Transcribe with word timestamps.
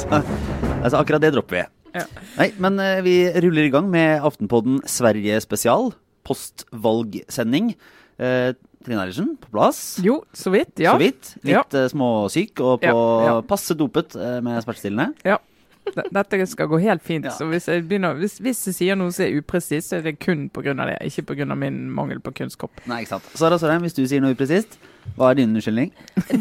Så, 0.00 0.08
altså, 0.82 0.96
akkurat 1.00 1.22
det 1.22 1.32
dropper 1.34 1.60
vi. 1.60 1.64
Ja. 1.96 2.04
Nei, 2.38 2.48
men 2.62 2.78
eh, 2.82 3.00
vi 3.06 3.14
ruller 3.42 3.66
i 3.66 3.72
gang 3.72 3.88
med 3.90 4.22
Aftenpodden 4.26 4.80
Sverige 4.88 5.40
spesial. 5.44 5.90
Postvalgsending. 6.26 7.72
Eh, 8.20 8.52
Trine 8.80 9.02
Eilertsen 9.02 9.34
på 9.42 9.50
plass. 9.52 9.80
Jo, 10.04 10.20
så 10.36 10.52
vidt. 10.54 10.72
Ja. 10.80 10.94
Så 10.94 11.02
vidt. 11.02 11.32
Litt 11.42 11.52
Ja. 11.56 11.64
eh, 11.82 11.88
småsyk 11.92 12.62
og 12.64 12.80
på 12.84 12.94
Ja, 12.94 13.26
ja. 13.34 13.40
passe 13.46 13.76
dopet 13.76 14.16
eh, 14.16 14.38
med 14.44 14.62
smertestillende. 14.64 15.12
ja. 15.26 15.38
Dette 15.96 16.46
skal 16.50 16.68
gå 16.70 16.80
helt 16.82 17.02
fint. 17.04 17.26
Ja. 17.28 17.32
Så 17.34 17.48
hvis 17.50 17.68
jeg, 17.70 17.84
begynner, 17.88 18.16
hvis, 18.20 18.38
hvis 18.42 18.62
jeg 18.68 18.76
sier 18.76 18.98
noe 18.98 19.12
som 19.14 19.26
er 19.26 19.40
upresist, 19.40 19.90
så 19.90 19.98
er 19.98 20.06
det 20.06 20.16
kun 20.22 20.48
pga. 20.52 20.74
det, 20.78 20.96
ikke 21.08 21.32
pga. 21.32 21.48
min 21.54 21.82
mangel 21.94 22.22
på 22.24 22.32
kunnskap. 22.42 22.72
Nei, 22.90 23.02
ikke 23.04 23.16
sant. 23.16 23.28
Sara 23.38 23.58
Sørheim, 23.60 23.84
hvis 23.86 23.96
du 23.96 24.04
sier 24.06 24.22
noe 24.22 24.36
upresist, 24.36 24.78
hva 25.16 25.30
er 25.30 25.40
din 25.40 25.54
unnskyldning? 25.54 25.90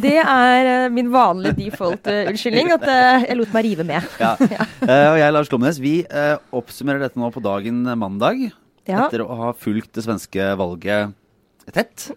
Det 0.04 0.16
er 0.22 0.70
uh, 0.70 0.88
min 0.94 1.10
vanlige 1.14 1.56
default-unnskyldning, 1.58 2.74
at 2.76 2.86
uh, 2.86 3.26
jeg 3.26 3.38
lot 3.40 3.54
meg 3.56 3.66
rive 3.70 3.88
med. 3.88 4.10
Ja. 4.22 4.36
Eh, 4.90 5.06
og 5.12 5.18
jeg, 5.20 5.34
Lars 5.36 5.50
Klomnes, 5.52 5.78
vi 5.82 5.92
eh, 6.08 6.36
oppsummerer 6.56 7.02
dette 7.04 7.20
nå 7.20 7.28
på 7.34 7.42
dagen 7.44 7.84
mandag. 8.00 8.40
Ja. 8.88 9.04
Etter 9.06 9.22
å 9.22 9.36
ha 9.38 9.50
fulgt 9.58 9.92
det 9.98 10.04
svenske 10.06 10.48
valget 10.58 11.14
tett. 11.76 12.08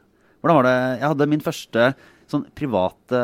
Hvordan 0.40 0.58
var 0.60 0.68
det? 0.68 0.76
Jeg 1.02 1.10
hadde 1.12 1.28
min 1.28 1.44
første 1.44 1.88
sånn 2.32 2.46
private 2.56 3.20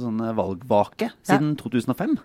sånn 0.00 0.22
valgvake 0.38 1.10
siden 1.20 1.52
2005. 1.60 2.16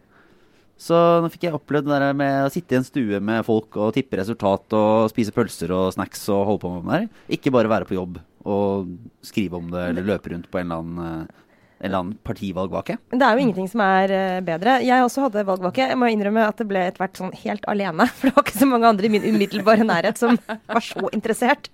Så 0.78 0.98
nå 1.24 1.30
fikk 1.34 1.48
jeg 1.48 1.58
opplevd 1.58 1.90
det 1.90 1.98
der 2.04 2.18
med 2.18 2.46
å 2.46 2.54
sitte 2.54 2.76
i 2.76 2.80
en 2.80 2.86
stue 2.86 3.20
med 3.24 3.46
folk 3.48 3.80
og 3.82 3.96
tippe 3.98 4.20
resultat 4.20 4.78
og 4.78 5.10
spise 5.12 5.34
pølser 5.34 5.74
og 5.74 5.90
snacks 5.96 6.28
og 6.34 6.46
holde 6.52 6.64
på 6.64 6.74
med 6.76 6.86
det 6.86 7.00
der. 7.00 7.26
Ikke 7.40 7.54
bare 7.54 7.72
være 7.72 7.90
på 7.90 7.98
jobb 7.98 8.22
og 8.48 8.94
skrive 9.26 9.60
om 9.60 9.74
det 9.74 9.90
eller 9.92 10.06
løpe 10.14 10.32
rundt 10.32 10.48
på 10.52 10.62
en 10.62 10.70
eller 10.70 10.84
annen, 10.84 11.00
øh, 11.04 11.44
en 11.78 11.86
eller 11.90 12.00
annen 12.00 12.20
partivalgvake. 12.26 12.96
Det 13.12 13.26
er 13.26 13.34
jo 13.34 13.44
ingenting 13.44 13.68
som 13.70 13.82
er 13.86 14.14
eh, 14.14 14.38
bedre. 14.46 14.78
Jeg 14.86 15.04
også 15.04 15.26
hadde 15.26 15.44
valgvake. 15.50 15.90
Jeg 15.92 16.00
må 16.00 16.10
innrømme 16.14 16.46
at 16.48 16.62
det 16.62 16.70
ble 16.70 16.86
etter 16.88 17.04
hvert 17.04 17.20
sånn 17.20 17.34
helt 17.42 17.68
alene. 17.70 18.08
For 18.18 18.30
det 18.30 18.38
var 18.38 18.46
ikke 18.46 18.62
så 18.62 18.70
mange 18.70 18.92
andre 18.94 19.10
i 19.10 19.12
min 19.14 19.28
umiddelbare 19.28 19.86
nærhet 19.86 20.22
som 20.22 20.38
var 20.48 20.86
så 20.86 21.10
interessert. 21.12 21.70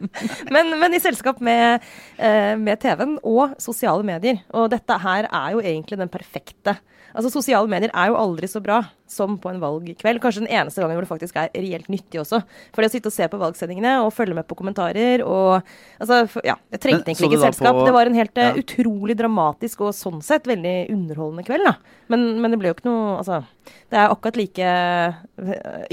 Men, 0.52 0.74
men 0.80 0.96
i 0.96 1.04
selskap 1.04 1.44
med, 1.44 1.86
eh, 2.18 2.56
med 2.60 2.82
TV-en 2.84 3.20
og 3.22 3.56
sosiale 3.64 4.08
medier. 4.08 4.42
Og 4.56 4.72
dette 4.74 5.00
her 5.06 5.30
er 5.30 5.56
jo 5.56 5.64
egentlig 5.64 6.02
den 6.02 6.12
perfekte 6.12 6.80
Altså 7.14 7.30
Sosiale 7.30 7.70
medier 7.70 7.92
er 7.94 8.08
jo 8.10 8.16
aldri 8.18 8.48
så 8.50 8.60
bra 8.64 8.82
som 9.14 9.36
på 9.38 9.52
en 9.52 9.60
valgkveld. 9.62 10.20
Kanskje 10.24 10.42
den 10.48 10.50
eneste 10.50 10.82
gangen 10.82 10.96
hvor 10.98 11.06
det 11.06 11.12
faktisk 11.12 11.36
er 11.38 11.50
reelt 11.54 11.86
nyttig 11.94 12.18
også. 12.24 12.40
For 12.74 12.82
det 12.82 12.90
å 12.90 12.94
sitte 12.96 13.12
og 13.12 13.14
se 13.14 13.28
på 13.30 13.38
valgsendingene 13.38 13.92
og 14.02 14.10
følge 14.16 14.34
med 14.34 14.48
på 14.50 14.58
kommentarer 14.58 15.22
og 15.22 15.62
altså, 16.02 16.24
ja, 16.44 16.56
Jeg 16.74 16.82
trengte 16.82 17.12
egentlig 17.14 17.30
ikke 17.30 17.44
selskap. 17.46 17.76
på- 17.78 17.86
Det 17.86 17.94
var 17.94 18.06
en 18.10 18.16
helt 18.18 18.38
eh, 18.38 18.50
Ja. 18.50 18.54
utrolig 18.58 19.16
dramatisk 19.20 19.82
og 19.82 19.94
sånn 19.94 20.24
sett 20.24 20.44
veldig 20.50 20.90
underholdende 20.90 21.46
kveld. 21.46 21.64
da. 21.66 21.76
Men, 22.10 22.42
men 22.42 22.52
det 22.52 22.60
ble 22.60 22.70
jo 22.72 22.74
ikke 22.74 22.90
noe 22.90 23.18
Altså, 23.20 23.44
det 23.92 23.98
er 24.00 24.10
akkurat 24.10 24.36
like 24.36 24.72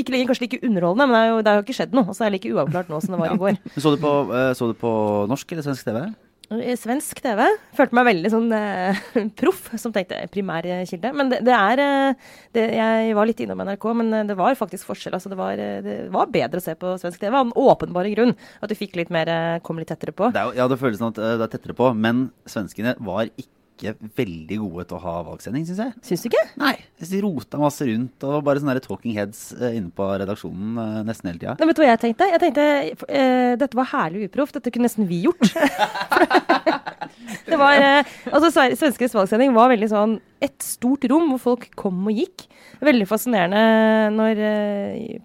Ikke 0.01 0.11
lenger 0.15 0.27
kanskje 0.33 0.47
like 0.49 0.61
underholdende, 0.65 1.07
men 1.11 1.15
det, 1.21 1.29
jo, 1.31 1.43
det 1.43 1.53
har 1.53 1.61
jo 1.61 1.67
ikke 1.67 1.77
skjedd 1.77 1.93
noe. 1.97 2.07
Altså, 2.09 2.25
det 2.25 2.29
er 2.31 2.35
like 2.39 2.55
uavklart 2.57 2.89
nå 2.89 3.01
som 3.05 3.15
det 3.15 3.21
var 3.21 3.35
i 3.37 3.41
går. 3.45 3.59
Så 3.77 3.93
du 3.95 4.01
på, 4.01 4.13
øh, 4.33 4.51
så 4.57 4.71
du 4.73 4.75
på 4.81 4.93
norsk 5.31 5.53
eller 5.53 5.63
svensk 5.69 5.85
TV? 5.85 6.15
I 6.51 6.75
Svensk 6.75 7.21
TV. 7.23 7.45
Følte 7.79 7.95
meg 7.95 8.09
veldig 8.09 8.31
sånn 8.33 8.49
eh, 8.57 8.97
proff, 9.39 9.69
som 9.79 9.93
tenkte 9.95 10.19
primærkilde. 10.35 11.13
Men 11.15 11.31
det, 11.31 11.39
det 11.47 11.55
er 11.55 11.83
eh, 11.85 12.33
det, 12.57 12.65
Jeg 12.75 13.15
var 13.15 13.31
litt 13.31 13.43
innom 13.45 13.63
NRK, 13.63 13.87
men 14.01 14.11
eh, 14.19 14.25
det 14.27 14.35
var 14.39 14.59
faktisk 14.59 14.89
forskjell. 14.89 15.15
Altså, 15.15 15.31
det, 15.31 15.39
var, 15.39 15.63
eh, 15.63 15.79
det 15.85 15.95
var 16.11 16.33
bedre 16.35 16.59
å 16.59 16.65
se 16.65 16.75
på 16.75 16.97
svensk 16.99 17.23
TV 17.23 17.31
av 17.31 17.47
den 17.47 17.55
åpenbare 17.55 18.11
grunn. 18.17 18.35
At 18.59 18.73
du 18.73 18.75
fikk 18.79 18.99
litt 18.99 19.15
mer 19.15 19.31
eh, 19.31 19.61
Kom 19.63 19.79
litt 19.79 19.93
tettere 19.93 20.15
på. 20.17 20.33
Det 20.35 20.43
er 20.43 20.59
ja, 20.59 20.67
det 20.71 20.81
føles 20.81 20.99
som 20.99 21.13
at 21.13 21.23
det 21.23 21.47
er 21.47 21.55
tettere 21.55 21.77
på, 21.79 21.93
men 21.95 22.29
svenskene 22.51 22.97
var 22.99 23.31
ikke 23.31 23.60
veldig 23.89 24.59
gode 24.61 24.85
til 24.91 24.99
å 24.99 25.03
ha 25.05 25.15
valgsending, 25.27 25.65
syns 25.69 25.81
jeg. 25.83 25.95
Syns 26.07 26.25
du 26.25 26.29
ikke? 26.31 26.43
Nei, 26.61 26.75
de 27.01 27.21
rota 27.25 27.61
masse 27.61 27.87
rundt, 27.89 28.27
og 28.27 28.37
var 28.37 28.47
bare 28.47 28.63
sånne 28.63 28.83
talking 28.85 29.17
heads 29.17 29.51
eh, 29.57 29.77
inne 29.79 29.93
på 29.95 30.07
redaksjonen 30.23 30.81
eh, 30.83 31.01
nesten 31.09 31.31
hele 31.31 31.41
tida. 31.41 31.57
Vet 31.61 31.79
du 31.79 31.83
hva 31.85 31.91
jeg 31.93 32.03
tenkte? 32.05 32.29
Jeg 32.31 32.43
tenkte 32.43 32.67
uh, 33.07 33.53
Dette 33.61 33.79
var 33.79 33.91
herlig 33.93 34.29
uproft. 34.29 34.57
Dette 34.59 34.73
kunne 34.75 34.89
nesten 34.89 35.09
vi 35.09 35.23
gjort. 35.27 35.43
det 37.51 37.59
var 37.61 37.81
uh, 37.81 38.17
Altså, 38.31 38.51
svenskenes 38.53 39.17
valgsending 39.17 39.55
var 39.57 39.73
veldig 39.73 39.91
sånn 39.91 40.19
et 40.41 40.57
stort 40.65 41.05
rom 41.11 41.35
hvor 41.35 41.43
folk 41.51 41.67
kom 41.77 41.99
og 42.09 42.17
gikk. 42.17 42.47
Veldig 42.81 43.05
fascinerende 43.05 44.09
når 44.15 44.39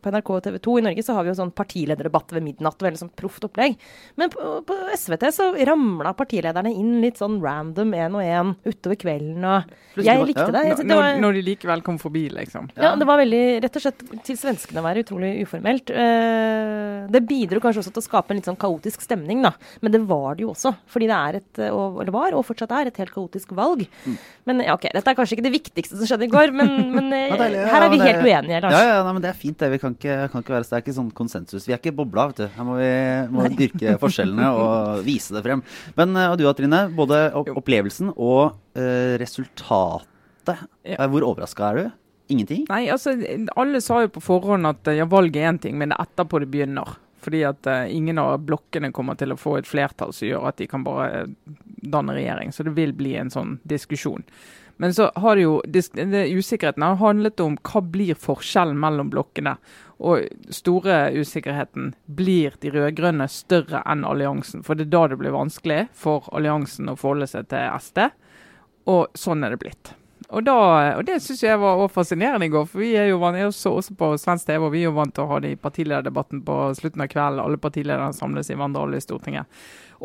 På 0.03 0.12
NRK 0.12 0.31
og 0.35 0.41
TV 0.44 0.58
2 0.66 0.74
i 0.81 0.84
Norge 0.90 1.06
så 1.08 1.16
har 1.16 1.24
vi 1.24 1.31
jo 1.31 1.38
sånn 1.38 1.53
partilederdebatt 1.56 2.34
ved 2.35 2.44
midnatt. 2.44 2.84
Veldig 2.84 3.00
sånn 3.00 3.13
proft 3.16 3.47
opplegg. 3.47 3.78
Men 4.19 4.34
på, 4.34 4.58
på 4.68 4.79
SVT 4.91 5.29
så 5.31 5.47
ramla 5.69 6.12
partilederne 6.19 6.74
inn 6.75 6.97
litt 7.03 7.22
sånn 7.22 7.40
random 7.44 7.96
én 7.96 8.19
og 8.19 8.25
én 8.25 8.44
utover 8.66 8.97
kvelden. 9.00 9.45
Og 9.45 10.01
jeg 10.06 10.25
likte 10.28 10.47
det. 10.53 10.63
Jeg, 10.69 10.88
det 10.89 10.97
var, 11.00 11.19
når 11.22 11.38
de 11.38 11.44
likevel 11.50 11.83
kom 11.85 11.97
forbi, 12.01 12.25
liksom. 12.33 12.69
ja, 12.75 12.94
det 13.00 13.07
var 13.07 13.19
veldig 13.22 13.44
rett 13.63 13.79
og 13.79 13.85
slett 13.85 14.03
til 14.28 14.39
svenskene 14.39 14.81
å 14.81 14.85
være 14.85 15.06
utrolig 15.06 15.31
uformelt. 15.45 15.91
Eh, 15.95 17.05
det 17.11 17.22
bidro 17.28 17.61
kanskje 17.63 17.84
også 17.84 17.94
til 17.95 18.03
å 18.03 18.05
skape 18.05 18.34
en 18.34 18.41
litt 18.41 18.50
sånn 18.50 18.59
kaotisk 18.59 19.05
stemning, 19.05 19.44
da. 19.45 19.53
Men 19.81 19.95
det 19.95 20.03
var 20.09 20.38
det 20.38 20.45
jo 20.45 20.51
også. 20.53 20.73
Fordi 20.91 21.09
det 21.11 21.17
er 21.17 21.39
et, 21.41 21.61
og, 21.69 22.01
eller 22.03 22.16
var, 22.16 22.38
og 22.38 22.45
fortsatt 22.47 22.73
er, 22.75 22.91
et 22.91 23.01
helt 23.01 23.13
kaotisk 23.16 23.55
valg. 23.57 23.85
Men 24.45 24.61
ja, 24.66 24.75
ok, 24.75 24.89
dette 24.94 25.13
er 25.13 25.17
kanskje 25.17 25.38
ikke 25.38 25.47
det 25.47 25.55
viktigste 25.55 26.00
som 26.00 26.09
skjedde 26.09 26.28
i 26.28 26.34
går, 26.34 26.53
men, 26.55 26.73
men 26.97 27.11
eh, 27.16 27.28
Ja, 27.31 27.39
deilig, 27.41 27.61
ja, 27.61 27.69
her 27.73 27.88
er 27.88 27.94
vi 27.94 28.01
helt 28.03 28.22
uenige, 28.23 28.61
Lars. 28.66 28.78
Ja, 28.78 28.84
ja, 28.91 29.00
nei, 29.07 29.16
men 29.17 29.25
det 29.25 29.31
er 29.31 29.39
fint. 29.39 29.57
det. 29.61 29.72
Vi 29.75 29.81
kan 29.81 29.95
ikke, 29.97 30.17
kan 30.34 30.44
ikke 30.44 30.57
være, 30.57 30.67
det 30.69 30.79
er 30.79 30.85
ikke 30.85 30.97
sånn 31.00 31.11
konsensus. 31.16 31.67
Vi 31.69 31.75
er 31.75 31.81
ikke 31.81 31.95
bobla, 31.95 32.29
vet 32.31 32.44
du. 32.44 32.47
Her 32.55 32.67
må 32.67 32.78
vi 32.79 32.91
må 33.31 33.47
dyrke 33.55 33.95
forskjellene 34.01 34.51
og 34.59 35.05
vise 35.05 35.35
det 35.35 35.44
frem. 35.45 35.63
Men 35.97 36.16
eh, 36.19 36.31
og 36.31 36.39
du 36.39 36.45
da, 36.45 36.53
Trine. 36.55 36.81
Både 36.95 37.22
opplevelsen 37.35 38.13
og 38.13 38.34
eh, 38.75 39.16
resultatet. 39.22 40.12
Ja. 40.84 40.97
Eh, 40.97 41.07
Hvor 41.09 41.25
overraska 41.31 41.69
er 41.69 41.79
du? 41.79 41.85
Ingenting? 42.28 42.66
Nei, 42.69 42.88
altså, 42.90 43.13
alle 43.56 43.81
sa 43.85 44.01
jo 44.01 44.13
på 44.16 44.23
forhånd 44.23 44.68
at 44.69 44.88
eh, 44.90 45.00
ja, 45.00 45.06
valget 45.09 45.41
er 45.41 45.51
én 45.51 45.62
ting, 45.62 45.78
men 45.78 45.91
det 45.91 46.00
er 46.00 46.07
etterpå 46.07 46.41
det 46.41 46.50
begynner. 46.53 46.97
Fordi 47.25 47.41
at 47.47 47.66
uh, 47.66 47.88
ingen 47.90 48.19
av 48.22 48.35
blokkene 48.46 48.91
kommer 48.94 49.18
til 49.18 49.34
å 49.34 49.40
få 49.40 49.56
et 49.57 49.66
flertall 49.66 50.12
som 50.13 50.28
gjør 50.28 50.44
at 50.46 50.59
de 50.62 50.68
kan 50.69 50.84
bare 50.85 51.23
danne 51.81 52.13
regjering. 52.13 52.51
Så 52.53 52.68
det 52.68 52.75
vil 52.78 52.94
bli 52.94 53.16
en 53.18 53.31
sånn 53.34 53.56
diskusjon. 53.66 54.22
Men 54.78 54.94
så 54.94 55.07
har 55.16 55.35
det 55.35 55.46
jo 55.46 55.56
det, 55.66 55.88
usikkerheten 56.35 56.84
har 56.84 57.00
handlet 57.00 57.40
om 57.40 57.56
hva 57.63 57.81
blir 57.81 58.17
forskjellen 58.19 58.78
mellom 58.79 59.09
blokkene. 59.09 59.56
Og 60.03 60.28
store 60.53 61.13
usikkerheten 61.16 61.94
blir 62.06 62.57
de 62.62 62.73
rød-grønne 62.75 63.29
større 63.31 63.81
enn 63.88 64.03
alliansen. 64.06 64.66
For 64.67 64.75
det 64.75 64.90
er 64.90 64.94
da 64.97 65.06
det 65.09 65.19
blir 65.22 65.35
vanskelig 65.35 65.85
for 65.96 66.28
alliansen 66.35 66.91
å 66.91 66.97
forholde 67.00 67.29
seg 67.31 67.47
til 67.53 67.72
SD. 67.79 68.09
Og 68.91 69.07
sånn 69.18 69.44
er 69.44 69.56
det 69.56 69.62
blitt. 69.63 69.94
Og, 70.34 70.41
da, 70.41 70.56
og 70.97 71.06
det 71.06 71.19
syns 71.22 71.44
jeg 71.46 71.57
var 71.62 71.84
fascinerende 71.94 72.47
i 72.47 72.51
går. 72.53 72.66
For 72.68 72.81
vi 72.81 72.96
er 72.97 73.12
jo 73.12 73.19
vant, 73.22 73.38
jeg 73.38 73.53
så 73.53 73.75
også 73.78 73.94
på 73.97 74.07
svensk 74.19 74.47
TV, 74.50 74.63
og 74.66 74.72
vi 74.73 74.81
er 74.81 74.90
jo 74.90 74.96
vant 74.97 75.13
til 75.13 75.25
å 75.25 75.29
ha 75.29 75.40
det 75.44 75.51
i 75.53 75.59
partilederdebatten 75.62 76.41
på 76.47 76.56
slutten 76.79 77.03
av 77.06 77.12
kvelden. 77.12 77.44
Alle 77.44 77.62
partilederne 77.62 78.16
samles 78.18 78.50
i 78.50 78.57
Vandal 78.57 78.97
i 78.97 79.01
Stortinget. 79.03 79.46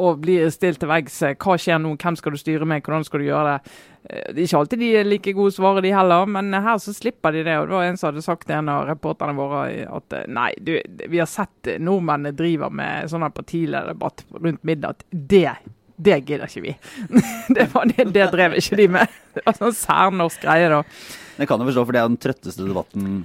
Og 0.01 0.21
blir 0.23 0.45
stilt 0.55 0.79
til 0.83 0.91
veggs. 0.93 1.17
Hva 1.41 1.57
skjer 1.59 1.81
nå? 1.83 1.95
Hvem 1.99 2.19
skal 2.21 2.37
du 2.37 2.41
styre 2.41 2.69
med? 2.69 2.85
Hvordan 2.85 3.09
skal 3.09 3.25
du 3.25 3.27
gjøre 3.31 3.57
det? 3.57 3.73
Eh, 4.05 4.29
Det 4.29 4.37
er 4.37 4.45
ikke 4.45 4.61
alltid 4.61 4.85
de 4.85 4.93
er 5.01 5.09
like 5.09 5.35
gode 5.41 5.57
svaret, 5.57 5.83
de 5.89 5.97
heller. 5.97 6.29
Men 6.37 6.53
her 6.53 6.79
så 6.85 6.95
slipper 6.95 7.33
de 7.35 7.43
det. 7.49 7.57
Og 7.59 7.67
det 7.67 7.79
var 7.79 7.89
en 7.89 7.99
som 8.01 8.11
hadde 8.13 8.29
sagt 8.29 8.47
til 8.47 8.61
en 8.61 8.71
av 8.77 8.87
reporterne 8.93 9.35
våre 9.41 9.65
at 9.89 10.19
eh, 10.21 10.29
nei, 10.29 10.53
du, 10.61 10.77
vi 11.09 11.19
har 11.19 11.33
sett 11.33 11.75
nordmennene 11.81 12.37
driver 12.37 12.71
med 12.71 13.09
sånn 13.11 13.25
partilederdebatt 13.33 14.27
rundt 14.37 14.63
midnatt. 14.69 15.03
Det 15.11 15.49
det 16.01 16.21
gidder 16.29 16.49
ikke 16.49 16.65
vi. 16.65 16.77
det, 17.57 17.67
det, 17.93 18.07
det 18.15 18.29
drev 18.33 18.57
ikke 18.61 18.79
de 18.81 18.89
med. 18.99 19.19
Det 19.37 19.45
var 19.47 19.59
sånn 19.59 19.77
særnorsk 19.77 20.47
greie, 20.47 20.71
da. 20.73 20.81
Det 21.37 21.49
kan 21.49 21.63
jeg 21.63 21.71
forstå, 21.71 21.85
for 21.89 21.97
det 21.97 22.01
er 22.03 22.11
den 22.11 22.21
trøtteste 22.21 22.67
debatten. 22.67 23.21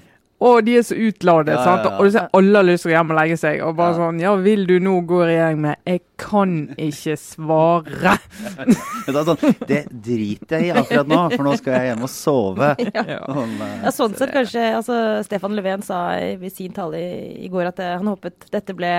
Og 0.45 0.59
de 0.67 0.75
er 0.77 0.83
så 0.85 0.95
utladet, 0.95 1.55
Ja, 1.55 1.57
ja, 1.57 1.63
sant? 1.65 1.85
ja. 1.89 1.97
og 1.97 2.11
ser 2.13 2.27
alle 2.37 2.59
har 2.61 2.67
lyst 2.67 2.85
til 2.85 2.91
å 2.91 2.95
hjem 2.95 3.11
og 3.13 3.17
legge 3.17 3.37
seg. 3.41 3.61
Og 3.65 3.75
bare 3.79 3.95
Ja. 3.95 3.97
sånn 4.03 4.19
Ja, 4.21 4.35
vil 4.45 4.65
du 4.69 4.75
nå 4.79 4.99
gå 5.09 5.23
i 5.23 5.29
regjering 5.33 5.61
med 5.61 5.77
Jeg 5.85 6.01
kan 6.21 6.51
ikke 6.77 7.15
svare. 7.19 8.17
Det, 9.05 9.13
er 9.13 9.25
sånn, 9.27 9.55
det 9.69 9.79
driter 9.91 10.61
jeg 10.63 10.69
i 10.71 10.71
akkurat 10.79 11.07
nå, 11.11 11.17
for 11.35 11.43
nå 11.45 11.51
skal 11.59 11.73
jeg 11.77 11.89
hjem 11.91 12.05
og 12.07 12.09
sove. 12.09 12.69
Ja. 12.95 13.19
Sånn, 13.27 13.53
eh, 13.61 13.73
Ja, 13.83 13.91
sånn 13.93 14.15
sett 14.17 14.31
kanskje 14.33 14.63
altså, 14.79 14.95
Stefan 15.27 15.53
Löfven 15.57 15.83
sa 15.85 15.99
i- 16.17 16.35
ved 16.41 16.51
sin 16.55 16.71
tale 16.73 16.97
i, 16.97 17.45
i 17.45 17.49
går 17.51 17.67
at 17.73 17.79
eh, 17.83 17.95
han 17.97 18.07
håpet 18.09 18.47
dette 18.51 18.73
ble, 18.75 18.91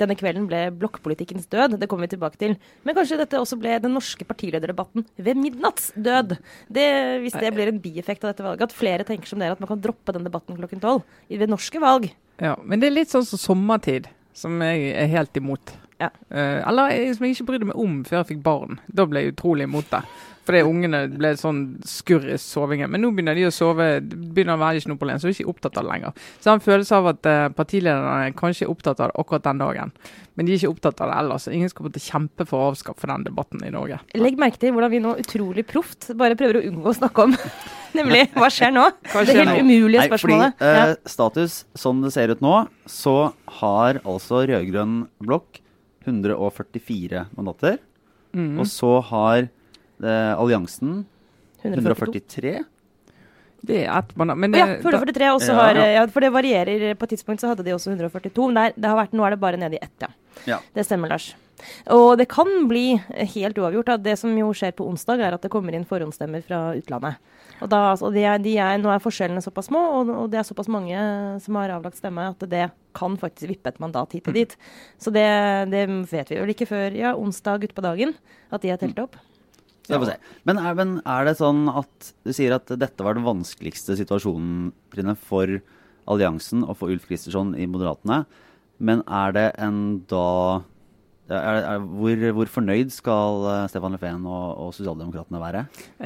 denne 0.00 0.16
kvelden 0.18 0.46
ble 0.50 0.64
blokkpolitikkens 0.74 1.46
død. 1.52 1.76
Det 1.78 1.88
kommer 1.90 2.06
vi 2.08 2.16
tilbake 2.16 2.38
til. 2.40 2.56
Men 2.84 2.94
kanskje 2.96 3.18
dette 3.20 3.38
også 3.38 3.58
ble 3.60 3.76
den 3.84 3.94
norske 3.94 4.24
partilederdebatten 4.26 5.04
ved 5.18 5.36
midnattsdød. 5.38 6.36
Det, 6.72 6.88
hvis 7.22 7.36
det 7.38 7.52
blir 7.54 7.68
en 7.70 7.78
bieffekt 7.84 8.24
av 8.24 8.32
dette 8.32 8.44
valget, 8.46 8.62
at 8.70 8.76
flere 8.76 9.06
tenker 9.06 9.28
som 9.30 9.38
dere 9.42 9.52
at 9.54 9.60
man 9.62 9.70
kan 9.70 9.80
droppe 9.84 10.12
den 10.16 10.24
debatten 10.26 10.56
klokken 10.58 10.80
tolv 10.82 10.91
i- 11.30 11.38
ved 11.40 11.48
norske 11.52 11.80
valg. 11.82 12.10
Ja, 12.42 12.56
men 12.64 12.80
det 12.80 12.88
er 12.90 12.96
litt 12.96 13.12
sånn 13.12 13.26
som 13.28 13.38
sommertid, 13.38 14.08
som 14.34 14.60
jeg 14.64 14.92
er 14.98 15.10
helt 15.12 15.36
imot. 15.38 15.74
Ja. 16.02 16.10
Uh, 16.32 16.58
eller 16.68 16.92
jeg, 16.96 17.14
som 17.16 17.26
jeg 17.26 17.38
ikke 17.38 17.48
brydde 17.52 17.70
meg 17.70 17.80
om 17.80 18.02
før 18.08 18.22
jeg 18.22 18.34
fikk 18.34 18.44
barn. 18.44 18.82
Da 18.90 19.06
ble 19.08 19.22
jeg 19.24 19.36
utrolig 19.36 19.68
imot 19.70 19.90
det. 19.94 20.02
Fordi 20.42 20.62
ungene 20.66 21.04
ble 21.12 21.30
sånn 21.38 21.60
skurr 21.86 22.24
i 22.34 22.36
sovingen. 22.40 22.90
Men 22.90 23.04
nå 23.04 23.12
begynner 23.14 23.38
de 23.38 23.44
å 23.46 23.52
sove, 23.54 23.86
det 24.02 24.16
begynner 24.34 24.58
å 24.58 24.62
være 24.62 24.80
ikke 24.80 24.90
noe 24.90 24.98
problem, 24.98 25.20
så 25.22 25.28
er 25.28 25.30
de 25.30 25.36
ikke 25.38 25.52
opptatt 25.52 25.78
av 25.78 25.86
det 25.86 25.92
lenger. 25.92 26.16
Så 26.32 26.42
jeg 26.42 26.50
har 26.50 26.58
en 26.58 26.64
følelse 26.64 26.98
av 26.98 27.10
at 27.12 27.28
eh, 27.30 27.44
partilederne 27.54 28.32
kanskje 28.38 28.66
er 28.66 28.72
opptatt 28.72 29.02
av 29.04 29.12
det 29.12 29.22
akkurat 29.22 29.46
den 29.46 29.62
dagen. 29.62 29.92
Men 30.34 30.48
de 30.48 30.54
er 30.54 30.58
ikke 30.58 30.72
opptatt 30.72 31.04
av 31.04 31.12
det 31.12 31.20
ellers. 31.20 31.46
Ingen 31.52 31.70
skal 31.70 31.86
måtte 31.86 32.02
kjempe 32.02 32.48
for 32.48 32.58
å 32.58 32.72
avskaffe 32.72 33.10
den 33.12 33.28
debatten 33.28 33.62
i 33.62 33.70
Norge. 33.70 34.00
Legg 34.18 34.40
merke 34.40 34.58
til 34.58 34.74
hvordan 34.74 34.90
vi 34.90 35.02
nå 35.04 35.14
utrolig 35.22 35.66
proft 35.68 36.10
bare 36.18 36.38
prøver 36.40 36.58
å 36.58 36.66
unngå 36.72 36.90
å 36.90 36.98
snakke 36.98 37.28
om 37.28 37.38
Nemlig 37.98 38.22
hva 38.32 38.48
skjer 38.48 38.72
nå? 38.72 38.86
Hva 39.12 39.22
Det 39.28 39.34
er 39.34 39.42
helt 39.42 39.58
umulige 39.60 39.84
umulige 39.84 40.00
Nei, 40.00 40.06
fordi 40.08 40.38
spørsmålet. 40.38 40.62
eh, 40.64 41.10
status, 41.12 41.58
sånn 41.76 42.00
det 42.02 42.14
ser 42.14 42.32
ut 42.32 42.40
nå, 42.42 42.54
så 42.88 43.16
har 43.60 44.00
altså 44.00 44.46
rød-grønn 44.48 45.02
blokk 45.22 45.60
144 46.06 47.26
mandater. 47.36 47.78
Mm. 48.34 48.58
Og 48.62 48.66
så 48.66 49.00
har 49.10 49.42
eh, 49.46 50.32
alliansen 50.36 51.02
142. 51.62 51.92
143. 52.08 52.54
Det 53.62 53.84
er 53.86 53.92
et 53.98 54.16
mandat. 54.18 54.38
Men 54.42 54.56
ja, 54.58 54.66
143 54.80 55.28
også 55.36 55.52
Ja. 55.52 55.58
har 55.60 55.74
ja, 55.76 56.06
For 56.10 56.20
det 56.24 56.32
varierer. 56.34 56.94
På 56.98 57.04
et 57.06 57.10
tidspunkt 57.14 57.40
så 57.40 57.52
hadde 57.52 57.62
de 57.62 57.74
også 57.76 57.92
142. 57.94 58.48
Men 58.50 58.54
det, 58.58 58.80
det 58.82 58.90
har 58.90 58.98
vært, 58.98 59.12
nå 59.14 59.24
er 59.26 59.36
det 59.36 59.40
bare 59.40 59.60
nede 59.60 59.78
i 59.78 59.82
ett, 59.82 59.94
ja. 60.02 60.08
Ja. 60.48 60.60
Det 60.74 60.86
stemmer, 60.88 61.12
Lars. 61.12 61.32
Og 61.94 62.16
det 62.18 62.26
kan 62.32 62.48
bli 62.70 62.96
helt 63.36 63.58
uavgjort. 63.58 63.92
Da. 63.92 63.96
Det 64.10 64.16
som 64.18 64.34
jo 64.36 64.50
skjer 64.56 64.74
på 64.76 64.86
onsdag, 64.88 65.22
er 65.22 65.36
at 65.36 65.44
det 65.44 65.52
kommer 65.52 65.74
inn 65.76 65.86
forhåndsstemmer 65.88 66.44
fra 66.46 66.64
utlandet. 66.78 67.20
Og 67.62 67.70
da, 67.70 67.92
altså, 67.92 68.10
de 68.10 68.24
er, 68.26 68.40
de 68.42 68.56
er, 68.58 68.78
nå 68.82 68.90
er 68.90 69.02
forskjellene 69.02 69.42
såpass 69.44 69.68
små, 69.70 69.82
og, 70.00 70.08
og 70.24 70.30
det 70.32 70.40
er 70.40 70.46
såpass 70.48 70.70
mange 70.72 70.98
som 71.44 71.58
har 71.60 71.74
avlagt 71.76 72.00
stemme, 72.00 72.32
at 72.34 72.46
det 72.50 72.68
kan 72.98 73.14
faktisk 73.20 73.52
vippe 73.52 73.70
et 73.70 73.78
mandat 73.82 74.16
hit 74.16 74.26
og 74.28 74.34
dit. 74.36 74.56
Så 75.00 75.12
det, 75.14 75.26
det 75.70 75.84
vet 76.10 76.32
vi 76.32 76.40
vel 76.40 76.54
ikke 76.56 76.70
før 76.70 76.96
ja, 76.98 77.14
onsdag 77.14 77.68
utpå 77.68 77.84
dagen 77.84 78.16
at 78.50 78.64
de 78.64 78.72
har 78.72 78.82
telt 78.82 78.98
opp. 79.02 79.20
Se. 79.86 79.98
Men 80.46 80.58
er, 80.62 80.74
men 80.78 80.98
er 81.10 81.26
det 81.26 81.38
sånn 81.40 81.64
at 81.70 82.12
du 82.22 82.30
sier 82.34 82.54
at 82.54 82.70
dette 82.78 83.02
var 83.02 83.16
den 83.18 83.26
vanskeligste 83.26 83.96
situasjonen 83.98 84.70
Trine, 84.94 85.16
for 85.18 85.58
alliansen 86.10 86.62
og 86.66 86.76
for 86.78 86.92
Ulf 86.92 87.08
Kristersson 87.08 87.54
i 87.58 87.66
Moderatene, 87.70 88.22
men 88.82 89.04
er 89.06 89.34
det 89.38 89.48
en 89.62 89.80
da 90.10 90.26
er, 91.30 91.58
er, 91.62 91.82
hvor, 92.00 92.22
hvor 92.36 92.48
fornøyd 92.50 92.90
skal 92.92 93.44
eh, 93.48 93.66
Stefan 93.70 93.94
Löfven 93.94 94.24
og, 94.28 94.46
og 94.58 94.72
sosialdemokratene 94.74 95.40
være? 95.40 95.62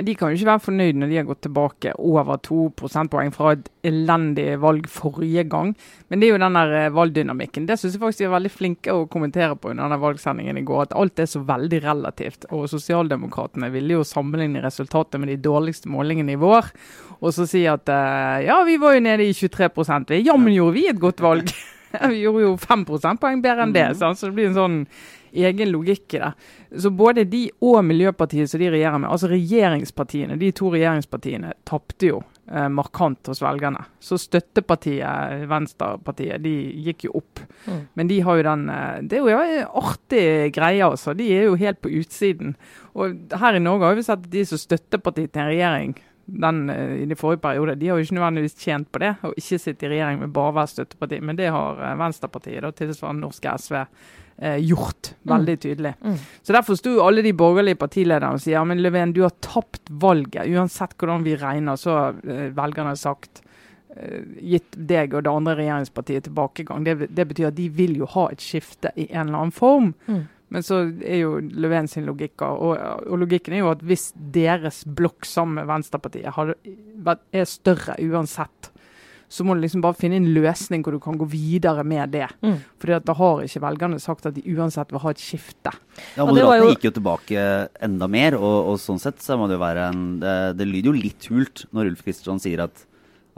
De 0.06 0.14
kan 0.14 0.31
jo 0.31 0.38
ikke 0.38 0.50
være 0.50 0.64
fornøyd 0.67 0.99
når 1.00 1.11
de 1.11 1.19
har 1.19 1.28
gått 1.28 1.43
tilbake 1.46 1.94
over 1.96 2.38
to 2.44 2.67
prosentpoeng 2.78 3.32
fra 3.34 3.55
et 3.56 3.70
elendig 3.87 4.58
valg 4.62 4.88
forrige 4.93 5.46
gang. 5.50 5.73
Men 6.11 6.20
det 6.20 6.28
er 6.28 6.34
jo 6.34 6.43
den 6.44 6.58
der 6.58 6.75
eh, 6.82 6.93
valgdynamikken. 6.94 7.69
Det 7.69 7.78
syns 7.81 7.96
jeg 7.96 8.02
faktisk 8.02 8.25
de 8.25 8.28
er 8.28 8.34
veldig 8.37 8.52
flinke 8.52 8.94
å 8.94 9.06
kommentere 9.12 9.56
på 9.58 9.72
under 9.72 9.87
denne 9.87 10.00
valgsendingen 10.02 10.61
i 10.61 10.67
går. 10.69 10.87
At 10.87 10.99
alt 11.00 11.22
er 11.22 11.31
så 11.31 11.43
veldig 11.46 11.82
relativt. 11.87 12.49
Og 12.55 12.69
sosialdemokratene 12.70 13.70
ville 13.75 13.99
jo 13.99 14.06
sammenligne 14.06 14.64
resultatet 14.64 15.22
med 15.22 15.32
de 15.32 15.40
dårligste 15.49 15.90
målingene 15.93 16.37
i 16.37 16.43
vår. 16.43 16.70
Og 17.22 17.32
så 17.34 17.49
si 17.49 17.64
at 17.70 17.88
eh, 17.88 18.44
ja, 18.46 18.61
vi 18.69 18.76
var 18.82 18.99
jo 18.99 19.06
nede 19.08 19.26
i 19.26 19.34
23% 19.34 20.12
vi. 20.12 20.26
Jammen 20.29 20.55
gjorde 20.55 20.76
vi 20.76 20.87
et 20.93 21.00
godt 21.02 21.25
valg. 21.25 21.56
vi 22.12 22.22
gjorde 22.25 22.46
jo 22.46 22.56
5 22.60 22.87
prosentpoeng 22.88 23.44
bedre 23.44 23.66
enn 23.66 23.76
det. 23.76 23.88
sant? 24.00 24.19
Så 24.19 24.31
det 24.31 24.38
blir 24.38 24.50
en 24.50 24.58
sånn 24.58 24.81
egen 25.37 25.70
logikk 25.72 26.14
i 26.14 26.22
det. 26.22 26.31
Så 26.81 26.90
både 26.90 27.25
de 27.28 27.46
og 27.64 27.82
Miljøpartiet 27.84 28.50
som 28.50 28.60
de 28.60 28.70
regjerer 28.72 28.98
med, 28.98 29.10
altså 29.10 29.31
regjeringspartiene, 29.31 30.38
de 30.40 30.50
to 30.56 30.70
regjeringspartiene, 30.72 31.52
tapte 31.69 32.10
jo 32.10 32.22
eh, 32.50 32.69
markant 32.72 33.31
hos 33.31 33.43
velgerne. 33.44 33.84
Så 34.00 34.19
støttepartiet, 34.20 35.46
Venstrepartiet, 35.50 36.40
de 36.44 36.54
gikk 36.88 37.08
jo 37.08 37.19
opp. 37.20 37.44
Mm. 37.66 37.82
Men 37.98 38.12
de 38.12 38.20
har 38.26 38.40
jo 38.40 38.48
den 38.48 38.66
eh, 38.72 38.98
Det 39.02 39.20
er 39.20 39.31
jo 39.31 39.44
en 39.44 39.78
artig 39.84 40.26
greie, 40.56 40.84
altså. 40.88 41.14
De 41.16 41.31
er 41.37 41.48
jo 41.50 41.60
helt 41.60 41.82
på 41.84 41.93
utsiden. 42.00 42.56
Og 42.96 43.37
her 43.37 43.58
i 43.58 43.62
Norge 43.62 43.90
har 43.90 43.98
vi 43.98 44.06
sett 44.06 44.25
at 44.25 44.32
de 44.32 44.44
som 44.48 44.60
støtteparti 44.60 45.28
til 45.28 45.44
en 45.44 45.52
regjering 45.52 45.96
den, 46.26 46.70
eh, 46.70 47.02
i 47.02 47.06
de 47.06 47.17
forrige 47.17 47.40
periode, 47.40 47.75
de 47.78 47.88
har 47.88 47.99
jo 47.99 48.05
ikke 48.05 48.19
nødvendigvis 48.19 48.58
tjent 48.58 48.90
på 48.93 49.02
det, 49.02 49.14
å 49.23 49.32
ikke 49.37 49.58
sitte 49.62 49.87
i 49.87 49.90
regjering 49.94 50.20
med 50.20 50.34
bare 50.34 50.55
være 50.58 50.73
støtteparti. 50.75 51.20
Men 51.23 51.38
det 51.38 51.50
har 51.55 51.81
eh, 51.81 51.96
Venstrepartiet, 52.00 52.62
da, 52.64 52.73
tilsvarende 52.75 53.26
norske 53.26 53.55
SV, 53.62 53.78
eh, 54.38 54.58
gjort 54.67 55.14
veldig 55.23 55.56
tydelig. 55.62 55.94
Mm. 56.02 56.19
Så 56.43 56.52
Derfor 56.52 56.78
sto 56.78 56.99
alle 57.05 57.23
de 57.23 57.32
borgerlige 57.32 57.78
partilederne 57.81 58.34
og 58.34 58.43
sier 58.43 58.58
ja, 58.58 58.64
men 58.64 58.82
Löfven, 58.82 59.14
du 59.14 59.23
har 59.23 59.34
tapt 59.40 59.90
valget. 59.90 60.49
Uansett 60.50 60.96
hvordan 60.99 61.26
vi 61.26 61.37
regner, 61.40 61.76
så 61.81 61.99
har 61.99 62.23
eh, 62.26 62.49
velgerne 62.56 62.96
sagt 62.99 63.43
eh, 63.96 64.22
gitt 64.43 64.76
deg 64.76 65.14
og 65.14 65.26
det 65.26 65.32
andre 65.32 65.58
regjeringspartiet 65.62 66.26
tilbakegang. 66.29 66.84
Det, 66.84 67.11
det 67.14 67.29
betyr 67.31 67.52
at 67.52 67.58
de 67.58 67.69
vil 67.70 67.96
jo 68.02 68.11
ha 68.17 68.29
et 68.32 68.43
skifte 68.43 68.93
i 68.96 69.08
en 69.12 69.29
eller 69.29 69.44
annen 69.44 69.55
form. 69.55 69.94
Mm. 70.06 70.25
Men 70.54 70.62
så 70.62 70.76
er 71.02 71.19
jo 71.25 71.40
Löfven 71.43 71.88
sin 71.90 72.04
logikk 72.06 72.44
og, 72.46 72.76
og 72.78 73.19
logikken 73.19 73.56
er 73.56 73.64
jo 73.64 73.72
at 73.72 73.81
hvis 73.82 74.12
deres 74.14 74.84
blokk 74.87 75.26
sammen 75.26 75.58
med 75.58 75.66
Venstrepartiet 75.72 76.37
har, 76.37 76.52
er 77.34 77.48
større 77.50 77.96
uansett, 78.06 78.70
så 79.26 79.43
må 79.43 79.56
du 79.56 79.64
liksom 79.64 79.82
bare 79.82 79.98
finne 79.98 80.20
en 80.20 80.28
løsning 80.37 80.84
hvor 80.87 80.94
du 80.94 81.00
kan 81.02 81.16
gå 81.19 81.26
videre 81.32 81.82
med 81.82 82.12
det. 82.14 82.28
Mm. 82.46 82.60
Fordi 82.78 82.94
at 82.94 83.08
da 83.08 83.16
har 83.19 83.43
ikke 83.43 83.62
velgerne 83.64 83.98
sagt 83.98 84.28
at 84.31 84.37
de 84.37 84.44
uansett 84.54 84.94
vil 84.94 85.02
ha 85.02 85.10
et 85.10 85.19
skifte. 85.25 85.72
Ja, 86.14 86.22
Moderatene 86.28 86.60
jo- 86.69 86.75
gikk 86.76 86.87
jo 86.87 86.93
tilbake 87.00 87.46
enda 87.82 88.06
mer, 88.06 88.37
og, 88.38 88.70
og 88.70 88.78
sånn 88.78 89.02
sett 89.02 89.19
så 89.26 89.34
må 89.40 89.48
det 89.50 89.58
jo 89.58 89.64
være 89.66 89.88
en 89.90 90.04
Det, 90.22 90.37
det 90.62 90.69
lyder 90.70 90.93
jo 90.93 91.00
litt 91.08 91.26
hult 91.32 91.64
når 91.75 91.90
Ulf 91.90 92.04
Kristersson 92.06 92.38
sier 92.46 92.62
at, 92.69 92.87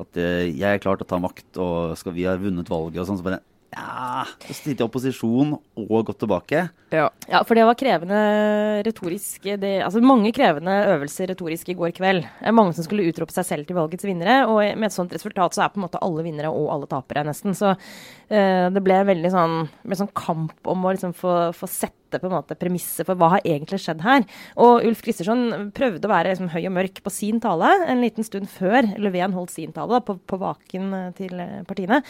at 0.04 0.20
eh, 0.20 0.50
jeg 0.52 0.76
er 0.76 0.82
klar 0.84 1.00
til 1.00 1.08
å 1.08 1.12
ta 1.16 1.22
makt, 1.24 1.48
og 1.56 1.96
skal 1.96 2.12
vi 2.20 2.28
har 2.28 2.36
vunnet 2.44 2.68
valget 2.68 3.00
og 3.00 3.08
sånn. 3.08 3.22
Så 3.22 3.24
bare 3.24 3.40
ja, 3.68 4.24
så 4.46 4.54
sitte 4.56 4.80
i 4.80 4.86
opposisjon 4.86 5.50
og 5.52 6.06
gått 6.08 6.22
tilbake. 6.22 6.62
Ja. 6.94 7.08
Ja, 7.28 7.42
for 7.44 7.58
det 7.58 7.66
var 7.68 7.76
krevende 7.76 8.18
retorisk 8.86 9.44
det, 9.60 9.74
Altså 9.84 10.00
mange 10.00 10.32
krevende 10.32 10.72
øvelser 10.94 11.28
retorisk 11.28 11.68
i 11.68 11.76
går 11.76 11.92
kveld. 11.98 12.24
Mange 12.56 12.72
som 12.76 12.86
skulle 12.86 13.04
utrope 13.10 13.34
seg 13.34 13.44
selv 13.44 13.68
til 13.68 13.76
valgets 13.76 14.08
vinnere, 14.08 14.40
og 14.48 14.62
med 14.64 14.88
et 14.88 14.96
sånt 14.96 15.12
resultat 15.12 15.56
så 15.56 15.66
er 15.66 15.74
på 15.74 15.82
en 15.82 15.84
måte 15.84 16.00
alle 16.04 16.24
vinnere 16.24 16.52
og 16.52 16.72
alle 16.72 16.88
tapere, 16.88 17.26
nesten. 17.28 17.56
Så 17.58 17.74
det 18.28 18.82
ble 18.84 18.96
en 19.00 19.08
veldig 19.08 19.30
sånn, 19.32 19.54
med 19.88 19.96
sånn 19.96 20.10
kamp 20.12 20.68
om 20.68 20.82
å 20.84 20.90
liksom 20.92 21.14
få, 21.16 21.34
få 21.56 21.68
sette 21.70 22.20
på 22.20 22.28
en 22.28 22.34
måte 22.34 22.56
premisset 22.60 23.06
for 23.08 23.18
hva 23.18 23.30
har 23.34 23.44
egentlig 23.46 23.80
skjedd 23.82 24.02
her. 24.04 24.24
Og 24.60 24.84
Ulf 24.88 25.00
Kristersson 25.04 25.70
prøvde 25.76 26.08
å 26.08 26.12
være 26.12 26.32
liksom 26.32 26.50
høy 26.52 26.62
og 26.62 26.74
mørk 26.76 27.00
på 27.04 27.12
sin 27.12 27.40
tale 27.40 27.70
en 27.88 28.02
liten 28.04 28.26
stund 28.26 28.50
før 28.52 28.88
Löfven 29.00 29.36
holdt 29.36 29.54
sin 29.54 29.74
tale 29.76 29.96
da, 29.96 30.02
på, 30.04 30.18
på 30.28 30.40
vaken 30.40 30.94
eh, 30.98 31.10
til 31.18 31.40
eh, 31.40 31.60
partiene. 31.68 32.00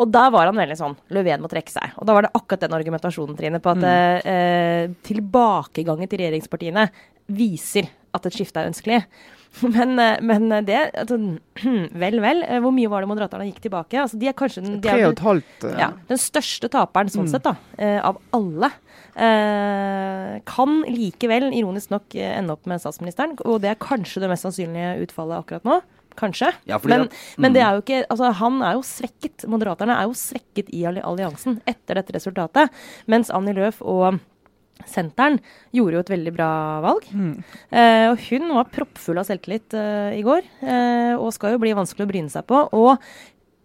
Og 0.00 0.12
da 0.12 0.26
var 0.34 0.50
han 0.50 0.60
veldig 0.60 0.78
sånn 0.80 0.96
Löfven 1.14 1.44
må 1.44 1.52
trekke 1.52 1.74
seg. 1.74 1.96
Og 2.00 2.08
da 2.08 2.16
var 2.16 2.26
det 2.26 2.34
akkurat 2.34 2.66
den 2.66 2.76
argumentasjonen, 2.80 3.38
Trine, 3.38 3.62
på 3.64 3.74
at 3.76 3.88
eh, 3.88 4.84
tilbakegangen 5.08 6.10
til 6.10 6.24
regjeringspartiene 6.24 6.88
viser 7.38 7.90
at 8.16 8.24
et 8.24 8.36
skifte 8.36 8.62
er 8.62 8.70
ønskelig. 8.70 9.02
Men, 9.74 9.98
eh, 9.98 10.20
men 10.22 10.48
det 10.66 10.76
altså, 10.94 11.16
Vel, 12.02 12.18
vel. 12.22 12.42
eh, 12.46 12.60
Hvor 12.62 12.70
mye 12.76 12.90
var 12.92 13.02
det 13.02 13.08
Moderaterne 13.10 13.46
gikk 13.48 13.60
tilbake? 13.64 13.98
Altså, 14.02 14.18
de 14.20 14.28
er 14.30 14.36
kanskje 14.38 14.62
den, 14.62 14.76
de 14.80 14.88
Tre 14.88 15.00
er 15.00 15.06
og 15.08 15.16
et 15.16 15.22
halvt. 15.24 15.64
eh, 15.70 15.78
ja, 15.80 15.88
den 16.10 16.20
største 16.22 16.68
taperen 16.70 17.10
sånn 17.10 17.28
sett, 17.32 17.42
da, 17.48 17.56
eh, 17.78 17.98
av 18.04 18.20
alle. 18.36 18.70
Eh, 19.18 20.38
kan 20.48 20.82
likevel, 20.86 21.48
ironisk 21.56 21.90
nok, 21.94 22.14
eh, 22.14 22.36
ende 22.38 22.54
opp 22.54 22.66
med 22.70 22.80
statsministeren. 22.82 23.36
Og 23.44 23.60
det 23.64 23.72
er 23.72 23.80
kanskje 23.82 24.22
det 24.22 24.30
mest 24.30 24.46
sannsynlige 24.46 24.92
utfallet 25.06 25.40
akkurat 25.42 25.64
nå. 25.68 25.80
Kanskje. 26.18 26.48
Ja, 26.66 26.78
fordi 26.82 26.96
men, 26.96 27.00
at- 27.06 27.18
men 27.38 27.52
det 27.54 27.62
mm. 27.62 27.66
er 27.68 27.74
jo 27.76 27.82
ikke 27.84 28.06
Altså, 28.10 28.32
han 28.40 28.62
er 28.62 28.72
jo 28.74 28.82
svekket. 28.82 29.44
Moderaterne 29.46 29.94
er 29.94 30.08
jo 30.08 30.16
svekket 30.18 30.70
i 30.74 30.82
alliansen 30.88 31.60
etter 31.66 31.94
dette 32.00 32.14
resultatet. 32.16 32.70
Mens 33.06 33.30
Annie 33.30 33.54
Løf 33.54 33.78
og 33.82 34.18
Senteren 34.86 35.38
gjorde 35.74 35.98
jo 35.98 36.02
et 36.04 36.12
veldig 36.12 36.34
bra 36.36 36.50
valg. 36.84 37.08
Mm. 37.10 37.32
Eh, 37.70 38.04
og 38.12 38.22
hun 38.28 38.52
var 38.56 38.70
proppfull 38.74 39.20
av 39.20 39.26
selvtillit 39.28 39.74
eh, 39.76 40.18
i 40.20 40.22
går, 40.26 40.46
eh, 40.62 41.14
og 41.16 41.32
skal 41.34 41.56
jo 41.56 41.62
bli 41.62 41.74
vanskelig 41.76 42.06
å 42.06 42.12
bryne 42.12 42.32
seg 42.32 42.46
på. 42.48 42.62
Og 42.78 42.94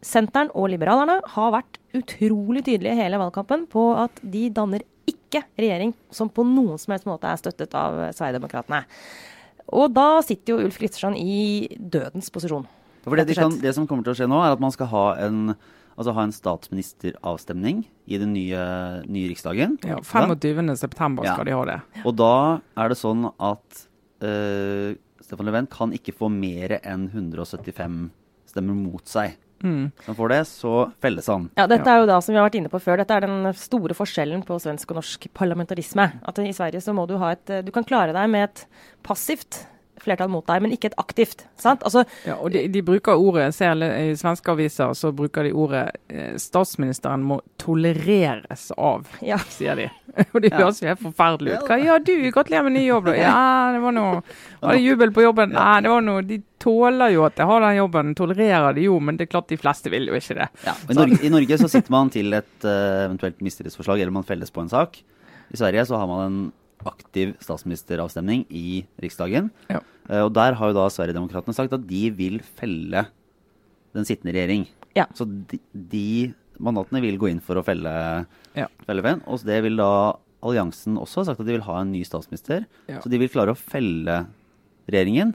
Senteren 0.03 0.51
og 0.57 0.71
Liberalerne 0.73 1.19
har 1.35 1.53
vært 1.53 1.79
utrolig 1.95 2.65
tydelige 2.65 2.97
hele 2.97 3.19
valgkampen 3.21 3.67
på 3.71 3.91
at 4.01 4.17
de 4.19 4.47
danner 4.51 4.83
ikke 5.07 5.43
regjering 5.59 5.93
som 6.13 6.31
på 6.31 6.45
noen 6.47 6.79
som 6.81 6.95
helst 6.95 7.07
måte 7.07 7.29
er 7.29 7.39
støttet 7.39 7.75
av 7.77 7.99
Sverigedemokraterna. 8.15 8.83
Og 9.73 9.93
da 9.95 10.07
sitter 10.25 10.53
jo 10.53 10.65
Ulf 10.65 10.79
Kristersson 10.81 11.15
i 11.17 11.69
dødens 11.77 12.29
posisjon. 12.33 12.67
For 13.03 13.19
det, 13.19 13.27
de 13.31 13.37
kan, 13.37 13.55
det 13.59 13.73
som 13.75 13.87
kommer 13.87 14.05
til 14.05 14.13
å 14.13 14.17
skje 14.17 14.29
nå, 14.31 14.39
er 14.43 14.55
at 14.55 14.61
man 14.63 14.71
skal 14.71 14.89
ha 14.91 15.05
en, 15.25 15.55
altså 15.97 16.13
ha 16.15 16.25
en 16.25 16.33
statsministeravstemning 16.35 17.83
i 18.07 18.19
den 18.21 18.33
nye, 18.35 18.63
nye 19.07 19.29
riksdagen. 19.31 19.77
Ja, 19.85 19.99
25. 20.01 20.75
september 20.77 21.25
Ja. 21.25 21.35
skal 21.35 21.45
de 21.45 21.55
ha 21.57 21.65
det. 21.65 21.79
Og 22.05 22.15
da 22.15 22.61
er 22.77 22.89
det 22.89 22.97
sånn 22.99 23.27
at 23.39 23.87
uh, 24.23 24.95
Stefan 25.23 25.47
Löfven 25.47 25.69
kan 25.71 25.93
ikke 25.95 26.15
få 26.15 26.29
mer 26.31 26.79
enn 26.83 27.09
175 27.09 28.11
stemmer 28.49 28.75
mot 28.75 29.05
seg. 29.07 29.37
Mm. 29.63 29.91
Hvis 29.95 30.09
han 30.09 30.15
får 30.17 30.29
det, 30.33 30.41
så 30.49 30.71
felles 30.99 31.27
han. 31.31 31.45
Ja, 31.55 31.67
dette 31.71 31.87
er 31.87 32.01
jo 32.01 32.07
da, 32.09 32.17
som 32.19 32.33
vi 32.33 32.39
har 32.41 32.49
vært 32.49 32.57
inne 32.59 32.71
på 32.71 32.81
før, 32.83 32.99
dette 32.99 33.15
er 33.15 33.23
den 33.23 33.47
store 33.55 33.95
forskjellen 33.95 34.43
på 34.43 34.57
svensk 34.59 34.91
og 34.91 34.99
norsk 34.99 35.29
parlamentarisme. 35.33 36.09
At 36.27 36.41
i 36.43 36.51
Sverige 36.51 36.81
så 36.83 36.91
må 36.95 37.07
du 37.07 37.15
ha 37.21 37.31
et 37.31 37.63
Du 37.63 37.71
kan 37.71 37.87
klare 37.87 38.11
deg 38.11 38.27
med 38.33 38.49
et 38.49 38.65
passivt 39.07 39.63
flertall 40.01 40.31
mot 40.31 40.45
deg, 40.47 40.61
men 40.63 40.73
ikke 40.75 40.91
et 40.91 40.99
aktivt. 41.01 41.45
sant? 41.59 41.83
Altså, 41.83 42.05
Ja, 42.27 42.37
og 42.39 42.51
de, 42.53 42.65
de 42.71 42.81
bruker 42.85 43.19
ordet, 43.19 43.49
jeg 43.49 43.57
ser 43.59 43.83
I 43.83 44.15
svenske 44.19 44.51
aviser 44.51 44.93
så 44.97 45.11
bruker 45.15 45.47
de 45.47 45.53
ordet 45.53 45.83
eh, 46.09 46.33
'statsministeren 46.39 47.23
må 47.23 47.41
tolereres 47.61 48.71
av', 48.77 49.07
ja. 49.21 49.37
sier 49.53 49.75
de. 49.79 49.89
Og 50.33 50.41
det 50.43 50.53
høres 50.53 50.81
jo 50.81 50.89
helt 50.91 51.01
forferdelig 51.01 51.55
ut. 51.57 51.67
Hva, 51.67 51.77
ja, 51.81 51.97
du, 51.97 52.13
gratulerer 52.33 52.67
med 52.67 52.75
ny 52.77 52.85
jobb, 52.85 53.07
da. 53.09 53.15
Ja, 53.17 53.37
det 53.73 53.79
var 53.81 53.95
noe 53.95 54.19
Var 54.61 54.75
det 54.77 54.81
jubel 54.83 55.13
på 55.15 55.23
jobben? 55.25 55.55
Nei, 55.55 55.77
det 55.81 55.89
var 55.89 56.03
noe 56.05 56.25
De 56.27 56.37
tåler 56.61 57.15
jo 57.15 57.23
at 57.27 57.39
jeg 57.39 57.49
har 57.49 57.63
den 57.65 57.77
jobben, 57.79 58.13
tolererer 58.15 58.77
det 58.77 58.85
jo, 58.85 58.99
men 59.03 59.17
det 59.17 59.27
er 59.27 59.31
klart 59.33 59.49
de 59.51 59.59
fleste 59.59 59.91
vil 59.91 60.07
jo 60.07 60.15
ikke 60.15 60.37
det. 60.37 60.49
Ja, 60.63 60.75
i, 60.87 60.95
Norge, 60.95 61.17
I 61.19 61.31
Norge 61.33 61.57
så 61.59 61.67
sitter 61.71 61.91
man 61.91 62.11
til 62.13 62.35
et 62.37 62.67
uh, 62.67 63.07
eventuelt 63.07 63.41
mistillitsforslag, 63.43 63.99
eller 63.99 64.15
man 64.15 64.27
felles 64.27 64.53
på 64.53 64.63
en 64.63 64.71
sak. 64.71 65.01
I 65.51 65.59
Sverige 65.59 65.83
så 65.89 65.99
har 65.99 66.07
man 66.07 66.21
en 66.23 66.37
aktiv 66.89 67.33
statsministeravstemning 67.43 68.45
i 68.49 68.83
Riksdagen. 69.01 69.49
Ja. 69.69 69.79
Eh, 70.09 70.21
og 70.25 70.33
der 70.35 70.53
har 70.59 70.71
jo 70.71 70.77
da 70.77 70.87
Sverigedemokraterna 70.91 71.55
sagt 71.57 71.73
at 71.75 71.87
de 71.89 72.09
vil 72.15 72.39
felle 72.57 73.05
den 73.93 74.05
sittende 74.07 74.33
regjering. 74.35 74.67
Ja. 74.97 75.05
Så 75.17 75.25
de, 75.27 75.59
de 75.73 76.33
mandatene 76.63 77.01
vil 77.01 77.17
gå 77.21 77.29
inn 77.31 77.41
for 77.43 77.59
å 77.59 77.65
felle, 77.65 77.93
Ja. 78.57 78.67
felle. 78.85 79.15
Og 79.27 79.43
det 79.45 79.61
vil 79.65 79.77
da 79.77 80.15
alliansen 80.43 80.97
også 80.99 81.21
ha 81.21 81.25
sagt 81.29 81.39
at 81.39 81.47
de 81.47 81.55
vil 81.55 81.65
ha 81.65 81.79
en 81.81 81.91
ny 81.93 82.03
statsminister. 82.03 82.65
Ja. 82.89 82.99
Så 83.01 83.09
de 83.09 83.17
vil 83.21 83.29
klare 83.31 83.53
å 83.53 83.59
felle 83.59 84.25
regjeringen. 84.89 85.33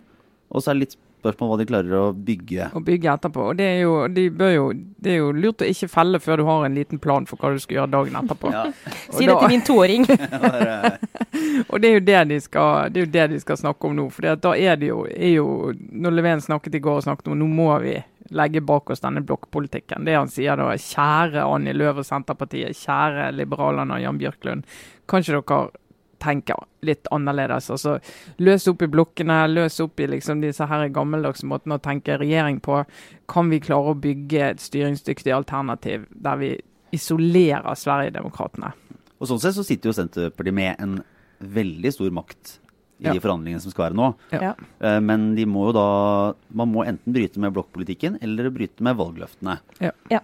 Og 0.52 0.62
så 0.62 0.71
er 0.71 0.78
det 0.78 0.85
litt 0.87 0.97
spørsmål 1.29 1.53
hva 1.53 1.59
de 1.61 1.67
klarer 1.69 1.97
å 1.99 2.05
bygge. 2.13 2.71
Å 2.73 2.83
bygge 2.85 3.13
etterpå. 3.13 3.47
Og 3.53 3.59
det 3.61 3.67
er, 3.69 3.79
jo, 3.85 3.95
de 4.13 4.25
bør 4.35 4.53
jo, 4.55 4.67
det 5.05 5.13
er 5.15 5.19
jo 5.21 5.31
lurt 5.37 5.65
å 5.65 5.69
ikke 5.69 5.91
felle 5.93 6.21
før 6.23 6.41
du 6.41 6.45
har 6.49 6.67
en 6.67 6.79
liten 6.79 7.01
plan 7.03 7.29
for 7.29 7.41
hva 7.41 7.53
du 7.53 7.61
skal 7.63 7.81
gjøre 7.81 7.95
dagen 7.97 8.21
etterpå. 8.23 8.53
Ja. 8.59 8.65
Si 9.15 9.27
det 9.29 9.35
til 9.39 9.53
min 9.53 9.63
toåring. 9.65 10.05
Og 11.71 11.81
det 11.83 11.89
er 11.89 11.95
jo 11.95 12.05
det 12.05 12.21
de 12.31 12.39
skal, 12.43 12.89
det 12.93 13.01
er 13.01 13.05
jo 13.05 13.11
det 13.13 13.27
de 13.35 13.41
skal 13.43 13.59
snakke 13.61 13.89
om 13.89 13.97
nå. 13.99 14.07
For 14.15 14.35
da 14.41 14.55
er 14.57 14.79
det 14.81 14.89
jo, 14.89 15.03
er 15.09 15.35
jo 15.37 15.75
Når 15.77 16.17
Leven 16.17 16.43
snakket 16.43 16.79
i 16.79 16.83
går 16.83 17.01
og 17.01 17.07
snakket 17.07 17.31
om 17.31 17.39
nå 17.39 17.49
må 17.51 17.69
vi 17.85 17.99
legge 18.35 18.61
bak 18.65 18.91
oss 18.91 19.05
denne 19.05 19.23
blokkpolitikken. 19.25 20.05
Det 20.05 20.17
han 20.17 20.31
sier 20.33 20.59
da, 20.59 20.73
kjære 20.77 21.45
Annie 21.49 21.77
Løv 21.77 22.03
og 22.03 22.09
Senterpartiet, 22.09 22.77
kjære 22.77 23.31
liberalerne 23.37 23.97
og 23.97 24.05
Jan 24.05 24.21
Bjørklund. 24.21 24.67
Kanskje 25.09 25.39
dere 25.39 25.69
tenker 26.19 26.57
litt 26.83 27.07
annerledes. 27.15 27.71
altså 27.71 27.99
Løse 28.39 28.71
opp 28.73 28.83
i 28.83 28.87
blokkene, 28.91 29.37
løse 29.53 29.85
opp 29.85 30.01
i 30.01 30.07
liksom 30.07 30.41
disse 30.43 30.67
her 30.67 30.89
gammeldagse 30.89 31.47
måtene 31.47 31.79
å 31.79 31.83
tenke 31.83 32.19
regjering 32.19 32.61
på. 32.61 32.85
Kan 33.29 33.51
vi 33.51 33.61
klare 33.61 33.95
å 33.95 33.99
bygge 34.01 34.51
et 34.51 34.61
styringsdyktig 34.61 35.33
alternativ 35.35 36.07
der 36.11 36.37
vi 36.37 36.53
isolerer 36.93 37.75
Sverigedemokraterna? 37.79 38.73
Og 39.19 39.27
sånn 39.31 39.41
sett 39.43 39.57
så 39.57 39.65
sitter 39.67 39.91
jo 39.91 39.97
Senterpartiet 39.97 40.55
med 40.55 40.77
en 40.83 40.99
veldig 41.43 41.93
stor 41.95 42.11
makt 42.15 42.59
i 42.99 43.05
Ja. 43.07 43.13
de 43.13 43.21
forhandlingene 43.23 43.61
som 43.63 43.71
skal 43.71 43.91
være 43.93 43.95
nå. 43.99 44.15
Ja. 44.33 44.55
Eh, 44.81 44.99
Men 45.01 45.35
de 45.37 45.45
må 45.47 45.67
jo 45.69 45.73
da 45.73 46.35
Man 46.53 46.73
må 46.73 46.85
enten 46.85 47.13
bryte 47.13 47.39
med 47.39 47.53
blokkpolitikken 47.55 48.19
eller 48.21 48.51
bryte 48.51 48.81
med 48.83 48.97
valgløftene. 48.97 49.61
Ja. 49.81 49.93
Ja, 50.11 50.21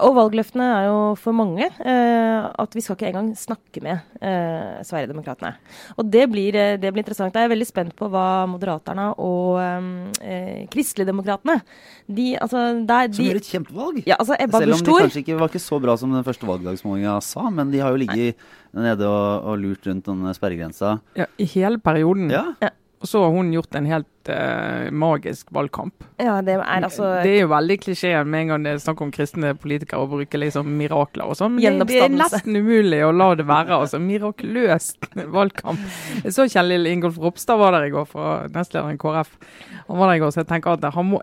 og 0.00 0.14
valgløftene 0.16 0.66
er 0.78 0.86
jo 0.88 0.98
for 1.20 1.36
mange 1.36 1.66
eh, 1.66 2.46
at 2.46 2.76
vi 2.76 2.82
skal 2.84 2.96
ikke 2.96 3.10
engang 3.12 3.30
snakke 3.38 3.82
med 3.84 4.20
eh, 4.20 4.82
Sverigedemokraterna. 4.86 5.54
Og 5.96 6.10
det 6.12 6.26
blir, 6.32 6.56
eh, 6.58 6.76
det 6.80 6.92
blir 6.92 7.04
interessant. 7.04 7.34
Jeg 7.36 7.48
er 7.48 7.52
veldig 7.52 7.68
spent 7.68 7.96
på 7.98 8.08
hva 8.12 8.46
Moderaterna 8.50 9.10
og 9.22 9.60
eh, 9.60 10.66
Kristeligdemokratene 10.72 11.60
de, 12.06 12.28
altså, 12.40 12.66
der, 12.86 13.10
Som 13.16 13.28
gjør 13.28 13.40
et 13.40 13.50
kjempevalg. 13.50 14.02
ja, 14.06 14.18
altså 14.20 14.38
Ebba 14.38 14.62
Selv 14.62 14.78
om 14.78 14.84
de 14.86 14.98
kanskje 15.06 15.24
ikke 15.24 15.40
var 15.40 15.52
ikke 15.52 15.64
så 15.66 15.80
bra 15.82 15.96
som 16.00 16.14
den 16.14 16.26
første 16.26 16.48
valgdagsmålinga 16.48 17.18
sa, 17.24 17.48
men 17.50 17.72
de 17.74 17.82
har 17.82 17.94
jo 17.94 18.02
ligget 18.04 18.48
nede 18.76 19.06
og, 19.08 19.46
og 19.48 19.60
lurt 19.62 19.86
rundt 19.88 20.08
den 20.08 20.34
sperregrensa. 20.36 20.98
Ja, 21.16 21.26
I 21.40 21.46
hele 21.56 21.80
perioden. 21.82 22.28
Ja. 22.32 22.50
Ja. 22.62 22.72
Og 23.06 23.10
så 23.10 23.20
har 23.22 23.30
hun 23.30 23.52
gjort 23.54 23.76
en 23.78 23.84
helt 23.86 24.30
uh, 24.34 24.88
magisk 24.90 25.52
valgkamp. 25.54 26.02
Ja, 26.18 26.40
det 26.42 26.56
er 26.56 26.64
altså 26.88 27.12
det 27.22 27.36
er 27.36 27.44
jo 27.44 27.52
veldig 27.52 27.76
klisjé 27.84 28.10
med 28.26 28.40
en 28.40 28.50
gang 28.50 28.64
det 28.66 28.72
er 28.72 28.80
snakk 28.82 29.04
om 29.04 29.12
kristne 29.14 29.52
politikere 29.54 30.02
og 30.02 30.16
bruke 30.16 30.40
liksom 30.42 30.72
mirakler 30.80 31.30
og 31.30 31.38
sånn. 31.38 31.54
Men 31.54 31.84
det, 31.86 32.00
er 32.02 32.10
nesten 32.10 32.58
umulig 32.58 33.04
å 33.06 33.12
la 33.14 33.30
det 33.38 33.46
være. 33.46 33.78
altså 33.78 34.02
Mirakuløs 34.02 34.96
valgkamp. 35.36 35.86
Jeg 36.24 36.34
så 36.34 36.48
Kjell 36.50 36.90
Ingolf 36.90 37.22
Ropstad 37.22 37.62
var 37.62 37.78
der 37.78 37.86
i 37.86 37.94
går, 37.94 38.10
fra 38.10 38.34
nestlederen 38.50 38.98
i 38.98 39.00
KrF. 39.06 39.30
Han 39.86 40.02
var 40.02 40.10
der 40.10 40.18
i 40.18 40.24
går, 40.24 40.34
så 40.34 40.42
jeg 40.42 40.50
tenker 40.50 40.74
at 40.74 40.90
han 40.98 41.10
må 41.12 41.22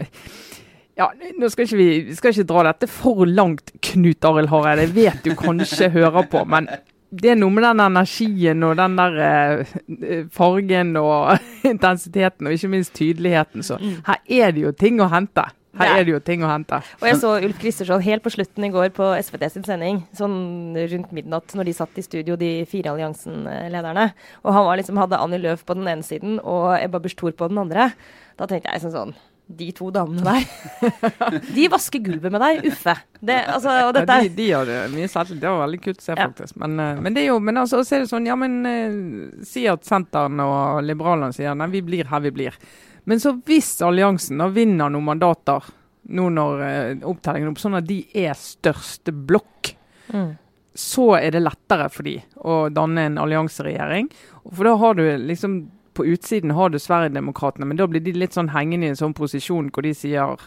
ja, 0.94 1.08
nå 1.42 1.48
skal 1.50 1.66
ikke 1.66 1.78
vi, 1.80 1.88
vi 2.06 2.16
skal 2.16 2.32
ikke 2.32 2.46
dra 2.54 2.64
dette 2.68 2.88
for 2.88 3.26
langt, 3.26 3.74
Knut 3.90 4.26
Arild 4.30 4.52
Hareide. 4.54 4.86
Jeg 4.86 4.96
vet 4.96 5.26
du 5.26 5.34
kanskje 5.36 5.90
hører 5.90 6.30
på, 6.30 6.44
men 6.46 6.70
det 7.14 7.34
er 7.34 7.36
noe 7.38 7.54
med 7.54 7.64
den 7.68 7.82
energien 7.86 8.64
og 8.66 8.78
den 8.80 8.96
der 8.98 9.18
eh, 9.24 10.24
fargen 10.34 10.96
og 10.98 11.36
intensiteten, 11.74 12.48
og 12.50 12.56
ikke 12.56 12.72
minst 12.74 12.94
tydeligheten. 12.98 13.64
Så 13.66 13.78
her 13.82 14.22
er 14.42 14.56
det 14.56 14.64
jo 14.66 14.72
ting 14.78 15.02
å 15.04 15.10
hente. 15.14 15.46
Her 15.74 15.88
Ja. 15.90 15.94
er 15.98 16.04
det 16.06 16.12
jo 16.14 16.20
ting 16.22 16.44
å 16.46 16.50
hente. 16.52 16.78
Og 17.02 17.08
jeg 17.08 17.18
så 17.18 17.32
Ulf 17.48 17.58
Kristersson 17.58 18.02
helt 18.06 18.22
på 18.22 18.30
slutten 18.30 18.68
i 18.68 18.70
går 18.70 18.92
på 18.94 19.08
SVT 19.18 19.48
sin 19.56 19.64
sending, 19.66 20.04
sånn 20.14 20.76
rundt 20.78 21.10
midnatt, 21.18 21.56
når 21.58 21.66
de 21.66 21.74
satt 21.74 21.98
i 21.98 22.04
studio, 22.06 22.36
de 22.38 22.52
fire 22.70 22.92
alliansen-lederne. 22.94 24.12
Og 24.46 24.54
han 24.54 24.68
var 24.68 24.78
liksom, 24.78 25.00
hadde 25.02 25.18
Annie 25.18 25.42
Løf 25.42 25.64
på 25.66 25.74
den 25.80 25.90
ene 25.90 26.06
siden 26.06 26.38
og 26.44 26.76
Ebba 26.78 27.02
Busch 27.02 27.18
Thor 27.18 27.34
på 27.34 27.50
den 27.50 27.58
andre. 27.64 27.90
Da 28.38 28.46
tenkte 28.46 28.70
jeg 28.70 28.86
sånn 28.86 28.94
sånn 28.94 29.16
De 29.48 29.68
to 29.76 29.90
damene 29.92 30.24
der. 30.24 31.42
De 31.56 31.66
vasker 31.70 32.00
gulvet 32.00 32.32
med 32.32 32.42
deg, 32.42 32.64
Uffe. 32.72 32.96
Det, 33.20 33.36
altså, 33.52 33.74
og 33.90 33.92
dette 33.98 34.16
Ja, 34.16 34.24
de, 34.24 34.32
de 34.38 34.48
gjør 34.48 34.70
det 34.70 34.78
mye 34.94 35.10
selv, 35.12 35.36
Det 35.36 35.50
var 35.50 35.62
veldig 35.66 35.82
kult 35.84 36.00
å 36.00 36.06
se, 36.06 36.16
Ja. 36.16 36.28
faktisk. 36.30 36.56
Men, 36.64 36.80
eh, 36.80 37.02
men 37.04 37.14
det 37.14 37.26
er 37.26 37.28
jo, 37.34 37.38
men 37.44 37.60
altså, 37.60 37.84
så 37.84 37.98
er 37.98 38.06
det 38.06 38.10
sånn, 38.12 38.30
ja, 38.30 38.38
men 38.40 38.58
eh, 38.70 38.98
si 39.46 39.66
at 39.70 39.84
Senteren 39.88 40.40
og 40.44 40.82
Liberalene 40.88 41.36
sier 41.36 41.58
nei, 41.60 41.70
vi 41.76 41.84
blir 41.86 42.10
her 42.10 42.24
vi 42.24 42.34
blir. 42.34 42.58
Men 43.04 43.20
så 43.20 43.36
hvis 43.46 43.76
alliansen 43.84 44.40
da 44.40 44.48
vinner 44.48 44.92
noen 44.92 45.12
mandater 45.12 45.72
nå 46.04 46.30
når 46.36 46.64
uh, 46.64 47.06
opptellingen 47.08 47.52
opp, 47.52 47.62
sånn 47.62 47.78
at 47.80 47.88
de 47.88 48.02
er 48.24 48.36
største 48.36 49.14
blokk, 49.16 49.74
mm. 50.12 50.32
så 50.76 51.14
er 51.20 51.36
det 51.36 51.44
lettere 51.44 51.88
for 51.92 52.08
de 52.08 52.18
å 52.44 52.66
danne 52.74 53.08
en 53.08 53.22
allianseregjering. 53.24 54.10
For 54.50 54.68
da 54.68 54.76
har 54.82 55.00
du 55.00 55.06
liksom 55.30 55.62
På 55.94 56.06
utsiden 56.10 56.52
har 56.58 56.70
du 56.74 56.80
Sverigedemokraterna, 56.82 57.66
men 57.70 57.78
da 57.78 57.88
blir 57.88 58.02
de 58.02 58.14
litt 58.18 58.34
sånn 58.34 58.50
hengende 58.54 58.88
i 58.88 58.94
en 58.94 59.00
sånn 59.00 59.14
posisjon 59.14 59.70
hvor 59.74 59.86
de 59.86 59.94
sier 59.94 60.38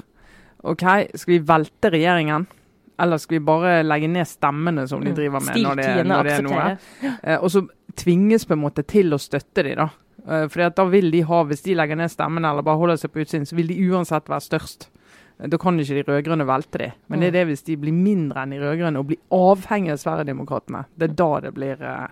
OK, 0.66 0.82
skal 1.14 1.32
vi 1.36 1.38
velte 1.46 1.90
regjeringen? 1.94 2.46
Eller 2.98 3.20
skal 3.20 3.36
vi 3.38 3.44
bare 3.44 3.82
legge 3.84 4.08
ned 4.08 4.26
stemmene 4.26 4.86
som 4.88 5.02
de 5.04 5.12
driver 5.14 5.42
med 5.44 5.60
når 5.62 5.76
det, 5.82 5.88
når 6.08 6.24
det 6.24 6.32
er 6.38 6.46
noe? 6.46 6.66
Eh, 7.22 7.36
og 7.38 7.50
så 7.52 7.62
tvinges 7.96 8.46
på 8.48 8.56
en 8.56 8.62
måte 8.62 8.82
til 8.88 9.12
å 9.12 9.18
støtte 9.20 9.62
de 9.66 9.74
da. 9.76 9.88
Eh, 10.26 10.48
at 10.64 10.76
da 10.78 10.86
vil 10.90 11.10
de 11.12 11.20
ha, 11.28 11.42
Hvis 11.44 11.62
de 11.62 11.76
legger 11.76 12.00
ned 12.00 12.10
stemmene 12.10 12.50
eller 12.50 12.64
bare 12.66 12.80
holder 12.80 12.96
seg 13.02 13.12
på 13.12 13.20
utsiden, 13.22 13.44
så 13.46 13.54
vil 13.58 13.68
de 13.68 13.76
uansett 13.90 14.30
være 14.32 14.46
størst. 14.48 14.88
Eh, 15.38 15.46
Da 15.52 15.58
kan 15.60 15.78
ikke 15.78 16.00
de 16.00 16.06
rød-grønne 16.08 16.46
velte 16.48 16.78
de. 16.78 16.90
Men 17.08 17.20
det 17.20 17.28
er 17.28 17.36
det 17.38 17.46
hvis 17.52 17.62
de 17.68 17.76
blir 17.76 17.92
mindre 17.92 18.42
enn 18.42 18.56
de 18.56 18.62
rød-grønne 18.64 18.98
og 18.98 19.06
blir 19.12 19.20
avhengig 19.30 19.92
av 19.92 20.00
Sverigedemokraterna. 20.02 20.86
Det 20.96 21.10
er 21.10 21.14
da 21.20 21.30
det 21.40 21.54
blir 21.54 21.76
eh, 21.84 22.08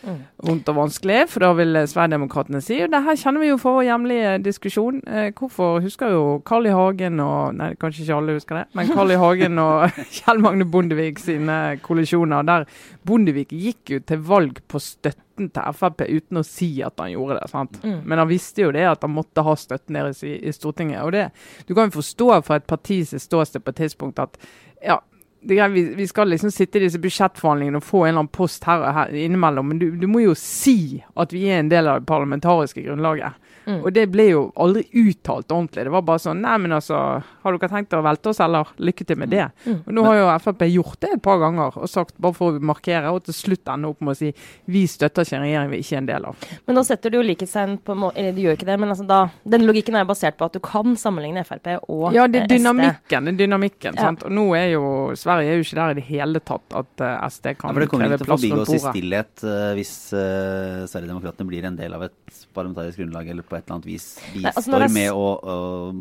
Mm. 0.00 0.20
vondt 0.48 0.68
og 0.72 0.76
vanskelig. 0.78 1.18
For 1.28 1.44
da 1.44 1.52
vil 1.58 1.76
Sverigedemokraterna 1.90 2.60
si 2.64 2.78
og 2.84 2.90
det 2.92 3.02
her 3.04 3.18
kjenner 3.20 3.42
vi 3.44 3.50
jo 3.50 3.58
fra 3.60 3.74
vår 3.76 3.86
hjemlige 3.90 4.34
diskusjon. 4.46 5.00
Eh, 5.06 5.30
hvorfor 5.36 5.80
husker 5.84 6.14
jo 6.14 6.22
Carl 6.48 6.66
I. 6.70 6.74
Hagen 6.76 7.20
og 7.20 7.54
Nei, 7.58 7.72
kanskje 7.80 8.06
ikke 8.06 8.16
alle 8.20 8.36
husker 8.38 8.60
det. 8.60 8.66
Men 8.78 8.92
Carl 8.94 9.12
I. 9.12 9.18
Hagen 9.20 9.58
og 9.60 9.98
Kjell 10.16 10.40
Magne 10.44 10.64
Bondevik 10.70 11.20
sine 11.20 11.58
kollisjoner, 11.84 12.46
der 12.48 12.64
Bondevik 13.06 13.52
gikk 13.52 13.94
jo 13.96 14.00
til 14.06 14.22
valg 14.30 14.62
på 14.70 14.80
støtten 14.80 15.50
til 15.50 15.76
Frp 15.76 16.02
uten 16.04 16.40
å 16.40 16.44
si 16.44 16.68
at 16.84 17.00
han 17.00 17.12
gjorde 17.14 17.38
det. 17.40 17.50
sant? 17.52 17.78
Mm. 17.84 18.00
Men 18.04 18.20
han 18.20 18.28
visste 18.28 18.66
jo 18.66 18.72
det 18.76 18.84
at 18.88 19.04
han 19.06 19.14
måtte 19.14 19.44
ha 19.44 19.54
støtten 19.56 19.96
deres 19.96 20.20
i, 20.24 20.34
i 20.36 20.52
Stortinget. 20.52 21.02
og 21.04 21.12
det, 21.16 21.28
Du 21.68 21.74
kan 21.74 21.88
jo 21.88 21.98
forstå 22.00 22.42
fra 22.44 22.56
et 22.60 22.66
partis 22.68 23.14
ståsted 23.16 23.64
på 23.64 23.72
et 23.72 23.80
tidspunkt 23.84 24.20
at 24.20 24.36
ja, 24.84 24.98
vi, 25.42 26.06
skal 26.06 26.28
liksom 26.28 26.50
sitte 26.50 26.78
i 26.78 26.84
disse 26.84 27.00
budsjettforhandlingene 27.00 27.80
og 27.80 27.86
få 27.86 28.04
en 28.04 28.08
eller 28.08 28.24
annen 28.24 28.34
post 28.34 28.66
her 28.68 28.84
her 28.92 29.14
innimellom, 29.16 29.70
men 29.72 29.78
du, 29.80 29.90
du 29.96 30.06
må 30.10 30.24
jo 30.24 30.34
si 30.38 31.02
at 31.16 31.32
vi 31.32 31.46
er 31.48 31.62
en 31.62 31.70
del 31.72 31.88
av 31.88 32.00
det 32.02 32.10
parlamentariske 32.10 32.84
grunnlaget. 32.84 33.38
Mm. 33.70 33.80
Og 33.84 33.92
det 33.94 34.06
ble 34.12 34.26
jo 34.30 34.42
aldri 34.60 34.84
uttalt 35.04 35.52
ordentlig. 35.54 35.86
Det 35.86 35.94
var 35.94 36.06
bare 36.06 36.22
sånn 36.22 36.40
Nei, 36.40 36.56
men 36.62 36.72
altså, 36.72 36.98
har 37.44 37.56
dere 37.56 37.70
tenkt 37.72 37.94
å 37.96 38.02
velte 38.04 38.32
oss, 38.32 38.40
eller? 38.42 38.70
Lykke 38.80 39.06
til 39.06 39.18
med 39.20 39.30
det. 39.32 39.46
Mm. 39.66 39.80
Og 39.86 39.92
nå 39.96 40.04
har 40.08 40.18
jo 40.18 40.28
Frp 40.46 40.64
gjort 40.70 41.00
det 41.04 41.12
et 41.16 41.22
par 41.22 41.40
ganger, 41.42 41.76
og 41.76 41.90
sagt 41.90 42.16
bare 42.20 42.36
for 42.36 42.56
å 42.56 42.62
markere, 42.70 43.12
og 43.12 43.24
til 43.26 43.36
slutt 43.36 43.70
ende 43.72 43.90
opp 43.92 44.00
med 44.04 44.14
å 44.14 44.18
si 44.18 44.32
vi 44.70 44.84
støtter 44.90 45.26
ikke 45.26 45.38
en 45.38 45.44
regjering 45.46 45.70
vi 45.72 45.80
ikke 45.84 45.96
er 45.96 46.02
en 46.02 46.10
del 46.10 46.28
av. 46.30 46.46
Men 46.66 46.78
nå 46.78 46.84
setter 46.86 47.12
du 47.12 47.18
jo 47.20 47.24
likhetstegn 47.26 47.78
på 47.84 47.96
Eller 48.14 48.32
du 48.36 48.40
gjør 48.42 48.56
ikke 48.58 48.68
det, 48.68 48.78
men 48.80 48.92
altså 48.92 49.04
da 49.06 49.20
Den 49.44 49.66
logikken 49.68 49.96
er 49.98 50.06
basert 50.08 50.38
på 50.38 50.46
at 50.48 50.56
du 50.56 50.60
kan 50.64 50.96
sammenligne 50.98 51.44
Frp 51.46 51.68
og 51.90 52.14
Ja, 52.16 52.26
det 52.30 52.42
eh, 52.42 52.44
er 52.44 52.48
SD. 52.48 52.54
dynamikken. 52.56 53.28
Det 53.28 53.34
er 53.34 53.38
dynamikken 53.44 53.94
Ja. 53.98 54.08
sant? 54.08 54.24
Og 54.26 54.32
nå 54.34 54.46
er 54.56 54.68
jo 54.74 54.84
Sverige 55.18 55.52
er 55.52 55.60
jo 55.60 55.66
ikke 55.66 55.78
der 55.80 55.94
i 55.94 55.98
det 56.00 56.06
hele 56.08 56.40
tatt 56.40 56.76
at 56.80 57.04
uh, 57.04 57.28
SD 57.28 57.52
Ja, 57.52 57.54
kan 57.60 57.74
for 57.74 57.84
det 57.84 57.90
kommer 57.90 58.08
ikke 58.08 58.22
til 58.22 58.26
å 58.26 58.30
plass 58.30 58.46
forbigås 58.46 58.74
i 58.74 58.80
stillhet 58.86 59.44
uh, 59.44 59.72
hvis 59.78 59.94
uh, 60.14 60.86
Sverigedemokraterna 60.90 61.50
blir 61.50 61.68
en 61.68 61.76
del 61.78 61.94
av 61.96 62.06
et 62.08 62.40
parlamentarisk 62.56 63.02
grunnlag 63.02 63.30
eller 63.34 63.46
på 63.46 63.59
et 63.60 63.66
eller 63.66 63.76
annet 63.78 63.88
vis 63.88 64.06
Nei, 64.18 64.32
bistår 64.40 64.50
altså 64.50 64.74
når 64.74 64.86
med 64.96 65.10
å, 65.14 65.26
å 65.38 65.56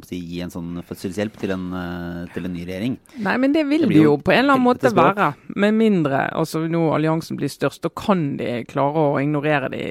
si, 0.07 0.19
gi 0.31 0.41
en 0.45 0.53
sånn 0.53 0.81
fødselshjelp 0.87 1.37
til 1.39 1.53
en, 1.55 1.67
eh, 1.79 2.23
til 2.33 2.47
en 2.47 2.55
ny 2.55 2.65
regjering. 2.65 2.97
Nei, 3.25 3.35
men 3.43 3.55
det 3.55 3.65
vil 3.69 3.85
Det 3.85 3.89
det, 3.89 3.93
blir 3.93 4.07
jo 4.07 4.09
jo 4.09 4.17
på 4.23 4.33
en 4.33 4.43
eller 4.43 4.57
annen 4.57 4.65
måte 4.65 4.91
være. 4.95 5.29
Med 5.59 5.77
mindre 5.77 6.25
altså 6.37 6.63
nå 6.71 6.87
alliansen 6.95 7.39
blir 7.39 7.51
størst, 7.51 7.83
da 7.85 7.91
kan 7.93 8.33
de 8.39 8.63
klare 8.69 9.05
å 9.13 9.21
ignorere 9.21 9.71
de 9.73 9.85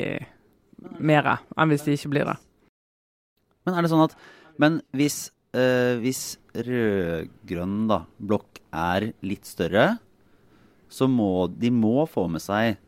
mer 0.98 1.32
enn 1.36 1.72
hvis 1.72 1.86
de 1.86 1.96
ikke 1.98 2.12
blir 2.14 2.28
det. 2.28 2.36
Men 3.66 3.76
er 3.76 3.84
det 3.84 3.92
sånn 3.92 4.06
at 4.06 4.16
Men 4.58 4.80
hvis, 4.90 5.30
øh, 5.54 6.00
hvis 6.02 6.34
rød-grønn 6.50 7.86
blokk 8.18 8.58
er 8.74 9.12
litt 9.22 9.46
større, 9.46 10.00
så 10.90 11.06
må 11.06 11.46
de 11.52 11.70
må 11.70 12.08
få 12.10 12.24
med 12.32 12.42
seg 12.42 12.80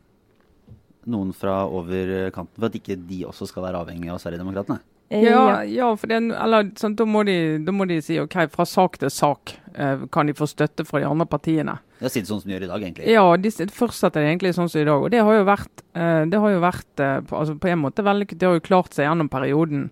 noen 1.09 1.33
fra 1.33 1.63
over 1.67 2.29
kanten 2.35 2.59
for 2.59 2.67
at 2.69 2.75
ikke 2.77 2.97
de 3.07 3.23
også 3.25 3.47
skal 3.49 3.63
være 3.63 3.81
avhengig 3.85 4.09
av 4.13 4.19
Sverigedemokraterna? 4.21 4.79
Eh, 5.09 5.23
Ja, 5.27 5.61
ja 5.67 5.89
for 5.95 6.07
det, 6.07 6.21
eller, 6.31 6.69
sånn, 6.79 6.95
da, 6.95 7.05
må 7.05 7.23
de, 7.27 7.57
da 7.65 7.71
må 7.75 7.87
de 7.89 7.97
si 8.01 8.19
OK, 8.21 8.37
fra 8.53 8.65
sak 8.65 8.97
til 9.01 9.09
sak 9.11 9.55
eh, 9.75 10.05
kan 10.11 10.27
de 10.29 10.33
få 10.37 10.47
støtte 10.47 10.85
fra 10.87 10.99
de 11.03 11.09
andre 11.09 11.25
partiene. 11.27 11.79
Det 11.99 12.07
er 12.07 12.23
sånn 12.25 12.39
som 12.41 12.47
de 12.49 12.55
gjør 12.55 12.63
i 12.63 12.71
dag, 12.71 12.81
egentlig. 12.87 13.09
Ja, 13.11 13.25
de 13.37 13.51
fortsetter 13.75 14.23
egentlig 14.23 14.53
sånn 14.55 14.69
som 14.71 14.81
i 14.81 14.85
dag. 14.87 15.03
Og 15.03 15.11
det 15.13 15.19
har 15.21 15.35
jo 15.35 15.43
vært, 15.45 15.83
eh, 15.93 16.23
det 16.31 16.39
har 16.39 16.49
jo 16.55 16.63
vært 16.63 17.03
eh, 17.03 17.19
på, 17.27 17.37
altså 17.37 17.57
på 17.61 17.69
en 17.69 17.83
måte 17.83 18.05
vellykket. 18.07 18.39
Det 18.39 18.47
har 18.47 18.55
jo 18.57 18.63
klart 18.65 18.95
seg 18.95 19.05
gjennom 19.09 19.29
perioden. 19.29 19.89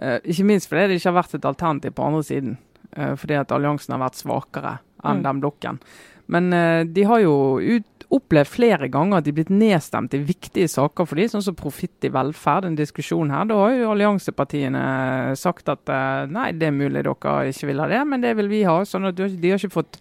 Eh, 0.00 0.20
ikke 0.24 0.46
minst 0.48 0.70
fordi 0.70 0.86
det 0.88 1.00
ikke 1.00 1.10
har 1.12 1.18
vært 1.22 1.34
et 1.36 1.44
alternativ 1.50 1.92
på 1.98 2.06
andre 2.06 2.22
siden. 2.24 2.54
Eh, 2.96 3.12
fordi 3.20 3.36
at 3.42 3.52
alliansen 3.52 3.92
har 3.96 4.04
vært 4.06 4.22
svakere 4.22 4.78
enn 5.04 5.18
Mm. 5.20 5.22
den 5.26 5.40
blokken. 5.42 5.80
Men 6.28 6.52
eh, 6.52 6.84
de 6.84 7.02
har 7.10 7.20
jo 7.20 7.58
ut, 7.60 7.84
opplevd 8.10 8.48
flere 8.50 8.88
ganger 8.90 9.18
at 9.20 9.24
de 9.24 9.30
er 9.30 9.36
blitt 9.38 9.52
nedstemt 9.54 10.14
i 10.16 10.22
viktige 10.26 10.68
saker 10.68 11.06
for 11.06 11.16
de, 11.20 11.28
sånn 11.30 11.44
som 11.46 11.54
profitt 11.58 12.04
i 12.04 12.10
velferd, 12.10 12.66
en 12.66 12.78
diskusjon 12.78 13.30
her. 13.30 13.44
Da 13.50 13.54
har 13.60 13.76
jo 13.76 13.92
alliansepartiene 13.92 15.36
sagt 15.38 15.68
at 15.72 15.88
eh, 15.88 16.26
nei, 16.30 16.50
det 16.58 16.68
er 16.70 16.76
mulig 16.76 17.04
dere 17.06 17.36
ikke 17.52 17.70
vil 17.70 17.80
ha 17.84 17.88
det, 17.90 18.02
men 18.10 18.20
det 18.24 18.34
vil 18.40 18.50
vi 18.50 18.64
ha. 18.66 18.80
sånn 18.84 19.06
at 19.10 19.16
de 19.16 19.28
har- 19.50 19.58
ikke 19.60 19.70
fått 19.78 20.00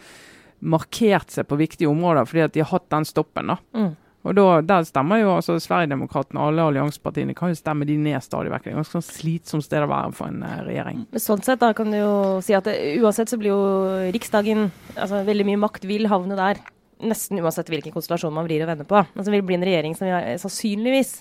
markert 0.61 1.31
seg 1.31 1.47
på 1.47 1.57
viktige 1.59 1.87
områder 1.89 2.25
fordi 2.27 2.43
at 2.43 2.53
de 2.53 2.63
har 2.63 2.71
hatt 2.73 2.89
den 2.91 3.05
stoppen. 3.07 3.47
da. 3.53 3.57
Mm. 3.73 3.95
Og 4.27 4.35
da, 4.35 4.61
Der 4.61 4.83
stemmer 4.83 5.21
jo 5.21 5.29
altså 5.37 5.55
Sverigedemokraterna 5.63 6.41
og 6.41 6.47
alle 6.51 6.65
alliansepartiene 6.67 7.33
kan 7.37 7.53
jo 7.53 7.55
stemme 7.55 7.85
de 7.87 7.95
ned 7.95 8.19
stadig 8.21 8.51
vekk. 8.51 8.63
Det 8.65 8.73
er 8.73 8.79
ganske 8.81 8.97
sånn 8.97 9.05
slitsomt 9.07 9.63
sted 9.63 9.85
å 9.85 9.87
være 9.87 10.11
for 10.17 10.27
en 10.27 10.43
eh, 10.43 10.57
regjering. 10.67 11.05
Men 11.13 11.23
sånn 11.23 11.43
sett 11.45 11.61
da 11.61 11.71
kan 11.77 11.89
du 11.93 11.97
jo 12.01 12.41
si 12.43 12.53
at 12.57 12.67
det, 12.67 12.75
uansett 12.99 13.31
så 13.31 13.39
blir 13.39 13.53
jo 13.53 14.11
Riksdagen 14.11 14.71
altså 14.97 15.23
Veldig 15.29 15.45
mye 15.47 15.61
makt 15.63 15.87
vil 15.87 16.09
havne 16.11 16.35
der. 16.35 16.59
Nesten 16.99 17.39
uansett 17.39 17.69
hvilken 17.71 17.93
konstellasjon 17.95 18.33
man 18.35 18.47
vrir 18.47 18.65
og 18.65 18.71
vender 18.71 18.87
på. 18.87 18.99
Altså, 18.99 19.29
det 19.29 19.37
vil 19.37 19.47
bli 19.47 19.57
en 19.59 19.65
regjering 19.67 19.95
som 19.95 20.09
vil, 20.09 20.35
sannsynligvis 20.41 21.13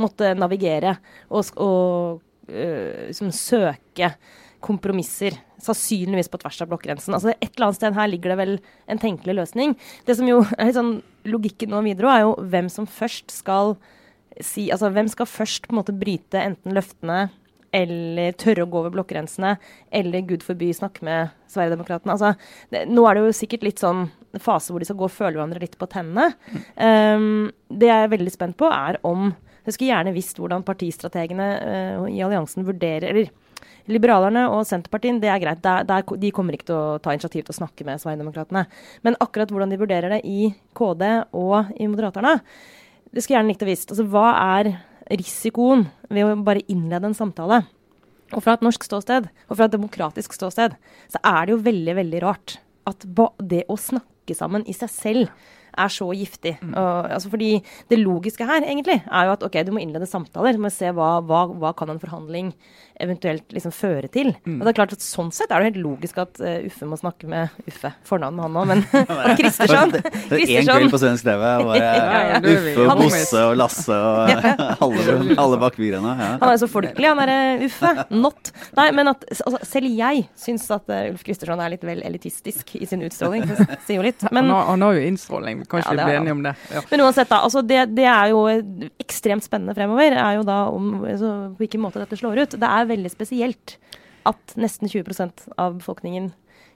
måtte 0.00 0.32
navigere 0.36 0.96
og, 1.30 1.52
og 1.60 2.50
øh, 2.50 3.08
liksom 3.08 3.32
søke 3.36 4.12
kompromisser. 4.62 5.38
Sannsynligvis 5.62 6.30
på 6.30 6.40
tvers 6.42 6.60
av 6.64 6.70
blokkgrensen. 6.70 7.16
Altså, 7.16 7.34
et 7.34 7.50
eller 7.50 7.68
annet 7.68 7.80
sted 7.80 7.96
her 7.96 8.10
ligger 8.10 8.32
det 8.32 8.38
vel 8.42 8.54
en 8.90 9.00
tenkelig 9.02 9.38
løsning. 9.40 9.74
Det 10.06 10.18
som 10.18 10.28
jo 10.28 10.42
er 10.58 10.68
litt 10.68 10.78
sånn 10.78 11.00
Logikken 11.22 11.70
nå 11.70 11.84
videre 11.86 12.10
er 12.10 12.24
jo 12.24 12.32
hvem 12.50 12.66
som 12.72 12.88
først 12.90 13.30
skal 13.30 13.76
si 14.42 14.64
Altså 14.74 14.88
hvem 14.90 15.06
skal 15.12 15.28
først 15.28 15.68
på 15.68 15.74
en 15.74 15.78
måte 15.78 15.94
bryte 15.94 16.40
enten 16.40 16.74
løftene 16.74 17.28
eller 17.72 18.34
tørre 18.40 18.66
å 18.66 18.70
gå 18.70 18.80
over 18.82 18.92
blokkgrensene, 18.94 19.54
eller 19.90 20.26
gud 20.28 20.44
forby 20.44 20.70
snakke 20.76 21.04
med 21.06 21.32
Sverigedemokraterna. 21.50 22.16
Altså, 22.16 22.84
nå 22.88 23.06
er 23.08 23.16
det 23.16 23.22
jo 23.24 23.36
sikkert 23.36 23.64
litt 23.66 23.82
sånn 23.82 24.06
fase 24.40 24.72
hvor 24.72 24.82
de 24.82 24.88
skal 24.88 24.98
gå 25.00 25.08
og 25.08 25.14
føle 25.14 25.36
hverandre 25.38 25.62
litt 25.62 25.78
på 25.80 25.88
tennene. 25.92 26.32
Um, 26.76 27.48
det 27.72 27.88
jeg 27.88 28.06
er 28.06 28.12
veldig 28.12 28.34
spent 28.34 28.58
på, 28.60 28.68
er 28.68 29.00
om 29.08 29.32
Jeg 29.62 29.76
skulle 29.76 29.92
gjerne 29.92 30.12
visst 30.16 30.40
hvordan 30.40 30.64
partistrategene 30.66 31.48
uh, 31.62 32.06
i 32.10 32.18
alliansen 32.24 32.64
vurderer 32.66 33.12
Eller 33.12 33.30
Liberalerne 33.90 34.44
og 34.50 34.64
Senterpartiet, 34.66 35.20
det 35.22 35.30
er 35.30 35.40
greit. 35.42 35.62
Der, 35.62 35.86
der, 35.86 36.04
de 36.06 36.30
kommer 36.34 36.54
ikke 36.54 36.68
til 36.70 36.78
å 36.78 37.00
ta 37.02 37.14
initiativ 37.14 37.46
til 37.46 37.54
å 37.54 37.58
snakke 37.60 37.86
med 37.86 38.02
Sverigedemokraterna. 38.02 38.64
Men 39.02 39.18
akkurat 39.22 39.50
hvordan 39.50 39.72
de 39.72 39.78
vurderer 39.80 40.16
det 40.16 40.20
i 40.28 40.52
KD 40.78 41.08
og 41.38 41.72
i 41.74 41.88
Moderaterna, 41.90 42.36
det 43.12 43.24
skulle 43.24 43.36
jeg 43.36 43.40
gjerne 43.40 43.52
likt 43.52 43.64
å 43.64 43.68
visst. 43.68 43.90
Altså, 43.92 44.06
hva 44.12 44.28
er 44.58 44.72
risikoen 45.20 45.86
ved 46.12 46.26
å 46.26 46.36
bare 46.44 46.64
innlede 46.72 47.10
en 47.10 47.16
samtale? 47.16 47.62
Og 48.32 48.40
fra 48.44 48.56
et 48.56 48.64
norsk 48.64 48.84
ståsted, 48.86 49.28
og 49.48 49.58
fra 49.58 49.68
et 49.68 49.74
demokratisk 49.74 50.32
ståsted, 50.36 50.76
så 51.12 51.20
er 51.20 51.44
det 51.44 51.52
jo 51.52 51.64
veldig, 51.66 51.96
veldig 52.00 52.22
rart 52.24 52.56
at 52.88 53.04
det 53.38 53.66
å 53.70 53.76
snakke 53.78 54.36
sammen 54.36 54.64
i 54.66 54.74
seg 54.76 54.90
selv 54.92 55.50
er 55.78 55.92
så 55.92 56.08
giftig. 56.16 56.56
Og, 56.72 57.10
altså 57.16 57.32
fordi 57.32 57.52
Det 57.90 57.98
logiske 57.98 58.46
her 58.46 58.64
egentlig 58.66 59.00
er 59.00 59.28
jo 59.28 59.34
at 59.36 59.42
ok, 59.46 59.60
du 59.66 59.72
må 59.74 59.82
innlede 59.82 60.08
samtaler. 60.08 60.56
Du 60.56 60.62
må 60.62 60.70
se 60.72 60.90
hva, 60.94 61.16
hva, 61.24 61.46
hva 61.50 61.72
kan 61.76 61.92
en 61.92 62.02
forhandling 62.02 62.52
eventuelt 63.02 63.52
liksom 63.54 63.72
føre 63.74 64.08
til. 64.12 64.30
Og 64.46 64.62
det 64.62 64.72
er 64.72 64.76
klart 64.76 64.94
at 64.96 65.02
Sånn 65.02 65.32
sett 65.34 65.50
er 65.52 65.60
det 65.60 65.72
helt 65.72 65.80
logisk 65.82 66.20
at 66.22 66.38
uh, 66.40 66.62
Uffe 66.68 66.86
må 66.88 66.96
snakke 66.96 67.28
med 67.28 67.50
Uffe. 67.68 67.90
Fornavn 68.06 68.38
med 68.38 68.46
han 68.46 68.58
òg, 68.60 68.68
men 68.70 68.82
og 69.12 69.34
Kristersson. 69.40 69.92
Det 69.92 70.38
er 70.38 70.52
én 70.60 70.68
kveld 70.68 70.92
på 70.92 71.00
svensk 71.02 71.26
TV, 71.26 71.42
bare 71.42 71.80
Ja, 71.82 72.20
ja, 72.30 72.38
Uffe 72.38 72.86
og 72.86 73.02
Bosse 73.02 73.42
og 73.48 73.56
Lasse 73.58 73.96
og 73.96 74.46
alle, 74.86 75.16
alle 75.42 75.60
bak 75.60 75.76
bygrena. 75.80 76.14
Ja. 76.14 76.30
Han 76.38 76.46
er 76.48 76.56
jo 76.56 76.62
så 76.62 76.70
folkelig, 76.72 77.08
han 77.10 77.20
derre 77.22 77.40
Uffe. 77.66 77.92
Not. 78.14 78.52
Nei, 78.78 78.88
men 78.96 79.12
at 79.12 79.26
altså, 79.32 79.60
selv 79.68 79.98
jeg 79.98 80.24
syns 80.38 80.68
at 80.72 80.88
uh, 80.92 81.02
Ulf 81.10 81.26
Kristersson 81.26 81.62
er 81.64 81.74
litt 81.74 81.86
vel 81.86 82.04
elitistisk 82.06 82.76
i 82.78 82.88
sin 82.88 83.04
utstråling. 83.04 83.44
Det 83.48 83.80
sier 83.86 83.98
jo 83.98 84.06
litt. 84.06 84.22
Men, 84.30 84.46
han, 84.46 84.54
har, 84.54 84.70
han 84.72 84.86
har 84.86 84.98
jo 84.98 85.04
innstråling, 85.10 85.61
vi 85.62 85.68
kan 85.70 85.82
Ja, 85.82 85.90
vi 85.90 85.96
det 85.96 86.02
har 86.02 86.10
bli 86.10 86.16
han. 86.18 86.22
enige 86.26 86.36
om 86.36 86.42
det. 86.46 86.54
Ja. 86.74 86.82
men 86.90 87.00
uansett, 87.06 87.28
da. 87.32 87.40
Altså 87.46 87.62
det, 87.66 87.80
det 87.96 88.04
er 88.10 88.28
jo 88.34 88.42
ekstremt 89.02 89.44
spennende 89.46 89.74
fremover. 89.78 90.12
er 90.18 90.36
jo 90.38 90.44
da 90.46 90.58
om 90.70 91.04
altså, 91.04 91.32
på 91.56 91.62
hvilken 91.64 91.80
måte 91.84 92.02
dette 92.02 92.18
slår 92.20 92.42
ut. 92.44 92.58
Det 92.60 92.68
er 92.68 92.86
veldig 92.90 93.10
spesielt 93.14 93.76
at 94.26 94.54
nesten 94.56 94.88
20% 94.88 95.48
av 95.58 95.78
befolkningen 95.80 96.32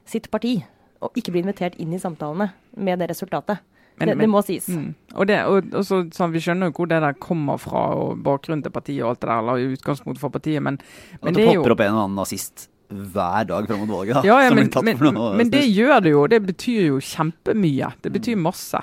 sitt 0.07 0.31
parti 0.31 0.59
og 1.05 1.13
ikke 1.19 1.31
blir 1.35 1.45
invitert 1.45 1.77
inn 1.83 1.93
i 1.95 1.99
samtalene 2.01 2.51
med 2.77 2.99
det 2.99 3.11
resultatet. 3.11 3.59
Men- 3.99 4.09
det, 4.11 4.19
det 4.19 4.29
må 4.29 4.43
sies. 4.45 4.67
Mm. 4.69 4.95
Og, 5.15 5.27
det, 5.27 5.37
og, 5.49 5.69
og 5.73 5.85
så, 5.85 6.03
så 6.13 6.27
Vi 6.29 6.41
skjønner 6.45 6.69
jo 6.69 6.73
hvor 6.77 6.89
det 6.91 6.99
der 7.01 7.15
kommer 7.17 7.57
fra, 7.57 7.95
og 7.97 8.19
bakgrunnen 8.23 8.63
til 8.65 8.71
partiet 8.75 9.03
og 9.03 9.11
alt 9.15 9.21
det 9.23 9.29
der, 9.31 9.39
eller 9.41 9.73
utgangspunktet 9.77 10.21
for 10.21 10.29
partiet, 10.35 10.61
men, 10.63 10.77
men 11.23 11.33
det 11.35 11.41
det 11.43 11.49
er 11.49 11.55
jo 11.55 11.63
popper 11.63 11.73
opp 11.77 11.81
en 11.87 11.95
og 11.95 12.03
annen 12.05 12.17
nazist 12.21 12.67
hver 12.89 13.47
dag 13.49 13.69
fram 13.69 13.81
mot 13.85 13.93
valget. 13.99 14.19
Da, 14.19 14.25
Ja, 14.27 14.41
ja 14.43 14.49
som 14.51 14.57
men, 14.57 14.65
blir 14.65 14.73
tatt 14.73 14.85
men, 14.85 14.99
for 14.99 15.13
noe 15.13 15.37
men 15.37 15.51
det 15.51 15.65
gjør 15.67 16.03
det 16.05 16.13
jo. 16.13 16.27
Det 16.31 16.43
betyr 16.47 16.83
jo 16.91 17.01
kjempemye. 17.03 17.93
Det 18.03 18.13
betyr 18.15 18.37
masse. 18.41 18.83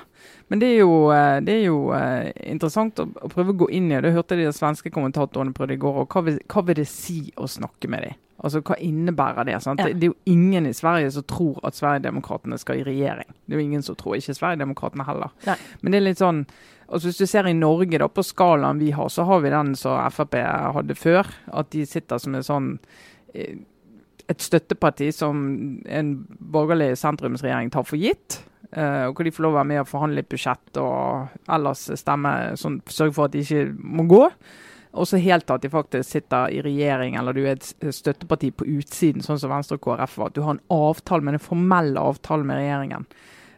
Men 0.52 0.60
det 0.60 0.68
er 0.74 0.82
jo, 0.84 0.98
eh, 1.16 1.38
det 1.42 1.54
er 1.54 1.64
jo 1.66 1.78
eh, 1.98 2.32
interessant 2.52 3.00
å, 3.00 3.08
å 3.26 3.30
prøve 3.32 3.56
å 3.56 3.62
gå 3.64 3.70
inn 3.74 3.88
i 3.92 3.96
det. 3.96 4.04
Det 4.06 4.18
hørte 4.18 4.38
de 4.38 4.52
svenske 4.54 4.92
kommentatorene 4.94 5.56
prøvde 5.56 5.78
i 5.78 5.82
går. 5.82 6.04
og 6.04 6.14
Hva 6.14 6.26
vil, 6.28 6.38
hva 6.52 6.66
vil 6.68 6.78
det 6.82 6.90
si 6.92 7.24
å 7.40 7.48
snakke 7.50 7.90
med 7.90 8.06
dem? 8.08 8.20
Altså, 8.44 8.60
Hva 8.60 8.76
innebærer 8.84 9.48
det? 9.48 9.56
sant? 9.64 9.80
Ja. 9.80 9.88
Det, 9.88 10.02
det 10.02 10.10
er 10.10 10.12
jo 10.12 10.34
ingen 10.34 10.68
i 10.68 10.76
Sverige 10.76 11.12
som 11.16 11.24
tror 11.30 11.62
at 11.64 11.78
Sverigedemokraterna 11.80 12.60
skal 12.60 12.82
i 12.82 12.86
regjering. 12.86 13.30
Det 13.46 13.56
er 13.56 13.62
jo 13.62 13.66
ingen 13.66 13.86
som 13.86 13.96
tror. 13.96 14.18
Ikke 14.20 14.36
Sverigedemokraterna 14.36 15.08
heller. 15.08 15.34
Nei. 15.48 15.58
Men 15.82 15.96
det 15.96 16.02
er 16.02 16.08
litt 16.10 16.22
sånn 16.22 16.46
altså 16.94 17.08
Hvis 17.08 17.22
du 17.24 17.26
ser 17.26 17.48
i 17.50 17.56
Norge, 17.58 17.98
da, 17.98 18.06
på 18.12 18.22
skalaen 18.22 18.78
vi 18.78 18.92
har, 18.94 19.08
så 19.10 19.24
har 19.26 19.40
vi 19.42 19.50
den 19.50 19.72
som 19.80 19.98
Frp 20.14 20.36
hadde 20.76 20.94
før. 21.00 21.30
At 21.50 21.72
de 21.74 21.86
sitter 21.90 22.20
som 22.22 22.36
en 22.36 22.46
sånn 22.46 22.68
eh, 23.34 23.64
et 24.32 24.44
støtteparti 24.44 25.10
som 25.16 25.38
en 25.84 26.12
borgerlig 26.54 26.94
sentrumsregjering 27.00 27.72
tar 27.74 27.86
for 27.88 28.00
gitt. 28.00 28.42
Uh, 28.74 29.10
og 29.10 29.18
hvor 29.18 29.28
de 29.28 29.34
får 29.34 29.46
lov 29.46 29.54
å 29.54 29.58
være 29.60 29.70
med 29.70 29.82
og 29.84 29.90
forhandle 29.90 30.24
et 30.24 30.30
budsjett 30.32 30.80
og 30.82 31.50
ellers 31.54 31.84
stemme 32.00 32.32
sånn, 32.58 32.80
sørge 32.90 33.14
for 33.14 33.28
at 33.28 33.36
de 33.36 33.44
ikke 33.44 33.68
må 33.78 34.08
gå. 34.10 34.24
Og 34.94 35.10
så 35.10 35.20
helt 35.22 35.48
til 35.48 35.58
at 35.58 35.66
de 35.66 35.72
faktisk 35.74 36.10
sitter 36.10 36.54
i 36.54 36.62
regjering, 36.62 37.18
eller 37.18 37.34
du 37.34 37.42
er 37.44 37.56
et 37.56 37.94
støtteparti 37.98 38.52
på 38.54 38.68
utsiden, 38.76 39.26
sånn 39.26 39.40
som 39.42 39.54
Venstre 39.54 39.80
og 39.80 39.86
KrF 39.86 40.18
var. 40.22 40.30
At 40.30 40.38
du 40.38 40.44
har 40.46 40.56
en 40.56 40.66
avtale 40.74 41.26
men 41.26 41.38
en 41.38 41.44
formell 41.44 41.98
avtale 41.98 42.46
med 42.46 42.62
regjeringen. 42.62 43.08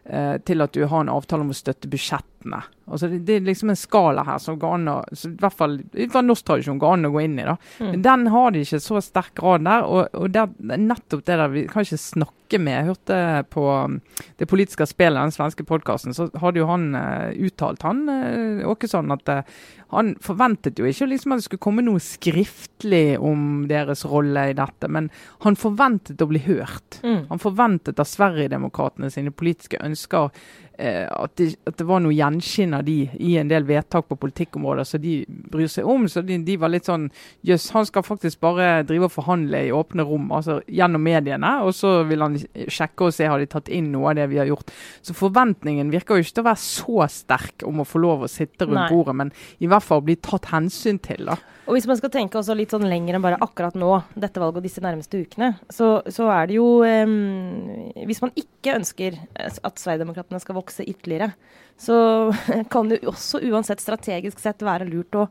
Uh, 0.06 0.36
til 0.46 0.64
at 0.64 0.76
du 0.76 0.84
har 0.86 1.04
en 1.04 1.12
avtale 1.12 1.44
om 1.44 1.52
å 1.52 1.56
støtte 1.56 1.90
budsjettene. 2.36 2.62
Altså 2.86 3.08
det, 3.08 3.18
det 3.26 3.34
er 3.36 3.46
liksom 3.46 3.70
en 3.70 3.76
skala 3.76 4.22
her 4.24 4.38
som 4.38 4.58
går 4.58 4.74
an 4.74 4.88
å, 4.88 4.96
i 5.10 5.32
hvert 5.40 5.56
fall 5.56 5.80
fra 6.12 6.22
norsk 6.22 6.46
tradisjon 6.46 6.78
går 6.78 6.92
an 6.94 7.08
å 7.08 7.10
gå 7.10 7.20
inn 7.24 7.38
i. 7.38 7.44
da. 7.44 7.56
Men 7.80 8.02
den 8.02 8.26
har 8.30 8.52
de 8.52 8.62
ikke 8.62 8.80
så 8.80 9.00
sterk 9.02 9.34
grad 9.34 9.64
der. 9.66 9.82
Og, 9.82 10.06
og 10.14 10.30
det, 10.30 10.46
er 10.46 10.82
nettopp 10.82 11.24
det 11.26 11.36
der 11.40 11.50
vi 11.50 11.66
kan 11.66 11.82
ikke 11.82 11.98
snakke 11.98 12.60
med. 12.62 12.76
Jeg 12.76 12.88
hørte 12.92 13.16
på 13.50 13.64
um, 13.66 13.98
det 14.38 14.46
politiske 14.46 14.86
spillet, 14.86 15.18
den 15.18 15.34
svenske 15.34 15.66
podkasten, 15.66 16.14
så 16.14 16.28
hadde 16.38 16.62
jo 16.62 16.68
han 16.70 16.92
uh, 16.94 17.32
uttalt, 17.34 17.82
han 17.82 18.04
uh, 18.06 18.62
Åkesson, 18.70 19.10
at 19.10 19.32
uh, 19.34 19.58
han 19.90 20.12
forventet 20.22 20.78
jo 20.78 20.86
ikke 20.86 21.08
liksom 21.10 21.34
at 21.34 21.42
det 21.42 21.46
skulle 21.48 21.62
komme 21.66 21.82
noe 21.82 22.02
skriftlig 22.02 23.18
om 23.22 23.66
deres 23.70 24.04
rolle 24.06 24.48
i 24.50 24.54
dette, 24.54 24.90
men 24.90 25.10
han 25.42 25.58
forventet 25.58 26.22
å 26.22 26.30
bli 26.30 26.44
hørt. 26.46 27.00
Mm. 27.02 27.26
Han 27.32 27.42
forventet 27.42 27.98
av 28.02 28.06
Sverigedemokraterna 28.10 29.10
sine 29.10 29.34
politiske 29.34 29.82
ønsker 29.82 30.30
at, 30.78 31.32
det, 31.40 31.54
at 31.66 31.78
det 31.78 31.86
var 31.88 32.02
noe 32.04 32.14
gjenskinn 32.14 32.74
av 32.76 32.84
de 32.86 33.06
i 33.22 33.36
en 33.40 33.48
del 33.48 33.64
vedtak 33.68 34.08
på 34.10 34.18
politikkområder 34.20 34.88
som 34.88 35.02
de 35.02 35.18
bryr 35.26 35.70
seg 35.72 35.88
om. 35.88 36.04
Så 36.10 36.22
de, 36.26 36.38
de 36.44 36.56
var 36.60 36.72
litt 36.72 36.88
sånn 36.88 37.08
Jøss, 37.46 37.70
han 37.74 37.86
skal 37.88 38.04
faktisk 38.06 38.40
bare 38.44 38.84
drive 38.88 39.08
og 39.08 39.14
forhandle 39.14 39.62
i 39.68 39.72
åpne 39.74 40.04
rom, 40.06 40.28
altså 40.34 40.58
gjennom 40.66 41.04
mediene. 41.06 41.56
Og 41.64 41.74
så 41.76 41.98
vil 42.08 42.24
han 42.24 42.38
sjekke 42.38 43.08
og 43.08 43.16
se 43.16 43.28
har 43.30 43.40
de 43.40 43.48
tatt 43.50 43.72
inn 43.72 43.90
noe 43.94 44.12
av 44.12 44.20
det 44.20 44.28
vi 44.32 44.40
har 44.42 44.50
gjort. 44.50 44.72
Så 45.06 45.16
forventningen 45.16 45.92
virker 45.94 46.16
jo 46.16 46.26
ikke 46.26 46.38
til 46.38 46.46
å 46.46 46.50
være 46.50 46.64
så 46.66 47.10
sterk 47.12 47.66
om 47.66 47.82
å 47.82 47.88
få 47.88 48.02
lov 48.02 48.26
å 48.26 48.30
sitte 48.30 48.68
rundt 48.68 48.82
Nei. 48.84 48.90
bordet, 48.92 49.16
men 49.22 49.34
i 49.62 49.70
hvert 49.70 49.86
fall 49.86 50.04
bli 50.04 50.18
tatt 50.20 50.50
hensyn 50.52 51.00
til. 51.02 51.28
da. 51.30 51.38
Og 51.66 51.74
hvis 51.74 51.86
man 51.90 51.98
skal 51.98 52.12
tenke 52.14 52.38
også 52.38 52.54
litt 52.54 52.70
sånn 52.70 52.86
lenger 52.86 53.16
enn 53.16 53.24
bare 53.24 53.40
akkurat 53.42 53.74
nå, 53.78 53.90
dette 54.14 54.38
valget 54.38 54.60
og 54.60 54.66
disse 54.68 54.82
nærmeste 54.84 55.18
ukene, 55.18 55.56
så, 55.72 55.98
så 56.14 56.28
er 56.30 56.50
det 56.50 56.58
jo 56.60 56.66
um, 56.86 57.90
Hvis 58.06 58.22
man 58.22 58.30
ikke 58.38 58.76
ønsker 58.78 59.18
at 59.34 59.82
Sverigedemokraterna 59.82 60.38
skal 60.42 60.58
vokse 60.58 60.65
ytterligere, 60.74 61.32
så 61.76 61.96
kan 62.72 62.88
det 62.88 63.02
også 63.06 63.42
uansett 63.50 63.82
strategisk 63.84 64.40
sett 64.40 64.64
være 64.64 64.88
lurt 64.88 65.16
å 65.16 65.26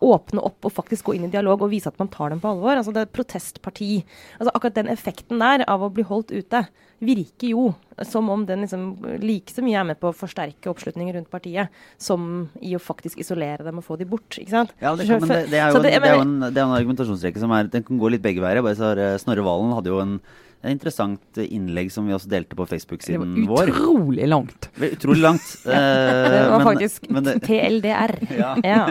åpne 0.00 0.40
opp 0.40 0.64
og 0.64 0.72
faktisk 0.72 1.10
gå 1.10 1.18
inn 1.18 1.26
i 1.28 1.32
dialog 1.32 1.60
og 1.60 1.72
vise 1.74 1.90
at 1.90 1.98
man 2.00 2.08
tar 2.12 2.32
dem 2.32 2.40
på 2.40 2.48
alvor. 2.48 2.72
Altså 2.72 2.92
det 2.94 3.02
er 3.02 3.08
et 3.08 3.16
protestparti. 3.16 3.90
Altså 4.38 4.54
akkurat 4.54 4.78
den 4.78 4.88
effekten 4.92 5.42
der 5.42 5.66
av 5.68 5.84
å 5.84 5.90
bli 5.92 6.06
holdt 6.08 6.32
ute 6.32 6.64
virker 7.00 7.52
jo 7.52 7.66
som 8.04 8.28
om 8.32 8.42
den 8.48 8.64
liksom 8.64 8.84
like 9.20 9.52
så 9.52 9.64
mye 9.64 9.76
er 9.80 9.86
med 9.90 10.00
på 10.00 10.08
å 10.08 10.16
forsterke 10.16 10.70
oppslutningen 10.72 11.16
rundt 11.16 11.30
partiet, 11.32 11.72
som 12.00 12.48
i 12.64 12.74
å 12.76 12.80
faktisk 12.80 13.20
isolere 13.20 13.64
dem 13.64 13.80
og 13.80 13.84
få 13.84 13.96
dem 14.00 14.08
bort. 14.08 14.28
ikke 14.40 14.52
sant? 14.52 14.74
Ja, 14.80 14.94
det, 14.96 15.08
kan, 15.08 15.20
men 15.20 15.32
det, 15.32 15.40
det, 15.52 15.60
er 15.60 15.72
jo, 15.72 15.82
det, 15.84 15.94
er 15.96 16.16
jo 16.16 16.24
en, 16.24 16.36
det 16.46 16.54
er 16.54 16.64
en 16.64 16.76
argumentasjonsrekke 16.76 17.42
som 17.42 17.52
er, 17.56 17.68
den 17.72 17.84
kan 17.84 18.00
gå 18.00 18.12
litt 18.12 18.24
begge 18.24 18.44
veier. 18.44 18.62
Bare 18.64 18.78
så 18.78 18.90
har, 18.90 19.00
eh, 19.00 19.18
Snorre 19.20 19.44
Valen 19.44 19.76
hadde 19.76 19.92
jo 19.92 20.00
en 20.00 20.16
et 20.60 20.74
interessant 20.74 21.38
innlegg 21.40 21.88
som 21.88 22.04
vi 22.04 22.12
også 22.12 22.28
delte 22.28 22.56
på 22.56 22.66
Facebook-siden 22.68 23.46
vår. 23.48 23.70
Det 23.70 23.72
var 23.72 23.86
utrolig 23.88 24.26
langt. 24.28 24.66
Utrolig 24.76 25.22
langt. 25.22 25.46
det 25.64 26.40
var 26.52 26.58
men, 26.58 26.66
faktisk 26.66 27.06
men 27.08 27.24
det, 27.24 27.36
TLDR. 27.46 28.12
Ja. 28.40 28.50
ja. 28.64 28.82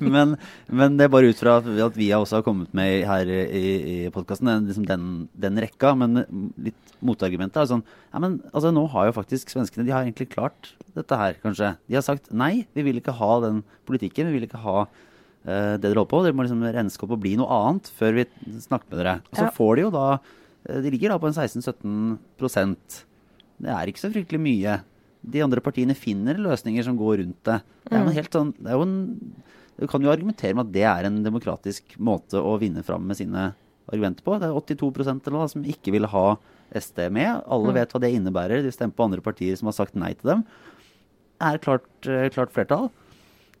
men, 0.00 0.38
men, 0.66 0.96
det 0.96 1.04
er 1.04 1.12
bare 1.12 1.28
ut 1.28 1.40
fra 1.40 1.58
at 1.60 1.98
vi 1.98 2.08
også 2.16 2.40
har 2.40 2.46
kommet 2.46 2.72
med 2.76 3.04
her 3.08 3.28
i, 3.28 3.64
i 3.76 3.96
podkasten, 4.14 4.48
liksom 4.70 4.86
den, 4.88 5.10
den, 5.36 5.60
rekka. 5.60 5.92
Men 6.00 6.22
litt 6.56 6.96
motargumentet 7.04 7.60
er 7.60 7.68
sånn 7.74 7.84
ja, 7.84 8.22
men 8.24 8.38
altså, 8.54 8.72
nå 8.72 8.86
har 8.94 9.10
jo 9.10 9.18
faktisk 9.18 9.52
svenskene 9.52 9.84
de 9.84 9.92
har 9.92 10.08
egentlig 10.08 10.30
klart 10.32 10.72
dette 10.96 11.20
her, 11.20 11.36
kanskje. 11.44 11.74
De 11.92 11.98
har 11.98 12.08
sagt 12.08 12.32
nei, 12.32 12.64
vi 12.72 12.86
vil 12.88 13.02
ikke 13.02 13.16
ha 13.20 13.30
den 13.44 13.60
politikken. 13.88 14.32
Vi 14.32 14.38
vil 14.38 14.48
ikke 14.48 14.64
ha 14.64 14.78
uh, 14.88 15.76
det 15.76 15.84
dere 15.84 16.00
holder 16.00 16.10
på. 16.16 16.24
Dere 16.24 16.40
må 16.40 16.48
liksom 16.48 16.64
renske 16.64 17.04
opp 17.04 17.18
og 17.20 17.22
bli 17.28 17.36
noe 17.36 17.62
annet 17.68 17.92
før 18.00 18.22
vi 18.22 18.28
snakker 18.64 18.88
med 18.88 19.02
dere. 19.02 19.18
Og 19.28 19.42
så 19.42 19.48
ja. 19.50 19.54
får 19.60 19.76
de 19.76 19.88
jo 19.90 19.94
da 20.00 20.08
Eh, 20.16 20.47
de 20.68 20.92
ligger 20.92 21.14
da 21.14 21.18
på 21.20 21.30
en 21.30 21.36
16-17% 21.36 22.98
Det 23.58 23.70
er 23.72 23.90
ikke 23.90 24.02
så 24.02 24.10
fryktelig 24.12 24.40
mye. 24.42 24.74
De 25.24 25.42
andre 25.44 25.62
partiene 25.64 25.96
finner 25.98 26.38
løsninger 26.40 26.84
som 26.86 26.98
går 26.98 27.22
rundt 27.22 27.40
det. 27.48 27.60
Det 27.88 27.96
er, 27.96 28.04
jo 28.04 28.18
helt 28.18 28.36
sånn, 28.36 28.52
det 28.58 28.70
er 28.70 28.76
jo 28.76 28.84
en, 28.84 28.98
Du 29.78 29.86
kan 29.90 30.04
jo 30.04 30.12
argumentere 30.12 30.56
med 30.56 30.68
at 30.68 30.74
det 30.76 30.84
er 30.90 31.08
en 31.08 31.22
demokratisk 31.24 31.96
måte 32.02 32.40
å 32.40 32.56
vinne 32.60 32.84
fram 32.86 33.06
med 33.08 33.18
sine 33.18 33.50
argumenter 33.88 34.24
på. 34.26 34.36
Det 34.38 34.48
er 34.48 34.56
82% 34.60 35.26
eller 35.26 35.38
noe 35.38 35.50
som 35.50 35.66
ikke 35.66 35.94
vil 35.94 36.08
ha 36.12 36.26
SD 36.76 37.06
med. 37.14 37.42
Alle 37.48 37.72
mm. 37.72 37.76
vet 37.78 37.94
hva 37.94 38.02
det 38.04 38.12
innebærer. 38.14 38.64
De 38.64 38.72
stemmer 38.74 38.96
på 38.96 39.06
andre 39.08 39.24
partier 39.24 39.56
som 39.58 39.70
har 39.70 39.78
sagt 39.78 39.96
nei 39.98 40.12
til 40.18 40.34
dem. 40.34 40.42
Det 41.38 41.48
er 41.48 41.62
klart, 41.62 41.88
eh, 42.10 42.26
klart 42.34 42.52
flertall. 42.54 42.90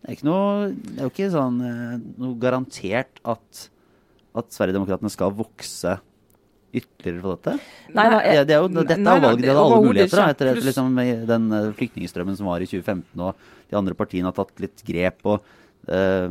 Det 0.02 0.14
er, 0.14 0.20
noe, 0.26 0.68
det 0.74 0.98
er 0.98 1.06
jo 1.06 1.12
ikke 1.12 1.30
sånn, 1.32 1.58
eh, 1.64 1.96
noe 2.20 2.38
garantert 2.42 3.22
at, 3.26 3.64
at 4.38 4.52
Sverigedemokraterna 4.54 5.10
skal 5.14 5.34
vokse 5.38 5.96
ytterligere 6.72 7.22
på 7.24 7.34
dette? 7.34 7.54
Nei, 7.96 8.06
nei, 8.12 8.20
jeg, 8.26 8.46
det 8.48 8.56
er 8.56 8.64
jo, 8.64 8.70
dette 8.76 8.98
er 8.98 9.22
valget 9.24 9.44
de 9.44 9.50
hadde 9.50 9.64
alle 9.64 9.80
muligheter 9.86 10.20
da, 10.20 10.26
etter 10.34 10.60
liksom, 10.68 10.98
den 11.30 11.46
uh, 11.54 11.70
flyktningstrømmen 11.78 12.36
som 12.38 12.50
var 12.50 12.64
i 12.64 12.68
2015, 12.68 13.22
og 13.24 13.70
de 13.72 13.78
andre 13.80 13.96
partiene 13.98 14.28
har 14.28 14.36
tatt 14.36 14.64
litt 14.64 14.84
grep. 14.86 15.20
og 15.24 15.40
uh, 15.88 16.28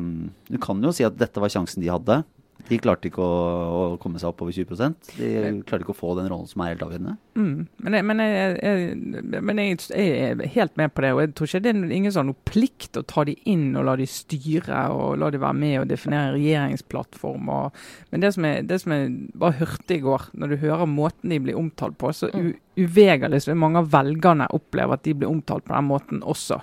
Du 0.50 0.60
kan 0.64 0.84
jo 0.84 0.94
si 0.96 1.08
at 1.08 1.18
dette 1.18 1.42
var 1.42 1.54
sjansen 1.54 1.84
de 1.84 1.92
hadde. 1.94 2.22
De 2.68 2.78
klarte 2.82 3.08
ikke 3.08 3.24
å, 3.24 3.36
å, 3.72 3.84
komme 4.02 4.20
seg 4.20 4.32
opp 4.32 4.42
over 4.44 4.52
20% 4.52 5.12
De 5.20 5.30
klarte 5.68 5.86
ikke 5.86 5.94
å 5.94 5.98
få 5.98 6.16
den 6.18 6.28
rollen 6.32 6.50
som 6.50 6.64
er 6.64 6.74
helt 6.74 6.84
avgjørende. 6.84 7.14
Mm. 7.38 7.68
Men, 7.86 7.96
jeg, 7.96 8.06
men, 8.10 8.24
jeg, 8.24 8.58
jeg, 8.58 9.42
men 9.46 9.62
jeg, 9.62 9.78
er 9.94 10.44
helt 10.56 10.76
med 10.80 10.94
på 10.94 11.06
det. 11.06 11.14
og 11.14 11.22
Jeg 11.24 11.34
tror 11.38 11.52
ikke 11.52 11.64
det 11.64 11.74
er 11.74 11.96
ingen 12.00 12.16
sånn 12.16 12.34
plikt 12.50 13.00
å 13.00 13.06
ta 13.08 13.24
de 13.28 13.38
inn 13.50 13.70
og 13.78 13.88
la 13.88 13.96
de 14.00 14.08
styre 14.10 14.84
og 14.96 15.20
la 15.22 15.32
de 15.34 15.42
være 15.42 15.60
med 15.62 15.80
og 15.84 15.90
definere 15.92 16.36
regjeringsplattform. 16.36 17.52
Og, 17.56 17.82
men 18.12 18.26
det 18.26 18.34
som, 18.36 18.48
jeg, 18.50 18.68
det 18.68 18.82
som 18.84 18.96
jeg 18.96 19.12
bare 19.38 19.60
hørte 19.62 19.98
i 19.98 20.04
går, 20.04 20.30
når 20.34 20.54
du 20.54 20.62
hører 20.66 20.92
måten 20.92 21.34
de 21.34 21.42
blir 21.48 21.60
omtalt 21.60 21.98
på, 22.02 22.12
så 22.16 22.32
u, 22.34 22.52
uvegerlig 22.78 23.42
så 23.46 23.56
mange 23.58 23.82
av 23.82 23.92
velgerne 23.94 24.50
opplever 24.54 24.98
at 24.98 25.06
de 25.08 25.16
blir 25.18 25.32
omtalt 25.32 25.66
på 25.68 25.76
den 25.76 25.88
måten 25.88 26.24
også. 26.26 26.60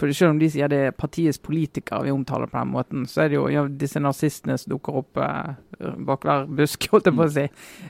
For 0.00 0.10
Selv 0.10 0.34
om 0.34 0.38
de 0.40 0.48
sier 0.50 0.70
det 0.70 0.78
er 0.88 0.96
partiets 0.96 1.38
politikere 1.38 2.02
vi 2.06 2.12
omtaler 2.14 2.50
på 2.50 2.58
den 2.58 2.72
måten, 2.74 3.04
så 3.06 3.24
er 3.24 3.30
det 3.30 3.36
jo 3.38 3.44
ja, 3.52 3.62
disse 3.68 4.00
nazistene 4.02 4.56
som 4.58 4.72
dukker 4.74 4.98
opp 5.00 5.20
eh, 5.22 5.54
bak 6.06 6.24
hver 6.26 6.48
busk, 6.50 6.86
holdt 6.92 7.10
jeg 7.10 7.16
på 7.16 7.26
å 7.26 7.32
si. 7.36 7.44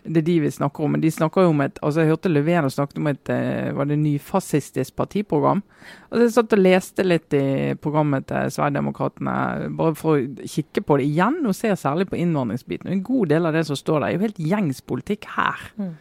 Det 0.04 0.20
er 0.20 0.26
de 0.26 0.34
vi 0.44 0.50
snakker 0.52 0.84
om. 0.84 0.94
Men 0.94 1.04
de 1.04 1.12
snakker 1.14 1.46
jo 1.46 1.54
om 1.54 1.62
et 1.64 1.80
altså 1.80 2.04
Jeg 2.04 2.12
hørte 2.12 2.32
Löfven 2.32 2.68
snakket 2.72 3.00
om 3.00 3.08
et 3.08 3.32
eh, 3.32 3.70
var 3.76 3.88
det 3.88 3.98
nyfascistisk 4.02 4.96
partiprogram. 5.00 5.62
Og 6.10 6.18
så 6.18 6.26
Jeg 6.26 6.34
satt 6.36 6.56
og 6.56 6.64
leste 6.64 7.06
litt 7.06 7.36
i 7.36 7.46
programmet 7.80 8.28
til 8.28 8.52
Sverigedemokraterna 8.52 9.36
bare 9.78 9.96
for 9.98 10.18
å 10.18 10.48
kikke 10.56 10.84
på 10.84 10.98
det 11.00 11.08
igjen, 11.08 11.40
og 11.48 11.56
ser 11.56 11.78
særlig 11.80 12.10
på 12.10 12.20
innvandringsbiten. 12.20 12.92
En 12.92 13.06
god 13.06 13.32
del 13.32 13.48
av 13.48 13.56
det 13.56 13.64
som 13.70 13.80
står 13.80 14.02
der, 14.02 14.10
er 14.10 14.18
jo 14.18 14.26
helt 14.26 14.44
gjengs 14.52 14.84
politikk 14.84 15.30
her. 15.38 15.70
Mm. 15.80 15.94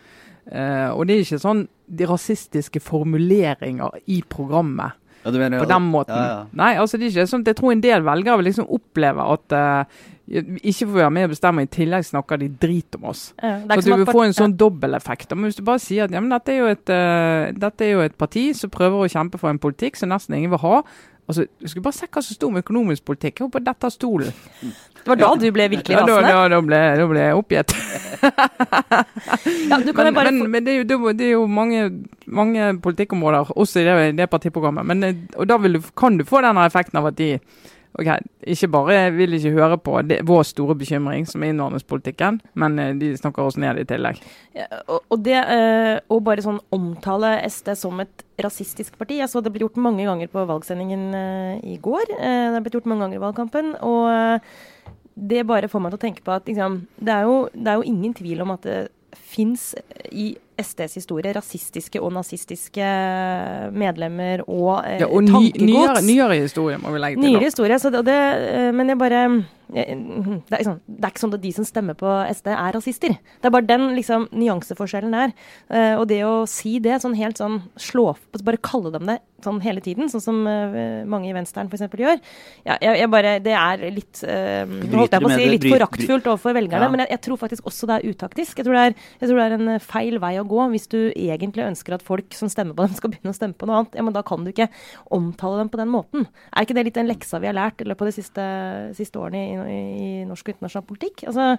Uh, 0.44 0.89
og 0.92 1.06
det 1.08 1.16
er 1.16 1.22
ikke 1.24 1.39
sånn 1.39 1.62
de 1.88 2.08
rasistiske 2.10 2.82
formuleringer 2.84 4.02
i 4.12 4.20
programmet. 4.28 5.00
Ja, 5.24 5.32
mener, 5.32 5.60
på 5.64 5.70
den 5.70 5.86
måten. 5.88 6.16
Ja, 6.16 6.24
ja. 6.30 6.42
Nei, 6.60 6.74
altså 6.82 7.00
det 7.00 7.08
er 7.08 7.14
ikke 7.14 7.32
sånn 7.32 7.46
Jeg 7.48 7.56
tror 7.60 7.72
en 7.72 7.84
del 7.84 8.04
velgere 8.04 8.40
vil 8.42 8.50
liksom 8.50 8.68
oppleve 8.76 9.28
at 9.36 9.56
uh, 9.56 10.02
ikke 10.28 10.88
får 10.88 10.96
være 10.96 11.12
med 11.12 11.28
og 11.28 11.34
bestemme, 11.34 11.64
i 11.66 11.72
tillegg 11.72 12.06
snakker 12.08 12.40
de 12.40 12.48
drit 12.62 12.96
om 12.96 13.10
oss. 13.12 13.24
Ja, 13.44 13.58
så 13.76 13.82
du 13.84 14.04
vil 14.06 14.08
få 14.08 14.24
en 14.24 14.36
sånn 14.36 14.56
dobbeleffekt. 14.60 15.34
Men 15.36 15.50
hvis 15.50 15.60
du 15.60 15.66
bare 15.68 15.84
sier 15.84 16.08
at 16.08 16.16
ja, 16.16 16.22
dette, 16.32 16.56
er 16.56 16.72
et, 16.72 16.92
uh, 16.92 17.52
dette, 17.66 17.88
er 17.88 17.92
jo 17.92 18.06
et, 18.06 18.16
parti 18.20 18.46
som 18.58 18.72
prøver 18.74 19.04
å 19.04 19.12
kjempe 19.12 19.42
for 19.42 19.52
en 19.52 19.60
politikk 19.62 20.00
som 20.00 20.14
nesten 20.14 20.38
ingen 20.38 20.54
vil 20.56 20.64
ha, 20.64 20.78
Altså, 21.28 21.46
du 21.62 21.70
skulle 21.72 21.84
bare 21.86 21.96
se 21.96 22.08
hva 22.12 22.22
som 22.24 22.36
sto 22.36 22.50
om 22.50 22.58
økonomisk 22.60 23.06
politikk. 23.08 23.40
Jeg 23.40 23.52
på 23.52 23.62
dette 23.64 23.90
stolen. 23.94 24.34
Det 25.04 25.12
var 25.12 25.20
da 25.20 25.30
du 25.40 25.46
ble 25.56 25.68
virkelig 25.72 25.98
rasende? 26.00 26.32
Ja, 26.32 26.42
da, 26.44 26.50
da, 26.52 26.60
ble, 26.64 26.80
da 27.00 27.06
ble 27.08 27.22
jeg 27.24 27.38
oppgitt. 27.40 27.76
ja, 29.72 29.80
men, 29.80 30.14
men, 30.16 30.42
men 30.52 30.66
det, 30.66 30.74
er 30.74 30.82
jo, 30.82 31.12
det 31.12 31.28
er 31.28 31.34
jo, 31.34 31.46
mange, 31.48 31.86
mange 32.28 32.70
politikkområder, 32.84 33.52
også 33.56 33.84
i 33.84 33.88
det, 33.88 33.96
det 34.20 34.30
partiprogrammet. 34.32 34.88
Men, 34.92 35.04
eh, 35.08 35.24
og 35.36 35.48
da 35.48 35.60
du, 35.64 35.80
kan 35.96 36.20
du 36.20 36.26
få 36.28 36.44
denne 36.44 36.68
effekten 36.68 37.00
av 37.00 37.12
at 37.12 37.20
de 37.20 37.38
ok, 38.00 38.10
ikke 38.56 38.70
bare 38.74 38.98
vil 39.14 39.36
ikke 39.38 39.54
høre 39.54 39.78
på 39.82 39.96
det, 40.08 40.20
vår 40.28 40.44
store 40.50 40.76
bekymring, 40.80 41.28
som 41.30 41.44
er 41.44 41.54
innvandringspolitikken, 41.54 42.40
men 42.60 42.80
eh, 42.82 42.94
de 43.00 43.12
snakker 43.20 43.46
oss 43.46 43.60
ned 43.62 43.82
i 43.82 43.86
tillegg. 43.90 44.22
Ja, 44.58 44.68
og, 44.88 45.04
og, 45.08 45.18
det 45.26 45.38
eh, 45.40 45.98
å 46.10 46.20
bare 46.26 46.46
sånn 46.46 46.62
omtale 46.74 47.36
SD 47.50 47.74
som 47.80 48.02
et 48.04 48.26
rasistisk 48.42 48.98
parti 48.98 49.20
jeg 49.20 49.30
så 49.30 49.44
Det 49.46 49.52
ble 49.54 49.68
gjort 49.68 49.78
mange 49.82 50.06
ganger 50.08 50.32
på 50.32 50.46
valgsendingen 50.50 51.06
eh, 51.18 51.74
i 51.76 51.78
går. 51.82 52.16
det 52.18 52.56
har 52.56 52.64
blitt 52.66 52.80
gjort 52.80 52.90
mange 52.90 53.06
ganger 53.06 53.20
i 53.20 53.26
valgkampen. 53.28 53.76
og 53.82 54.42
det 55.14 55.44
bare 55.46 55.70
får 55.70 55.82
meg 55.84 55.94
til 55.94 56.00
å 56.00 56.02
tenke 56.02 56.24
på 56.26 56.34
at 56.34 56.48
liksom, 56.50 56.80
det, 56.98 57.14
er 57.14 57.28
jo, 57.30 57.36
det 57.54 57.70
er 57.70 57.78
jo 57.78 57.86
ingen 57.86 58.16
tvil 58.18 58.42
om 58.42 58.56
at 58.56 58.64
det 58.66 58.80
fins 59.14 59.76
i 60.10 60.32
SDs 60.62 61.00
historie 61.00 61.34
rasistiske 61.34 62.02
og 62.02 62.13
nazistiske 62.13 62.86
medlemmer 63.74 64.44
og, 64.48 64.84
eh, 64.86 65.00
ja, 65.02 65.08
og 65.08 65.26
tankegods. 65.28 65.63
Nyere, 65.63 66.02
nyere 66.06 66.39
historie, 66.42 66.78
må 66.78 66.94
vi 66.94 67.02
legge 67.02 67.22
til. 67.22 67.32
Nyere 67.32 67.50
historie, 67.50 67.78
det, 67.78 68.06
det, 68.06 68.20
eh, 68.54 68.70
men 68.74 68.94
jeg 68.94 68.98
bare 69.02 69.24
det 69.74 69.84
er, 69.88 70.60
liksom, 70.60 70.80
det 70.86 71.00
er, 71.02 71.12
ikke 71.12 71.24
sånn 71.24 71.36
at 71.36 71.44
de 71.44 71.52
som 71.56 71.68
stemmer 71.68 71.98
på 71.98 72.14
SD, 72.30 72.50
er 72.54 72.78
rasister. 72.78 73.18
Det 73.18 73.50
er 73.50 73.56
bare 73.56 73.70
den 73.70 73.90
liksom, 73.98 74.28
nyanseforskjellen 74.32 75.16
der. 75.16 75.36
Uh, 75.72 75.96
og 76.00 76.08
det 76.12 76.22
å 76.28 76.34
si 76.50 76.78
det 76.84 77.02
sånn 77.04 77.18
helt 77.18 77.40
sånn 77.42 77.62
slå 77.80 78.12
Bare 78.44 78.60
kalle 78.62 78.92
dem 78.94 79.08
det 79.10 79.22
sånn 79.44 79.60
hele 79.64 79.82
tiden, 79.84 80.10
sånn 80.12 80.24
som 80.24 80.40
uh, 80.48 81.04
mange 81.10 81.30
i 81.30 81.36
Venstren 81.36 81.70
f.eks. 81.70 81.86
gjør. 82.00 82.20
Ja, 82.66 82.78
jeg, 82.78 83.00
jeg, 83.02 83.10
bare, 83.12 83.36
det 83.44 83.56
er 83.58 83.84
litt 83.94 84.22
uh, 84.24 84.64
holdt 84.94 85.16
jeg 85.16 85.24
på 85.24 85.30
å 85.30 85.34
si, 85.34 85.48
litt 85.52 85.68
foraktfullt 85.68 86.30
overfor 86.32 86.58
velgerne. 86.58 86.88
Ja. 86.88 86.94
Men 86.94 87.04
jeg, 87.04 87.12
jeg, 87.16 87.24
tror 87.28 87.42
faktisk 87.42 87.68
også 87.70 87.90
det 87.90 87.98
er 87.98 88.14
utaktisk. 88.14 88.60
Jeg 88.60 88.68
tror 88.68 88.78
det 88.78 88.86
er, 88.90 88.98
jeg 89.22 89.32
tror 89.32 89.42
det 89.42 89.48
er 89.48 89.58
en 89.58 89.84
feil 89.84 90.20
vei 90.24 90.34
å 90.42 90.48
gå 90.48 90.68
hvis 90.74 90.90
du 90.92 91.00
egentlig 91.12 91.66
ønsker 91.68 91.98
at 91.98 92.06
folk 92.06 92.36
som 92.38 92.52
stemmer 92.52 92.78
på 92.78 92.88
dem, 92.88 92.98
skal 93.00 93.14
begynne 93.14 93.34
å 93.34 93.38
stemme 93.38 93.58
på 93.58 93.70
noe 93.70 93.82
annet. 93.82 94.00
Ja, 94.00 94.08
men 94.08 94.16
da 94.16 94.24
kan 94.28 94.46
du 94.46 94.54
ikke 94.54 94.70
omtale 95.14 95.62
dem 95.62 95.72
på 95.74 95.82
den 95.82 95.92
måten. 95.94 96.28
Er 96.54 96.68
ikke 96.68 96.78
det 96.78 96.88
litt 96.90 97.00
den 97.00 97.10
leksa 97.12 97.42
vi 97.44 97.52
har 97.52 97.58
lært 97.58 97.84
i 97.84 97.90
løpet 97.90 98.08
av 98.08 98.12
de 98.12 98.18
siste, 98.18 98.48
siste 98.98 99.22
årene 99.22 99.44
i 99.44 99.58
i, 99.69 100.23
norsk 100.30 100.47
og 100.47 100.56
internasjonal 100.56 100.88
politikk. 100.88 101.23
Altså, 101.30 101.58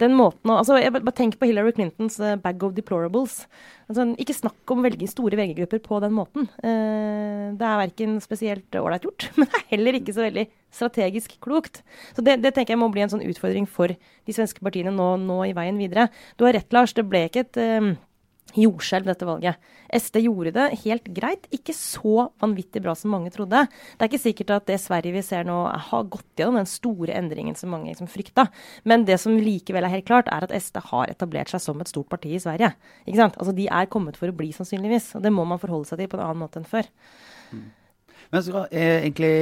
den 0.00 0.16
måten 0.16 0.52
altså, 0.52 0.76
jeg 0.80 0.92
bare 0.92 1.14
Tenk 1.16 1.38
på 1.40 1.48
Hillary 1.48 1.72
Clintons 1.76 2.18
uh, 2.20 2.36
'bag 2.36 2.62
of 2.62 2.74
deplorables'. 2.76 3.46
Altså, 3.88 4.06
ikke 4.20 4.36
snakk 4.36 4.72
om 4.72 4.82
å 4.82 4.86
velge 4.86 5.08
store 5.08 5.38
velgergrupper 5.38 5.80
på 5.84 6.00
den 6.04 6.16
måten. 6.16 6.48
Uh, 6.60 7.54
det 7.56 7.66
er 7.66 7.82
verken 7.84 8.18
spesielt 8.24 8.76
ålreit 8.76 9.06
gjort, 9.08 9.30
men 9.36 9.48
det 9.48 9.62
er 9.62 9.70
heller 9.76 10.00
ikke 10.00 10.16
så 10.16 10.26
veldig 10.26 10.46
strategisk 10.76 11.38
klokt. 11.40 11.82
Så 12.16 12.24
det, 12.24 12.40
det, 12.44 12.52
tenker 12.54 12.74
jeg 12.74 12.82
må 12.82 12.90
bli 12.92 13.06
en 13.06 13.12
sånn 13.12 13.24
utfordring 13.24 13.68
for 13.70 13.92
de 13.94 14.36
svenske 14.36 14.60
partiene 14.60 14.92
nå, 14.92 15.14
nå 15.22 15.38
i 15.48 15.54
veien 15.56 15.78
videre. 15.80 16.10
Du 16.36 16.44
har 16.44 16.56
rett, 16.58 16.68
Lars. 16.76 16.92
Det 16.96 17.06
ble 17.08 17.26
ikke 17.30 17.46
et 17.46 17.62
uh, 17.62 17.94
jordskjelv, 18.58 19.06
dette 19.08 19.28
valget. 19.28 19.60
SD 19.94 20.20
gjorde 20.24 20.52
det 20.56 20.66
helt 20.82 21.10
greit, 21.14 21.46
ikke 21.54 21.74
så 21.76 22.28
vanvittig 22.42 22.82
bra 22.84 22.94
som 22.98 23.12
mange 23.14 23.32
trodde. 23.34 23.64
Det 23.68 24.04
er 24.04 24.10
ikke 24.10 24.22
sikkert 24.22 24.54
at 24.56 24.66
det 24.70 24.80
Sverige 24.82 25.14
vi 25.16 25.24
ser 25.26 25.46
nå, 25.48 25.58
har 25.90 26.10
gått 26.12 26.40
gjennom 26.40 26.60
den 26.60 26.70
store 26.70 27.14
endringen 27.16 27.58
som 27.58 27.72
mange 27.74 27.92
liksom 27.92 28.10
frykta. 28.10 28.48
Men 28.88 29.06
det 29.08 29.18
som 29.22 29.36
likevel 29.36 29.86
er 29.86 29.94
helt 29.96 30.08
klart, 30.08 30.30
er 30.32 30.46
at 30.46 30.54
SD 30.54 30.82
har 30.90 31.12
etablert 31.12 31.52
seg 31.52 31.62
som 31.62 31.80
et 31.82 31.92
stort 31.92 32.10
parti 32.12 32.34
i 32.36 32.42
Sverige. 32.42 32.72
Ikke 33.06 33.22
sant? 33.22 33.38
Altså, 33.40 33.54
De 33.56 33.68
er 33.68 33.90
kommet 33.92 34.18
for 34.18 34.30
å 34.30 34.36
bli, 34.36 34.52
sannsynligvis. 34.56 35.14
Og 35.16 35.24
det 35.24 35.32
må 35.34 35.46
man 35.48 35.62
forholde 35.62 35.88
seg 35.88 36.02
til 36.02 36.10
på 36.12 36.18
en 36.18 36.26
annen 36.26 36.42
måte 36.44 36.60
enn 36.60 36.68
før. 36.68 36.88
Mm. 37.52 37.66
Men 38.32 38.42
skal 38.42 38.66
jeg 38.74 39.02
egentlig 39.04 39.34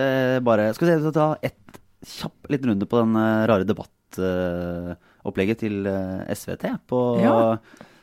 eh, 0.00 0.38
bare 0.44 0.70
Skal 0.72 0.88
vi 0.88 1.10
ta 1.12 1.26
et 1.44 1.80
kjapp 2.06 2.48
liten 2.52 2.72
runde 2.72 2.88
på 2.88 3.00
den 3.02 3.18
eh, 3.20 3.42
rare 3.50 3.66
debattopplegget 3.68 5.62
til 5.64 5.88
eh, 5.90 6.32
SVT 6.32 6.70
på 6.88 7.02
ja. 7.20 7.34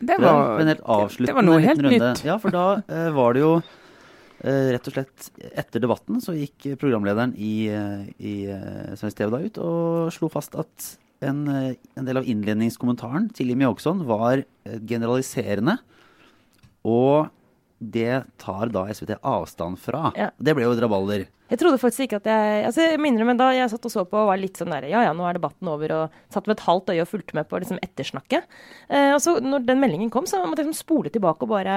Det 0.03 0.17
var, 0.19 0.59
det 0.59 0.75
det 0.79 1.33
var 1.37 1.45
noe 1.45 1.61
helt 1.63 1.81
nytt. 1.85 2.25
Ja, 2.27 2.39
for 2.41 2.53
da 2.53 2.67
uh, 2.83 3.09
var 3.15 3.37
det 3.37 3.43
jo 3.45 3.55
Eh, 4.43 4.73
rett 4.75 4.87
og 4.89 4.95
slett 4.97 5.29
etter 5.55 5.79
debatten 5.79 6.19
så 6.19 6.33
gikk 6.35 6.73
programlederen 6.81 7.31
i, 7.39 7.69
eh, 7.71 8.01
i 8.19 8.33
eh, 8.51 8.91
Svensk 8.99 9.15
TV 9.15 9.31
da 9.31 9.39
ut 9.39 9.59
og 9.63 10.09
slo 10.11 10.27
fast 10.31 10.57
at 10.59 10.87
en, 11.23 11.45
eh, 11.47 11.77
en 11.95 12.09
del 12.09 12.19
av 12.19 12.27
innledningskommentaren 12.27 13.29
til 13.31 13.53
Jimmy 13.53 13.69
Åkesson 13.69 14.03
var 14.03 14.41
eh, 14.43 14.79
generaliserende. 14.83 15.77
Og 16.83 17.31
det 17.91 18.23
tar 18.39 18.69
da 18.71 18.85
SVT 18.93 19.17
avstand 19.21 19.79
fra. 19.81 20.11
Ja. 20.15 20.29
Det 20.39 20.53
ble 20.55 20.63
jo 20.67 20.71
et 20.75 20.81
rabalder. 20.83 21.25
Jeg 21.51 21.59
trodde 21.59 21.77
faktisk 21.77 22.05
ikke 22.07 22.17
at 22.21 22.25
jeg 22.31 22.63
altså 22.65 22.81
jeg 22.87 22.99
minner 23.03 23.27
meg 23.27 23.37
da 23.37 23.49
jeg 23.53 23.69
satt 23.69 23.83
og 23.85 23.91
så 23.93 24.05
på 24.09 24.17
og 24.17 24.29
var 24.31 24.39
litt 24.41 24.57
sånn 24.57 24.71
der 24.73 24.87
Ja 24.89 25.03
ja, 25.05 25.11
nå 25.13 25.25
er 25.29 25.35
debatten 25.37 25.67
over, 25.69 25.91
og 25.93 26.15
satt 26.33 26.47
med 26.49 26.55
et 26.57 26.63
halvt 26.65 26.89
øye 26.95 27.03
og 27.03 27.09
fulgte 27.11 27.35
med 27.37 27.45
på 27.51 27.59
liksom 27.61 27.77
ettersnakket. 27.83 28.47
Eh, 28.89 29.11
og 29.13 29.19
så 29.21 29.35
når 29.43 29.67
den 29.67 29.81
meldingen 29.83 30.09
kom, 30.09 30.25
så 30.25 30.39
måtte 30.47 30.63
jeg 30.63 30.71
liksom 30.71 30.79
spole 30.81 31.11
tilbake 31.13 31.45
og 31.45 31.51
bare 31.53 31.75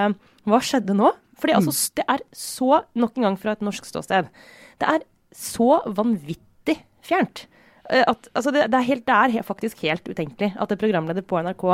Hva 0.49 0.63
skjedde 0.65 0.97
nå? 0.97 1.11
Fordi 1.37 1.53
altså, 1.59 1.75
s- 1.75 1.91
det 1.99 2.07
er 2.09 2.23
så, 2.33 2.81
nok 2.97 3.19
en 3.19 3.27
gang 3.29 3.37
fra 3.43 3.53
et 3.53 3.61
norsk 3.67 3.85
ståsted, 3.85 4.31
det 4.81 4.89
er 4.95 5.05
så 5.37 5.83
vanvittig 5.93 6.79
fjernt. 7.05 7.45
Eh, 7.91 8.05
At, 8.07 8.29
altså 8.35 8.51
det, 8.55 8.67
det, 8.73 8.79
er 8.81 8.89
helt, 8.91 9.07
det 9.07 9.15
er 9.41 9.47
faktisk 9.47 9.83
helt 9.87 10.09
utenkelig 10.09 10.53
at 10.59 10.73
en 10.73 10.81
programleder 10.81 11.23
på 11.27 11.39
NRK 11.43 11.65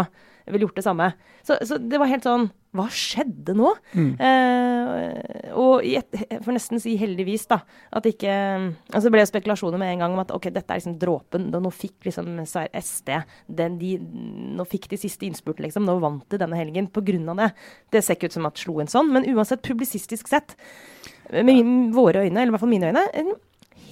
ville 0.50 0.66
gjort 0.66 0.76
det 0.80 0.84
samme. 0.84 1.12
Så, 1.46 1.56
så 1.66 1.76
det 1.78 1.98
var 2.02 2.10
helt 2.10 2.24
sånn 2.26 2.48
Hva 2.74 2.88
skjedde 2.90 3.54
nå? 3.54 3.68
Eh, 3.96 5.52
og 5.58 5.84
jeg 5.86 6.02
får 6.42 6.56
nesten 6.56 6.80
si 6.82 6.94
heldigvis, 6.98 7.44
da, 7.50 7.60
at 7.94 8.06
ikke 8.08 8.32
Altså 8.32 9.04
det 9.06 9.12
ble 9.14 9.24
spekulasjoner 9.28 9.80
med 9.80 9.92
en 9.94 10.02
gang 10.04 10.16
om 10.16 10.22
at 10.24 10.32
ok, 10.34 10.48
dette 10.54 10.72
er 10.72 10.80
liksom 10.80 10.96
dråpen. 11.02 11.48
Nå 11.52 11.72
fikk 11.74 12.08
liksom 12.08 12.40
SD 12.46 13.12
den, 13.60 13.78
de, 13.80 13.92
Nå 14.58 14.66
fikk 14.68 14.88
de 14.92 14.98
siste 15.00 15.28
innspurten, 15.28 15.66
liksom. 15.68 15.86
Nå 15.86 15.98
vant 16.02 16.24
de 16.32 16.40
denne 16.42 16.58
helgen 16.58 16.90
av 17.32 17.36
det. 17.44 17.50
Det 17.92 18.02
ser 18.04 18.16
ikke 18.18 18.32
ut 18.32 18.38
som 18.38 18.48
at 18.50 18.58
slo 18.60 18.80
en 18.82 18.90
sånn, 18.90 19.12
men 19.14 19.28
uansett 19.32 19.62
publisistisk 19.64 20.28
sett, 20.28 20.56
med 21.32 21.46
min- 21.46 21.92
våre 21.94 22.24
øyne, 22.26 22.40
eller 22.40 22.50
i 22.50 22.54
hvert 22.56 22.60
fall 22.64 22.72
mine 22.72 22.90
øyne, 22.92 23.36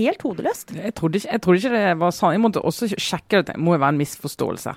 helt 0.01 0.25
hodeløst. 0.27 0.75
Jeg 0.77 0.95
trodde, 0.99 1.21
ikke, 1.21 1.33
jeg 1.33 1.43
trodde 1.45 1.63
ikke 1.63 1.73
det 1.77 1.95
var 2.01 2.15
sant. 2.17 2.35
Jeg 2.37 2.43
måtte 2.43 2.65
også 2.65 2.91
sjekke 2.97 3.41
det. 3.41 3.53
Det 3.53 3.61
må 3.61 3.77
jo 3.77 3.83
være 3.85 3.95
en 3.97 4.01
misforståelse. 4.01 4.75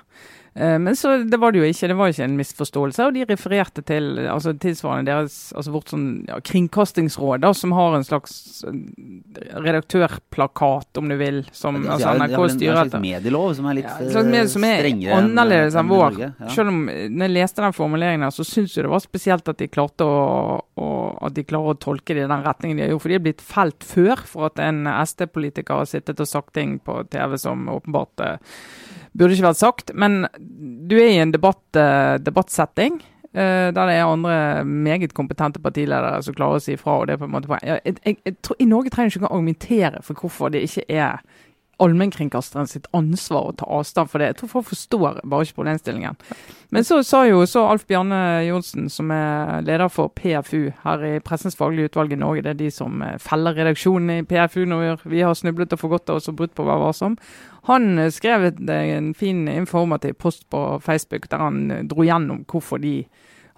Eh, 0.56 0.78
Men 0.78 0.94
så 0.96 1.16
det 1.26 1.36
var 1.42 1.52
det 1.52 1.58
jo 1.58 1.66
ikke. 1.66 1.88
Det 1.90 1.96
var 1.98 2.12
ikke 2.12 2.24
en 2.28 2.36
misforståelse. 2.38 3.06
Og 3.08 3.14
de 3.16 3.24
refererte 3.26 3.82
til 3.86 4.20
altså 4.30 4.52
tilsvarende 4.62 5.10
deres, 5.10 5.38
altså 5.56 5.72
vårt 5.74 5.90
sånn 5.90 6.04
ja, 6.28 6.38
kringkastingsråd, 6.40 7.42
da, 7.42 7.50
som 7.58 7.72
har 7.74 7.96
en 7.98 8.06
slags 8.06 8.62
redaktørplakat, 9.64 10.96
om 11.00 11.08
du 11.08 11.16
vil, 11.18 11.40
som 11.52 11.76
altså, 11.82 12.12
NRK 12.18 12.38
en 12.38 12.52
styrer 12.54 12.76
slags 12.78 12.88
etter. 12.92 13.02
medielov 13.02 13.54
som 13.58 13.68
er 13.70 13.78
litt 13.80 13.88
Ja, 13.88 13.96
slags 14.14 14.52
som 14.54 14.66
er 14.68 14.80
strengere 14.82 15.18
annerledes 15.18 15.78
enn 15.80 15.90
vår. 15.90 16.04
Norge. 16.04 16.30
Ja. 16.40 16.50
Selv 16.54 16.72
om 16.72 16.80
eh, 16.92 17.06
når 17.10 17.28
jeg 17.28 17.34
leste 17.38 17.64
den 17.64 17.76
formuleringen, 17.76 18.26
her, 18.26 18.34
så 18.34 18.46
syns 18.46 18.76
jeg 18.76 18.86
det 18.86 18.92
var 18.94 19.04
spesielt 19.04 19.48
at 19.50 19.60
de 19.60 19.70
klarte 19.72 20.06
å, 20.06 20.60
å, 20.78 20.88
at 21.26 21.36
de 21.36 21.46
klarer 21.48 21.74
å 21.74 21.80
tolke 21.80 22.14
det 22.16 22.26
i 22.26 22.30
den 22.30 22.44
retningen 22.46 22.78
de 22.80 22.86
har 22.86 22.94
gjort. 22.94 23.04
For 23.06 23.14
de 23.14 23.18
er 23.20 23.26
blitt 23.28 23.44
felt 23.44 23.86
før 23.88 24.24
for 24.28 24.48
at 24.50 24.62
en 24.64 24.84
SD-politiker 24.92 25.82
har 25.82 25.90
sittet 25.90 26.20
og 26.22 26.30
sagt 26.30 26.54
ting 26.56 26.78
på 26.84 27.00
TV 27.12 27.38
som 27.40 27.66
åpenbart 27.72 28.24
eh, 28.24 28.58
burde 29.14 29.36
ikke 29.36 29.48
vært 29.48 29.62
sagt. 29.62 29.92
Men 29.94 30.24
du 30.38 30.96
er 30.98 31.12
i 31.12 31.20
en 31.22 31.34
debatt, 31.34 31.64
eh, 31.76 32.16
debattsetting. 32.18 33.02
eh, 33.34 33.72
der 33.74 33.86
det 33.86 33.94
er 33.94 34.06
andre 34.06 34.64
meget 34.64 35.14
kompetente 35.14 35.58
partiledere 35.58 36.22
som 36.22 36.34
klarer 36.34 36.56
å 36.56 36.62
si 36.62 36.72
ifra. 36.74 37.00
og 37.00 37.06
det 37.06 37.14
er 37.14 37.18
på 37.18 37.24
en 37.24 37.32
måte 37.32 37.58
jeg, 37.62 37.80
jeg, 37.84 38.16
jeg 38.24 38.36
tror, 38.42 38.56
I 38.60 38.64
Norge 38.64 38.90
trenger 38.90 39.10
du 39.10 39.18
ikke 39.18 39.26
å 39.26 39.34
argumentere 39.34 40.02
for 40.02 40.14
hvorfor 40.14 40.52
det 40.52 40.62
ikke 40.62 40.84
er 40.88 41.18
allmennkringkasteren 41.82 42.68
sitt 42.70 42.86
ansvar 42.94 43.48
å 43.50 43.54
ta 43.58 43.66
avstand 43.78 44.10
for 44.10 44.18
det. 44.22 44.28
Jeg 44.32 44.36
tror 44.40 44.50
folk 44.52 44.68
forstår 44.70 45.20
bare 45.24 45.46
ikke 45.46 45.58
problemstillingen. 45.58 46.16
Men 46.74 46.86
så 46.86 47.00
sa 47.06 47.24
jo 47.26 47.42
så 47.46 47.64
Alf 47.70 47.84
Bjarne 47.86 48.18
Johnsen, 48.46 48.88
som 48.90 49.10
er 49.14 49.62
leder 49.66 49.90
for 49.92 50.10
PFU 50.14 50.70
her 50.84 51.04
i 51.06 51.12
Pressens 51.24 51.56
faglige 51.58 51.90
utvalg 51.92 52.12
i 52.14 52.20
Norge, 52.20 52.42
det 52.46 52.54
er 52.54 52.60
de 52.64 52.70
som 52.74 53.02
eh, 53.02 53.18
feller 53.22 53.54
redaksjonen 53.58 54.18
i 54.18 54.22
PFU 54.28 54.64
når 54.70 55.04
vi- 55.04 55.22
har 55.24 55.34
snublet 55.34 55.72
og 55.72 55.80
forgått 55.80 56.10
oss 56.10 56.28
og 56.28 56.36
brutt 56.36 56.54
på 56.54 56.66
Vær 56.66 56.82
varsom. 56.82 57.18
Han 57.70 57.98
eh, 57.98 58.10
skrev 58.10 58.48
eh, 58.68 58.96
en 58.96 59.12
fin 59.14 59.46
informativ 59.48 60.14
post 60.18 60.48
på 60.50 60.80
Facebook 60.82 61.28
der 61.30 61.38
han 61.38 61.88
dro 61.88 62.02
gjennom 62.04 62.44
hvorfor 62.50 62.82
de 62.82 63.04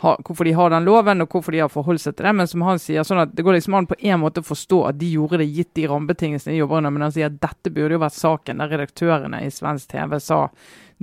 har, 0.02 0.18
hvorfor 0.24 0.44
de 0.44 0.52
har 0.52 0.72
den 0.72 0.84
loven, 0.84 1.24
og 1.24 1.32
hvorfor 1.32 1.54
de 1.54 1.62
har 1.64 1.72
forholdt 1.72 2.02
seg 2.04 2.16
til 2.16 2.28
det. 2.28 2.32
Men 2.36 2.48
som 2.50 2.64
han 2.66 2.80
sier, 2.82 3.06
sånn 3.06 3.22
at 3.22 3.36
det 3.36 3.44
går 3.46 3.56
liksom 3.56 3.78
an 3.78 3.88
på 3.88 3.96
en 3.98 4.20
måte 4.20 4.42
å 4.42 4.46
forstå 4.46 4.82
at 4.90 4.98
de 5.00 5.12
gjorde 5.14 5.40
det 5.40 5.48
gitt 5.48 5.72
de 5.78 5.86
rammebetingelsene 5.88 6.52
de 6.52 6.60
jobber 6.60 6.82
under, 6.82 6.92
men 6.92 7.06
han 7.06 7.14
sier 7.14 7.30
at 7.30 7.38
dette 7.40 7.72
burde 7.72 7.96
jo 7.96 8.02
vært 8.02 8.18
saken 8.18 8.60
der 8.60 8.74
redaktørene 8.74 9.40
i 9.46 9.52
svensk 9.54 9.94
TV 9.94 10.18
sa 10.20 10.42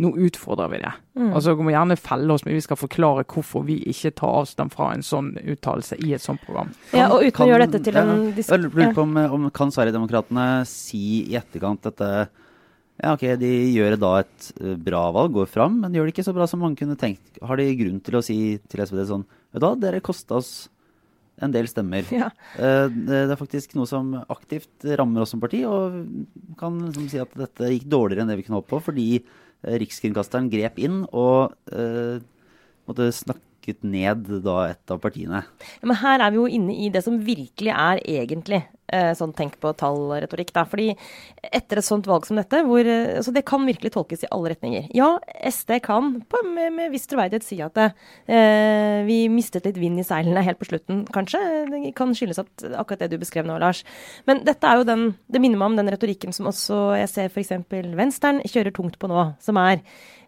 nå 0.02 0.10
utfordrer 0.26 0.72
vi 0.72 0.78
det. 0.82 0.92
Mm. 1.20 1.34
Altså 1.38 1.54
vi 1.54 1.66
må 1.68 1.74
gjerne 1.74 1.98
felle 2.02 2.34
oss, 2.34 2.46
men 2.46 2.56
vi 2.58 2.64
skal 2.66 2.80
forklare 2.80 3.26
hvorfor 3.30 3.66
vi 3.68 3.76
ikke 3.92 4.14
tar 4.18 4.40
avstand 4.40 4.74
fra 4.74 4.90
en 4.94 5.06
sånn 5.06 5.36
uttalelse 5.38 6.00
i 6.02 6.16
et 6.18 6.24
sånt 6.24 6.42
program. 6.46 6.72
Ja, 6.94 7.12
og 7.12 7.22
uten 7.22 7.36
Kan- 7.38 7.46
å 7.46 7.52
gjøre 7.52 7.68
dette 7.68 7.84
til 7.86 8.00
en 8.02 8.14
ja, 8.14 8.32
disk... 8.40 8.50
Jeg 8.50 8.64
lurer 8.64 8.96
på 8.98 9.06
om, 9.06 9.20
om 9.38 9.46
kan 9.54 9.74
Sverigedemokraterna 9.74 10.48
si 10.70 11.04
i 11.28 11.38
etterkant 11.38 11.86
dette 11.86 12.10
Ja, 13.02 13.16
ok, 13.16 13.24
de 13.42 13.50
gjør 13.74 13.96
da 13.98 14.12
et 14.22 14.52
eh, 14.62 14.76
bra 14.78 15.08
valg, 15.16 15.34
går 15.34 15.50
fram, 15.50 15.80
men 15.82 15.96
gjør 15.96 16.08
det 16.08 16.14
ikke 16.14 16.26
så 16.28 16.36
bra 16.36 16.46
som 16.50 16.62
mange 16.62 16.78
kunne 16.80 16.98
tenkt. 17.00 17.40
Har 17.42 17.58
de 17.58 17.66
grunn 17.80 17.98
til 18.06 18.20
å 18.20 18.22
si 18.26 18.38
til 18.70 18.86
SVD 18.86 19.08
sånn 19.10 19.26
Vet 19.54 19.62
du 19.62 19.66
hva, 19.68 19.74
dere 19.78 20.02
kosta 20.02 20.38
oss 20.40 20.52
en 21.42 21.54
del 21.54 21.70
stemmer. 21.70 22.06
Ja. 22.14 22.30
Eh, 22.58 22.86
Det 22.94 23.24
er 23.26 23.40
faktisk 23.40 23.74
noe 23.78 23.90
som 23.90 24.14
aktivt 24.22 24.86
rammer 25.00 25.26
oss 25.26 25.34
som 25.34 25.42
parti, 25.42 25.64
og 25.66 26.04
kan 26.60 26.78
liksom 26.86 27.10
si 27.10 27.22
at 27.22 27.34
dette 27.38 27.72
gikk 27.74 27.90
dårligere 27.90 28.26
enn 28.26 28.34
det 28.34 28.38
vi 28.42 28.46
kunne 28.48 28.62
håpe 28.62 28.76
på, 28.76 28.84
fordi 28.92 29.08
eh, 29.18 29.80
Rikskringkasteren 29.82 30.52
grep 30.54 30.78
inn 30.84 31.02
og 31.10 31.56
uh, 31.74 32.22
måtte 32.90 33.10
snakket 33.64 33.84
ned 33.84 34.44
da 34.44 34.70
et 34.72 34.92
av 34.92 35.00
partiene. 35.00 35.44
Ja, 35.82 35.88
men 35.88 35.98
her 35.98 36.20
er 36.20 36.32
vi 36.32 36.38
jo 36.38 36.48
inne 36.48 36.74
i 36.76 36.90
det 36.92 37.04
som 37.04 37.20
virkelig 37.24 37.72
er 37.72 38.02
egentlig 38.04 38.64
eh, 38.92 39.14
sånn 39.16 39.34
tenk 39.34 39.60
på 39.60 39.74
tall-retorikk. 39.74 40.52
Fordi 40.54 40.96
etter 41.44 41.80
et 41.80 41.86
sånt 41.86 42.06
valg 42.08 42.26
som 42.26 42.38
dette, 42.38 42.64
hvor 42.66 42.84
eh, 42.84 43.18
altså 43.18 43.32
Det 43.32 43.46
kan 43.46 43.66
virkelig 43.66 43.94
tolkes 43.94 44.24
i 44.24 44.32
alle 44.32 44.54
retninger. 44.54 44.90
Ja, 44.94 45.20
SD 45.44 45.80
kan 45.84 46.22
på, 46.28 46.44
med, 46.46 46.74
med 46.74 46.92
viss 46.92 47.08
troverdighet 47.08 47.44
si 47.44 47.62
at 47.62 47.78
eh, 47.80 49.04
vi 49.08 49.28
mistet 49.30 49.66
litt 49.66 49.80
vind 49.80 50.00
i 50.00 50.04
seilene 50.04 50.44
helt 50.44 50.60
på 50.60 50.70
slutten, 50.70 51.06
kanskje. 51.14 51.42
Det 51.72 51.94
kan 51.96 52.14
skyldes 52.14 52.42
at 52.44 52.66
akkurat 52.74 53.06
det 53.06 53.14
du 53.14 53.22
beskrev 53.22 53.48
nå, 53.48 53.58
Lars. 53.62 53.84
Men 54.28 54.44
dette 54.44 54.68
er 54.68 54.82
jo 54.82 54.88
den, 54.88 55.14
det 55.28 55.42
minner 55.42 55.60
meg 55.60 55.72
om 55.72 55.80
den 55.80 55.94
retorikken 55.94 56.36
som 56.36 56.52
også 56.52 56.98
jeg 57.00 57.12
ser 57.12 57.32
f.eks. 57.32 57.56
Venstre 57.72 58.40
kjører 58.44 58.76
tungt 58.76 59.00
på 59.00 59.10
nå, 59.12 59.32
som 59.44 59.58
er 59.62 59.82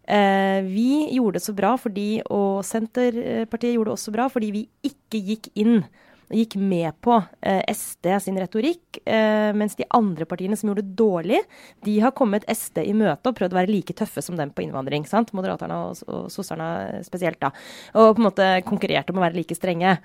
vi 0.05 0.89
gjorde 1.15 1.39
det 1.39 1.45
så 1.45 1.53
bra 1.57 1.71
fordi, 1.81 2.19
og 2.29 2.59
Senterpartiet 2.67 3.73
gjorde 3.73 3.89
det 3.89 3.95
også 3.95 4.13
bra 4.13 4.27
fordi 4.29 4.51
vi 4.53 4.61
ikke 4.85 5.21
gikk 5.31 5.49
inn 5.57 5.79
og 6.25 6.37
gikk 6.39 6.55
med 6.57 6.95
på 7.05 7.15
eh, 7.45 7.61
SD 7.69 8.09
sin 8.23 8.37
retorikk, 8.41 8.99
eh, 9.05 9.51
mens 9.57 9.77
de 9.77 9.85
andre 9.93 10.25
partiene 10.25 10.57
som 10.57 10.71
gjorde 10.71 10.83
det 10.85 10.97
dårlig, 10.97 11.41
de 11.85 11.99
har 12.01 12.15
kommet 12.17 12.47
SD 12.49 12.81
i 12.81 12.95
møte 12.97 13.29
og 13.29 13.37
prøvd 13.37 13.53
å 13.53 13.59
være 13.59 13.71
like 13.71 13.95
tøffe 13.97 14.23
som 14.25 14.37
dem 14.39 14.53
på 14.55 14.65
innvandring. 14.65 15.05
sant? 15.09 15.33
Moderaterne 15.37 15.77
og, 15.85 16.01
og 16.09 16.31
sosserne 16.33 17.03
spesielt, 17.05 17.39
da. 17.43 17.51
Og 17.93 18.15
på 18.15 18.23
en 18.23 18.29
måte 18.29 18.47
konkurrerte 18.65 19.13
om 19.13 19.21
å 19.21 19.25
være 19.27 19.37
like 19.37 19.57
strenge. 19.57 19.97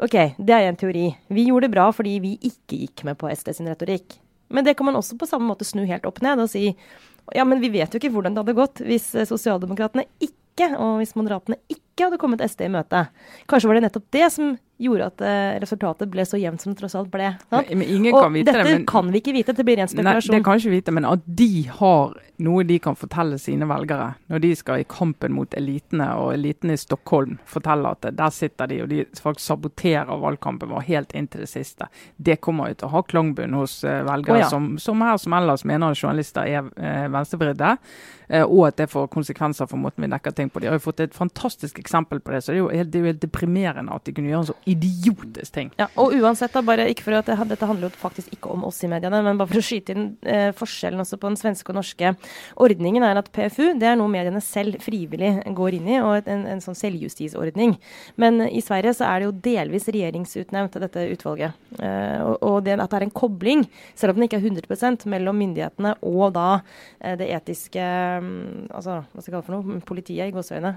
Ok, 0.00 0.16
det 0.36 0.54
er 0.56 0.70
en 0.70 0.80
teori. 0.80 1.10
Vi 1.28 1.48
gjorde 1.50 1.68
det 1.68 1.76
bra 1.76 1.90
fordi 1.92 2.16
vi 2.24 2.36
ikke 2.40 2.80
gikk 2.86 3.04
med 3.08 3.20
på 3.20 3.28
SD 3.32 3.52
sin 3.58 3.68
retorikk. 3.68 4.16
Men 4.48 4.64
det 4.64 4.76
kan 4.78 4.88
man 4.88 4.96
også 4.96 5.18
på 5.18 5.28
samme 5.28 5.48
måte 5.50 5.66
snu 5.66 5.84
helt 5.88 6.06
opp 6.08 6.22
ned 6.24 6.40
og 6.40 6.48
si 6.52 6.70
ja, 7.34 7.44
men 7.44 7.62
vi 7.62 7.72
vet 7.74 7.92
jo 7.92 8.00
ikke 8.00 8.12
hvordan 8.14 8.36
det 8.36 8.44
hadde 8.44 8.58
gått 8.58 8.82
hvis 8.86 9.08
eh, 9.16 9.26
sosialdemokratene 9.28 10.06
ikke, 10.22 10.70
og 10.78 11.00
hvis 11.00 11.16
moderatene 11.18 11.58
ikke 11.72 12.06
hadde 12.06 12.20
kommet 12.20 12.44
SD 12.44 12.66
i 12.68 12.72
møte. 12.72 13.06
Kanskje 13.50 13.70
var 13.70 13.78
det 13.78 13.86
nettopp 13.88 14.06
det 14.14 14.28
som 14.34 14.54
gjorde 14.78 15.08
at 15.08 15.24
eh, 15.24 15.56
resultatet 15.62 16.10
ble 16.12 16.24
så 16.28 16.38
jevnt 16.40 16.62
som 16.62 16.74
det 16.74 16.80
tross 16.82 16.96
alt 16.98 17.10
ble. 17.12 17.32
Sant? 17.48 17.70
Men 17.72 17.86
ingen 17.86 18.12
og 18.12 18.26
kan 18.26 18.34
vite 18.34 18.52
dette 18.52 18.64
det. 18.66 18.74
Men, 18.74 18.86
kan 18.88 19.10
vi 19.12 19.22
ikke 19.22 19.36
vite, 19.36 19.56
det 19.56 19.64
blir 19.66 19.80
ren 19.80 19.92
Nei, 19.96 20.16
det 20.20 20.42
kan 20.44 20.58
vi 20.58 20.64
ikke 20.64 20.74
vite, 20.76 20.94
men 20.96 21.08
at 21.08 21.24
de 21.24 21.50
har 21.78 22.16
noe 22.44 22.64
de 22.68 22.76
kan 22.82 22.96
fortelle 22.98 23.38
sine 23.40 23.64
velgere 23.68 24.10
når 24.28 24.42
de 24.44 24.50
skal 24.58 24.82
i 24.82 24.88
kampen 24.88 25.32
mot 25.36 25.54
elitene, 25.56 26.08
og 26.20 26.34
elitene 26.34 26.76
i 26.76 26.80
Stockholm 26.80 27.38
forteller 27.48 27.96
at 27.96 28.10
der 28.18 28.34
sitter 28.34 28.68
de 28.70 28.82
og 28.84 28.90
de 28.92 29.04
faktisk 29.16 29.46
saboterer 29.46 30.20
valgkampen 30.20 30.72
vår 30.72 30.84
helt 30.90 31.16
inn 31.16 31.30
til 31.32 31.46
det 31.46 31.50
siste. 31.50 31.88
Det 32.16 32.38
kommer 32.44 32.72
jo 32.72 32.80
til 32.80 32.90
å 32.90 32.94
ha 32.98 33.04
klangbunn 33.08 33.56
hos 33.56 33.78
eh, 33.84 34.02
velgere 34.06 34.36
oh, 34.36 34.42
ja. 34.44 34.50
som, 34.52 34.74
som 34.82 35.04
her 35.04 35.16
som 35.22 35.36
ellers 35.38 35.64
mener 35.68 35.96
journalister 35.96 36.48
er 36.50 36.68
uh, 36.68 37.06
venstrevridde, 37.14 37.72
eh, 37.76 38.15
og 38.46 38.62
at 38.68 38.78
det 38.80 38.88
får 38.90 39.08
konsekvenser 39.12 39.68
for 39.70 39.80
måten 39.80 40.04
vi 40.04 40.10
dekker 40.10 40.34
ting 40.36 40.50
på. 40.50 40.62
De 40.62 40.70
har 40.70 40.78
jo 40.78 40.84
fått 40.86 41.02
et 41.04 41.14
fantastisk 41.14 41.78
eksempel 41.82 42.20
på 42.24 42.34
det, 42.34 42.42
så 42.42 42.52
det 42.52 42.58
er 42.58 42.62
jo 42.62 42.70
helt, 42.72 42.90
det 42.92 42.98
er 42.98 43.04
jo 43.04 43.10
helt 43.12 43.22
deprimerende 43.22 43.94
at 43.94 44.06
de 44.06 44.14
kunne 44.16 44.32
gjøre 44.32 44.44
en 44.44 44.48
så 44.50 44.56
idiotisk 44.72 45.54
ting. 45.54 45.72
Ja, 45.80 45.88
og 46.00 46.14
uansett, 46.16 46.54
da, 46.54 46.62
bare 46.66 46.88
ikke 46.90 47.06
for 47.06 47.18
at 47.18 47.28
det, 47.30 47.36
dette 47.52 47.68
handler 47.68 47.90
jo 47.90 48.00
faktisk 48.00 48.32
ikke 48.36 48.54
om 48.54 48.64
oss 48.68 48.82
i 48.86 48.90
mediene, 48.90 49.22
men 49.26 49.40
bare 49.40 49.52
for 49.52 49.60
å 49.60 49.66
skyte 49.66 49.94
inn 49.94 50.08
eh, 50.26 50.48
forskjellen 50.56 51.04
også 51.04 51.20
på 51.22 51.30
den 51.30 51.38
svenske 51.40 51.72
og 51.72 51.78
norske 51.80 52.14
ordningen, 52.66 53.06
er 53.06 53.20
at 53.20 53.30
PFU 53.34 53.74
det 53.76 53.90
er 53.92 54.00
noe 54.00 54.10
mediene 54.10 54.42
selv 54.44 54.80
frivillig 54.84 55.34
går 55.56 55.78
inn 55.78 55.92
i, 55.92 56.00
og 56.00 56.16
et, 56.22 56.32
en, 56.32 56.46
en 56.56 56.64
sånn 56.64 56.78
selvjustisordning. 56.78 57.76
Men 58.20 58.42
i 58.48 58.64
Sverige 58.64 58.96
så 58.98 59.08
er 59.10 59.20
det 59.20 59.30
jo 59.30 59.36
delvis 59.46 59.90
regjeringsutnevnt, 59.92 60.80
dette 60.82 61.06
utvalget. 61.12 61.56
Eh, 61.78 62.20
og 62.24 62.56
og 62.56 62.64
det, 62.66 62.76
at 62.80 62.90
det 62.90 63.00
er 63.00 63.06
en 63.06 63.14
kobling, 63.14 63.64
selv 63.98 64.12
om 64.12 64.20
den 64.20 64.26
ikke 64.26 64.38
er 64.40 64.46
100 64.48 65.08
mellom 65.10 65.38
myndighetene 65.40 65.94
og 66.06 66.34
da 66.36 66.48
eh, 67.00 67.16
det 67.18 67.28
etiske 67.34 67.86
altså, 68.20 69.00
hva 69.12 69.22
skal 69.22 69.30
jeg 69.30 69.34
kalle 69.34 69.46
for 69.46 69.56
noe, 69.56 69.80
politiet 69.86 70.30
i 70.30 70.34
gåseøyne 70.34 70.72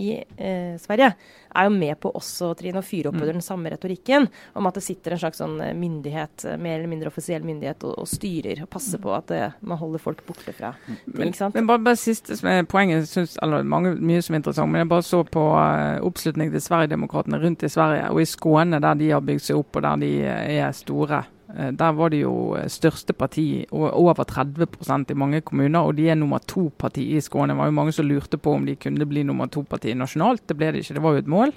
i 0.00 0.08
eh, 0.20 0.74
Sverige, 0.80 1.10
er 1.54 1.68
jo 1.68 1.74
med 1.74 1.98
på 2.02 2.12
også 2.14 2.52
Trine, 2.58 2.80
å 2.80 2.86
fyre 2.86 3.10
opp 3.10 3.18
under 3.18 3.32
den 3.34 3.44
samme 3.44 3.72
retorikken 3.72 4.28
om 4.58 4.68
at 4.68 4.78
det 4.78 4.84
sitter 4.86 5.14
en 5.14 5.22
slags 5.22 5.42
sånn 5.42 5.58
eh, 5.64 5.74
myndighet, 5.78 6.46
eh, 6.48 6.58
mer 6.60 6.78
eller 6.78 6.90
mindre 6.90 7.12
offisiell 7.12 7.44
myndighet, 7.46 7.86
og, 7.86 7.96
og 8.02 8.10
styrer 8.10 8.64
og 8.64 8.70
passer 8.72 9.02
på 9.02 9.12
at 9.16 9.30
det, 9.32 9.42
man 9.66 9.80
holder 9.80 10.02
folk 10.02 10.24
borte 10.26 10.54
fra 10.54 10.72
men, 11.04 11.32
men 11.54 11.68
bare, 11.68 11.82
bare 11.84 12.00
siste 12.00 12.36
som 12.38 12.50
poenget, 12.70 13.08
synes, 13.10 13.36
eller 13.42 13.66
mange, 13.68 13.94
mye 14.00 14.22
som 14.24 14.36
er 14.36 14.42
interessant, 14.42 14.72
men 14.72 14.84
jeg 14.84 14.92
bare 14.94 15.06
så 15.06 15.22
på 15.26 15.44
uh, 15.54 16.00
oppslutning 16.06 16.50
til 16.52 16.62
Sverigedemokraterna 16.64 17.40
rundt 17.42 17.64
i 17.66 17.70
Sverige, 17.72 18.10
og 18.10 18.22
i 18.22 18.28
Skåne, 18.28 18.80
der 18.82 18.98
de 19.00 19.12
har 19.12 19.24
bygd 19.24 19.46
seg 19.48 19.60
opp 19.60 19.78
og 19.78 19.86
der 19.86 20.02
de 20.02 20.12
er 20.24 20.74
store. 20.76 21.24
Eh, 21.52 21.70
der 21.76 21.92
var 21.92 22.10
det 22.10 22.22
jo 22.22 22.54
eh, 22.56 22.68
største 22.72 23.12
parti, 23.12 23.66
over 23.70 24.24
30% 24.24 25.12
i 25.12 25.18
mange 25.18 25.42
kommuner. 25.44 25.84
Og 25.84 25.96
de 25.98 26.08
er 26.08 26.18
nummer 26.18 26.40
to-parti 26.40 27.06
i 27.16 27.22
Skåne. 27.24 27.52
Det 27.52 27.60
var 27.60 27.70
jo 27.70 27.78
mange 27.78 27.96
som 27.96 28.08
lurte 28.08 28.40
på 28.40 28.56
om 28.56 28.66
de 28.66 28.76
kunne 28.80 29.08
bli 29.08 29.24
nummer 29.26 29.50
to-parti 29.52 29.94
nasjonalt. 29.98 30.46
Det 30.48 30.56
ble 30.58 30.72
det 30.72 30.84
ikke, 30.84 30.98
det 30.98 31.04
var 31.04 31.16
jo 31.16 31.24
et 31.24 31.34
mål. 31.34 31.56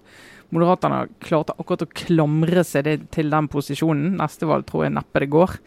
Moderaterne 0.56 1.08
klarte 1.24 1.56
akkurat 1.60 1.84
å 1.84 1.92
klamre 1.92 2.64
seg 2.64 3.08
til 3.12 3.32
den 3.34 3.50
posisjonen. 3.52 4.16
Neste 4.20 4.48
valg 4.48 4.68
tror 4.68 4.88
jeg 4.88 4.96
neppe 4.96 5.24
det 5.24 5.32
går. 5.34 5.58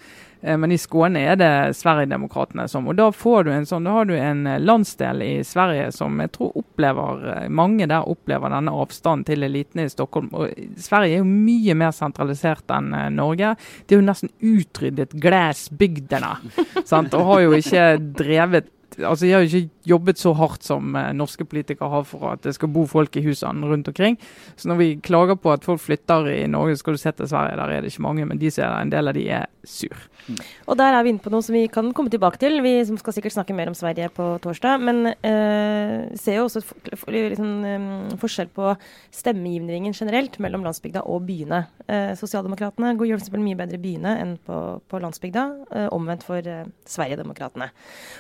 Eh, 0.43 0.57
men 0.57 0.73
i 0.73 0.79
Skåne 0.79 1.21
er 1.33 1.37
det 1.37 1.75
Sverigedemokraterna 1.77 2.69
som 2.69 2.89
Og 2.89 2.97
da 2.97 3.11
får 3.13 3.45
du 3.45 3.53
en 3.53 3.67
sånn, 3.69 3.85
da 3.85 3.99
har 3.99 4.09
du 4.09 4.15
en 4.17 4.47
eh, 4.47 4.61
landsdel 4.61 5.23
i 5.25 5.33
Sverige 5.45 5.91
som 5.93 6.21
jeg 6.23 6.33
tror 6.37 6.57
opplever 6.63 7.27
eh, 7.35 7.49
Mange 7.53 7.89
der 7.91 8.09
opplever 8.09 8.53
denne 8.53 8.75
avstanden 8.75 9.27
til 9.29 9.45
elitene 9.45 9.87
i 9.87 9.93
Stockholm. 9.93 10.31
Og 10.33 10.55
Sverige 10.81 11.19
er 11.19 11.25
jo 11.25 11.29
mye 11.29 11.77
mer 11.77 11.95
sentralisert 11.97 12.73
enn 12.73 12.93
Norge. 13.15 13.55
De 13.87 13.97
har 13.97 14.03
jo 14.03 14.07
nesten 14.07 14.33
utryddet 14.41 15.15
glassbygdene. 15.21 16.35
og 17.21 17.25
har 17.31 17.43
jo 17.45 17.57
ikke 17.59 17.87
drevet 18.17 18.71
altså 18.99 19.25
De 19.25 19.33
har 19.33 19.45
jo 19.45 19.49
ikke 19.49 19.91
jobbet 19.91 20.21
så 20.21 20.33
hardt 20.37 20.67
som 20.67 20.97
eh, 20.99 21.13
norske 21.17 21.45
politikere 21.49 21.91
har 21.93 22.05
for 22.09 22.33
at 22.33 22.43
det 22.47 22.55
skal 22.57 22.73
bo 22.73 22.87
folk 22.91 23.17
i 23.17 23.25
husene 23.25 23.69
rundt 23.71 23.89
omkring. 23.89 24.19
Så 24.57 24.71
når 24.71 24.81
vi 24.81 24.89
klager 25.03 25.39
på 25.41 25.53
at 25.53 25.65
folk 25.65 25.81
flytter 25.81 26.29
i 26.33 26.47
Norge, 26.51 26.77
skal 26.81 26.97
du 26.97 27.03
se 27.03 27.13
til 27.13 27.29
Sverige, 27.31 27.59
der 27.61 27.75
er 27.77 27.81
det 27.81 27.93
ikke 27.93 28.07
mange. 28.07 28.27
Men 28.27 28.41
de 28.41 28.51
ser 28.51 28.69
en 28.69 28.93
del 28.93 29.11
av 29.11 29.17
de 29.17 29.27
er 29.29 29.47
sur. 29.65 29.97
Og 30.67 30.77
der 30.79 30.95
er 30.95 31.05
vi 31.05 31.15
inne 31.15 31.23
på 31.23 31.33
noe 31.33 31.45
som 31.45 31.57
vi 31.57 31.65
kan 31.73 31.93
komme 31.97 32.13
tilbake 32.13 32.41
til. 32.41 32.61
Vi 32.65 32.75
skal 32.89 33.17
sikkert 33.17 33.35
snakke 33.35 33.57
mer 33.57 33.71
om 33.71 33.77
Sverige 33.79 34.11
på 34.15 34.27
torsdag. 34.45 34.83
Men 34.85 35.13
eh, 35.13 36.11
ser 36.21 36.41
jo 36.41 36.47
også 36.49 36.63
liksom, 37.11 38.17
forskjell 38.21 38.51
på 38.55 38.75
stemmegivningen 39.15 39.97
generelt 39.97 40.39
mellom 40.43 40.65
landsbygda 40.67 41.05
og 41.11 41.25
byene. 41.29 41.65
Eh, 41.91 42.13
Sosialdemokratene 42.19 42.95
gjør 42.99 43.21
f.eks. 43.21 43.33
mye 43.39 43.59
bedre 43.59 43.79
i 43.79 43.83
byene 43.83 44.17
enn 44.23 44.37
på, 44.47 44.59
på 44.91 45.03
landsbygda. 45.03 45.47
Eh, 45.71 45.89
omvendt 45.95 46.27
for 46.27 46.45
eh, 46.45 46.69
Sverigedemokraterna. 46.89 47.71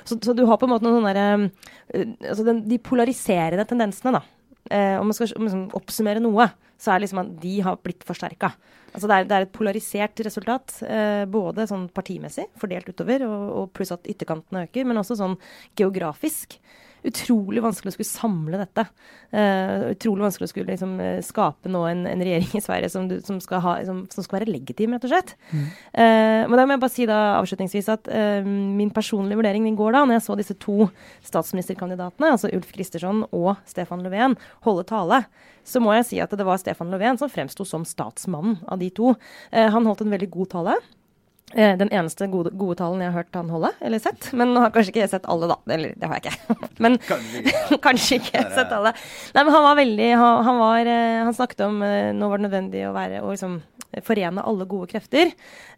Så, 0.04 0.18
så 0.22 0.35
du 0.37 0.44
har 0.48 0.59
på 0.60 0.68
en 0.68 0.74
måte 0.74 0.86
noen 0.86 1.00
sånne 1.00 1.14
der, 1.16 2.10
altså 2.30 2.44
den, 2.46 2.64
De 2.68 2.78
polariserende 2.84 3.66
tendensene, 3.68 4.20
da. 4.20 4.22
Eh, 4.70 4.96
om 5.00 5.08
man 5.08 5.16
skal 5.16 5.32
om 5.38 5.46
liksom, 5.46 5.62
oppsummere 5.78 6.22
noe, 6.22 6.50
så 6.80 6.92
er 6.92 7.00
det 7.00 7.06
liksom 7.06 7.22
at 7.24 7.32
de 7.42 7.54
har 7.64 7.80
blitt 7.84 8.04
forsterka. 8.08 8.52
Altså 8.90 9.06
det, 9.06 9.16
er, 9.16 9.26
det 9.28 9.36
er 9.36 9.46
et 9.46 9.54
polarisert 9.54 10.22
resultat. 10.26 10.76
eh, 10.86 11.24
både 11.30 11.68
sånn 11.70 11.88
partimessig, 11.94 12.48
fordelt 12.60 12.88
utover, 12.90 13.26
og, 13.28 13.48
og 13.56 13.72
pluss 13.76 13.92
at 13.94 14.08
ytterkantene 14.10 14.66
øker, 14.68 14.88
men 14.88 15.00
også 15.02 15.18
sånn 15.20 15.36
geografisk 15.78 16.58
utrolig 17.06 17.62
vanskelig 17.64 17.92
å 17.92 17.96
skulle 17.96 18.08
samle 18.08 18.60
dette. 18.60 18.84
Uh, 19.30 19.92
utrolig 19.92 20.24
vanskelig 20.26 20.48
å 20.48 20.50
skulle 20.50 20.74
liksom, 20.74 20.96
uh, 21.00 21.20
skape 21.24 21.70
nå 21.70 21.82
en, 21.88 22.04
en, 22.10 22.24
regjering 22.26 22.58
i 22.58 22.62
Sverige 22.64 22.90
som, 22.92 23.06
du, 23.10 23.18
som, 23.24 23.38
skal 23.42 23.62
ha, 23.64 23.74
som, 23.86 24.02
som, 24.12 24.26
skal 24.26 24.40
være 24.40 24.50
legitim, 24.50 24.96
rett 24.96 25.06
og 25.06 25.12
slett. 25.12 25.34
Mm. 25.50 25.64
Uh, 25.94 26.42
men 26.50 26.56
da 26.58 26.66
må 26.66 26.76
jeg 26.76 26.84
bare 26.84 26.94
si 26.96 27.08
da 27.10 27.20
avslutningsvis 27.38 27.90
at 27.92 28.10
min 28.10 28.90
personlige 28.94 29.38
vurdering 29.40 29.66
i 29.68 29.74
går 29.78 29.94
da, 29.94 30.04
når 30.04 30.18
jeg 30.18 30.26
så 30.26 30.36
disse 30.38 30.56
to 30.62 30.76
statsministerkandidatene, 31.26 32.34
altså 32.34 32.50
Ulf 32.56 32.72
Kristersson 32.74 33.24
og 33.36 33.52
Stefan 33.68 34.04
Löfven, 34.04 34.36
holde 34.66 34.86
tale, 34.88 35.22
så 35.66 35.82
må 35.82 35.94
jeg 35.98 36.08
si 36.08 36.22
at 36.22 36.32
det 36.36 36.46
var 36.46 36.60
Stefan 36.60 36.90
Löfven 36.92 37.20
som 37.20 37.30
fremsto 37.32 37.66
som 37.68 37.84
statsmannen 37.86 38.58
av 38.70 38.80
de 38.80 38.88
to. 38.94 39.14
han 39.52 39.86
holdt 39.86 40.02
en 40.04 40.16
veldig 40.16 40.30
god 40.32 40.50
tale. 40.56 40.80
Eh, 41.54 41.72
den 41.78 41.90
eneste 41.90 42.28
gode, 42.30 42.52
gode, 42.54 42.76
talen 42.78 43.00
jeg 43.02 43.10
har 43.10 43.24
hørt 43.24 43.34
han 43.34 43.50
holde, 43.50 43.72
eller 43.82 44.02
sett. 44.02 44.28
Men 44.38 44.52
nå 44.54 44.62
har 44.62 44.70
kanskje 44.74 44.92
ikke 44.92 45.02
jeg 45.02 45.12
sett 45.16 45.26
alle, 45.30 45.48
da. 45.50 45.56
Eller 45.74 45.96
det 45.98 46.10
har 46.10 46.20
jeg 46.20 46.30
ikke. 46.30 46.56
Men 46.84 46.98
kanskje 47.82 48.20
ikke 48.20 48.44
sett 48.58 48.70
alle. 48.76 48.94
Nei, 49.34 49.42
men 49.42 49.52
han 49.54 49.66
var 49.66 49.76
veldig 49.78 50.08
Han, 50.20 50.60
var, 50.60 50.92
eh, 50.94 51.18
han 51.24 51.34
snakket 51.36 51.66
om 51.66 51.82
uh, 51.82 52.12
nå 52.16 52.30
var 52.30 52.40
det 52.40 52.46
nødvendig 52.46 52.86
å 52.86 52.94
være 52.94 53.20
og 53.24 53.34
liksom 53.34 53.58
forene 54.06 54.44
alle 54.46 54.66
gode 54.70 54.86
krefter. 54.92 55.32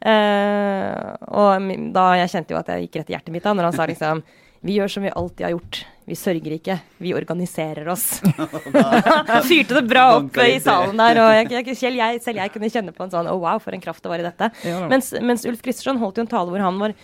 Uh, 0.05 1.17
og 1.33 1.71
da 1.95 2.07
jeg 2.21 2.33
kjente 2.35 2.53
jo 2.53 2.61
at 2.61 2.69
jeg 2.69 2.87
gikk 2.87 3.01
rett 3.01 3.13
i 3.13 3.17
hjertet 3.17 3.33
mitt 3.35 3.47
da 3.47 3.55
når 3.57 3.71
han 3.71 3.79
sa 3.79 3.89
liksom 3.89 4.21
Vi 4.63 4.77
gjør 4.79 4.93
som 4.95 5.03
vi 5.03 5.11
alltid 5.11 5.47
har 5.47 5.55
gjort. 5.57 5.81
Vi 6.07 6.17
sørger 6.19 6.55
ikke, 6.57 6.77
vi 7.03 7.15
organiserer 7.15 7.89
oss. 7.91 8.21
Fyrte 9.51 9.79
det 9.79 9.85
bra 9.91 10.05
opp 10.19 10.39
i 10.43 10.59
salen 10.63 10.99
der, 10.99 11.21
og 11.23 11.53
jeg, 11.53 11.77
selv, 11.79 11.99
jeg, 11.99 12.23
selv, 12.23 12.41
jeg, 12.43 12.55
kunne 12.55 12.71
kjenne 12.71 12.95
på 12.95 13.07
en 13.07 13.13
sånn 13.13 13.31
oh, 13.31 13.41
wow, 13.43 13.61
for 13.63 13.75
en 13.75 13.83
kraft 13.83 14.03
det 14.03 14.13
var 14.13 14.23
i 14.23 14.27
dette. 14.27 14.51
Mens, 14.91 15.13
mens 15.23 15.47
Ulf 15.51 15.63
Kristersson 15.65 16.01
holdt 16.03 16.19
jo 16.19 16.27
en 16.27 16.33
tale 16.33 16.51
hvor 16.55 16.63
han 16.63 16.81
var 16.83 16.97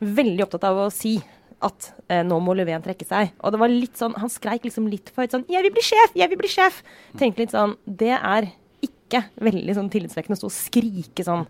veldig 0.00 0.46
opptatt 0.46 0.66
av 0.70 0.86
å 0.86 0.88
si 0.94 1.18
at 1.60 1.90
eh, 2.08 2.22
nå 2.24 2.38
må 2.42 2.54
Löfven 2.56 2.82
trekke 2.84 3.06
seg. 3.06 3.34
Og 3.44 3.52
det 3.52 3.60
var 3.60 3.72
litt 3.72 3.98
sånn, 4.00 4.16
Han 4.16 4.32
skreik 4.32 4.64
liksom 4.64 4.88
litt 4.90 5.12
for 5.12 5.24
høyt 5.24 5.36
sånn 5.36 5.44
'Jeg 5.50 5.66
vil 5.66 5.74
bli 5.76 5.84
sjef! 5.84 6.16
Jeg 6.16 6.32
vil 6.32 6.40
bli 6.40 6.48
sjef!' 6.48 6.80
Tenkte 7.20 7.44
litt 7.44 7.52
sånn 7.52 7.76
Det 7.84 8.16
er 8.16 8.48
ikke 8.80 9.26
veldig 9.36 9.74
sånn 9.76 9.90
tillitsvekkende 9.92 10.38
å 10.38 10.40
stå 10.40 10.48
og 10.48 10.56
skrike 10.56 11.26
sånn 11.26 11.44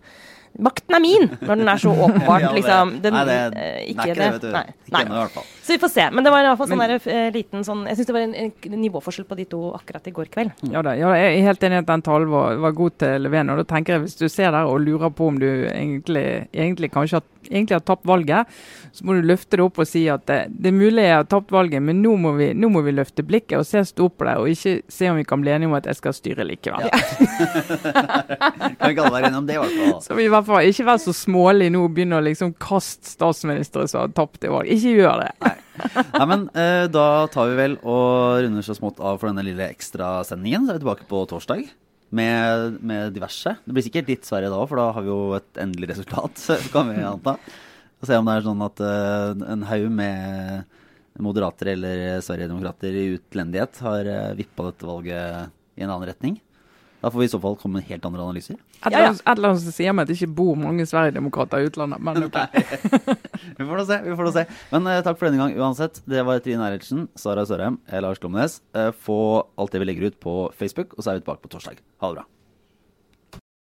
Makten 0.59 0.95
er 0.97 1.01
min! 1.03 1.29
Når 1.39 1.59
den 1.61 1.69
er 1.71 1.79
så 1.79 1.93
åpenbart, 2.05 2.47
liksom. 2.55 2.93
Den, 3.03 3.15
nei, 3.15 3.23
det, 3.27 3.37
er 3.37 3.77
ikke, 3.87 4.07
det, 4.09 4.27
vet 4.35 4.43
du. 4.43 4.49
Nei, 4.51 4.63
ikke 4.87 5.01
ennå, 5.05 5.15
i 5.15 5.21
hvert 5.21 5.35
fall. 5.37 5.47
Så 5.61 5.75
vi 5.75 5.81
får 5.81 5.91
se. 5.93 6.07
Men 6.11 6.27
det 6.27 6.33
var 6.33 6.43
i 6.43 6.49
hvert 6.49 6.59
fall 6.59 6.71
sånn 6.71 6.83
der, 6.83 6.95
uh, 6.99 7.29
liten 7.35 7.65
sånn 7.67 7.85
Jeg 7.87 7.99
syns 7.99 8.09
det 8.09 8.15
var 8.15 8.25
en, 8.25 8.35
en, 8.43 8.77
nivåforskjell 8.81 9.27
på 9.29 9.37
de 9.39 9.47
to 9.53 9.61
akkurat 9.77 10.09
i 10.11 10.15
går 10.15 10.31
kveld. 10.33 10.65
Ja, 10.73 10.83
da, 10.85 10.95
ja 10.99 11.13
jeg 11.17 11.37
er 11.37 11.47
helt 11.47 11.65
enig 11.67 11.79
i 11.79 11.83
at 11.85 11.91
den 11.91 12.05
talen 12.05 12.31
var, 12.33 12.57
var, 12.65 12.75
god 12.81 12.97
til 13.03 13.27
Leven. 13.27 13.53
Og 13.53 13.61
da 13.61 13.67
tenker 13.71 13.97
jeg, 13.97 14.05
hvis 14.07 14.19
du 14.19 14.27
ser 14.27 14.51
der 14.55 14.69
og 14.69 14.81
lurer 14.83 15.13
på 15.15 15.31
om 15.31 15.39
du 15.41 15.49
egentlig, 15.71 16.25
egentlig 16.51 16.91
kanskje 16.93 17.21
har, 17.21 17.27
egentlig 17.49 17.77
har 17.77 17.83
tapt 17.85 18.05
valget, 18.07 18.49
så 18.91 19.05
må 19.07 19.15
du 19.17 19.27
løfte 19.27 19.57
det 19.57 19.65
opp 19.65 19.79
og 19.81 19.87
si 19.89 20.03
at 20.11 20.25
det, 20.29 20.39
det 20.51 20.71
er 20.71 20.75
mulig 20.77 21.05
jeg 21.05 21.17
har 21.17 21.27
tapt 21.31 21.53
valget, 21.53 21.83
men 21.83 22.01
nå 22.03 22.15
må, 22.21 22.33
vi, 22.37 22.51
nå 22.57 22.69
må 22.73 22.83
vi 22.85 22.93
løfte 22.95 23.25
blikket 23.27 23.59
og 23.59 23.67
se 23.67 23.83
stort 23.87 24.17
på 24.19 24.27
det, 24.27 24.35
og 24.41 24.51
ikke 24.51 24.75
se 24.91 25.09
om 25.11 25.19
vi 25.19 25.25
kan 25.27 25.43
bli 25.43 25.53
enige 25.55 25.71
om 25.71 25.77
at 25.79 25.89
jeg 25.89 25.99
skal 25.99 26.15
styre 26.17 26.47
likevel. 26.47 26.87
Ja. 26.87 27.01
kan 28.77 28.91
ikke 28.91 29.07
alle 29.07 29.15
være 29.15 29.31
enige 29.31 29.41
om 29.41 29.49
det, 29.49 29.57
i 29.57 29.63
hvert 29.63 29.77
fall. 29.79 29.97
Så 30.05 30.19
vi 30.19 30.27
i 30.27 30.31
hvert 30.31 30.47
fall 30.47 30.69
ikke 30.69 30.87
være 30.91 31.05
så 31.07 31.15
smålig 31.15 31.71
nå 31.73 31.83
og 31.87 31.95
begynne 31.95 32.21
å 32.21 32.25
liksom 32.25 32.55
kaste 32.61 33.15
statsministre 33.15 33.87
som 33.91 34.05
har 34.05 34.15
tapt 34.17 34.47
i 34.47 34.53
valg. 34.53 34.71
Ikke 34.71 34.95
gjør 34.99 35.25
det. 35.25 35.33
Nei. 35.45 35.57
Nei, 35.81 36.25
men 36.27 36.43
eh, 36.57 36.85
Da 36.91 37.05
tar 37.31 37.49
vi 37.49 37.57
vel 37.57 37.77
og 37.81 38.41
runder 38.43 38.65
så 38.65 38.75
smått 38.77 38.99
av 38.99 39.21
for 39.21 39.31
denne 39.31 39.45
lille 39.45 39.69
ekstrasendingen. 39.71 40.67
Så 40.67 40.75
er 40.75 40.79
vi 40.79 40.85
tilbake 40.85 41.07
på 41.09 41.23
torsdag 41.31 41.65
med, 42.11 42.77
med 42.83 43.15
diverse. 43.15 43.55
Det 43.63 43.75
blir 43.75 43.85
sikkert 43.85 44.11
litt 44.11 44.27
Sverige 44.27 44.51
da, 44.51 44.59
for 44.67 44.81
da 44.81 44.89
har 44.95 45.05
vi 45.05 45.11
jo 45.11 45.19
et 45.37 45.61
endelig 45.63 45.93
resultat, 45.93 46.43
kan 46.73 46.91
vi 46.91 47.01
anta. 47.07 47.37
Og 48.01 48.09
se 48.09 48.17
om 48.17 48.27
det 48.27 48.35
er 48.37 48.45
sånn 48.47 48.63
at 48.65 48.83
uh, 48.83 49.43
en 49.53 49.65
haug 49.69 49.89
med 49.93 50.77
moderater 51.21 51.73
eller 51.75 52.21
Sverigedemokrater 52.25 52.95
i 52.97 53.09
utlendighet 53.15 53.81
har 53.85 54.09
uh, 54.09 54.37
vippa 54.37 54.69
dette 54.69 54.87
valget 54.89 55.51
i 55.77 55.85
en 55.85 55.91
annen 55.91 56.09
retning. 56.09 56.39
Da 57.01 57.11
får 57.11 57.19
vi 57.19 57.25
i 57.25 57.31
så 57.33 57.39
fall 57.41 57.55
komme 57.59 57.79
med 57.79 57.87
helt 57.89 58.05
andre 58.05 58.23
analyser. 58.23 58.57
Et 58.85 58.93
eller 58.93 59.49
annet 59.49 59.63
som 59.63 59.73
sier 59.73 59.95
meg 59.95 60.05
at 60.05 60.11
det 60.11 60.19
ikke 60.19 60.35
bor 60.41 60.59
mange 60.59 60.85
Sverigedemokrater 60.89 61.63
i 61.63 61.69
utlandet, 61.71 62.01
men 62.03 62.23
ok. 62.27 62.37
vi 63.57 63.65
får 63.65 63.81
da 63.81 63.87
se. 63.89 64.01
vi 64.05 64.17
får 64.19 64.29
da 64.29 64.35
se. 64.35 64.45
Men 64.73 64.89
uh, 64.89 64.99
takk 65.05 65.17
for 65.21 65.29
denne 65.29 65.41
gang 65.41 65.55
uansett. 65.57 66.03
Det 66.09 66.25
var 66.27 66.43
Trine 66.45 66.67
Eilertsen, 66.67 67.07
Sara 67.17 67.47
Sørheim, 67.49 67.81
Lars 68.05 68.21
Glomnes. 68.21 68.59
Uh, 68.77 68.91
få 68.93 69.17
alt 69.57 69.73
det 69.73 69.81
vi 69.81 69.89
legger 69.89 70.11
ut 70.11 70.21
på 70.21 70.35
Facebook, 70.57 70.93
og 70.97 71.03
så 71.03 71.11
er 71.13 71.19
vi 71.19 71.25
tilbake 71.25 71.43
på 71.45 71.55
torsdag. 71.55 71.81
Ha 72.03 72.13
det 72.13 72.21
bra. 72.21 72.29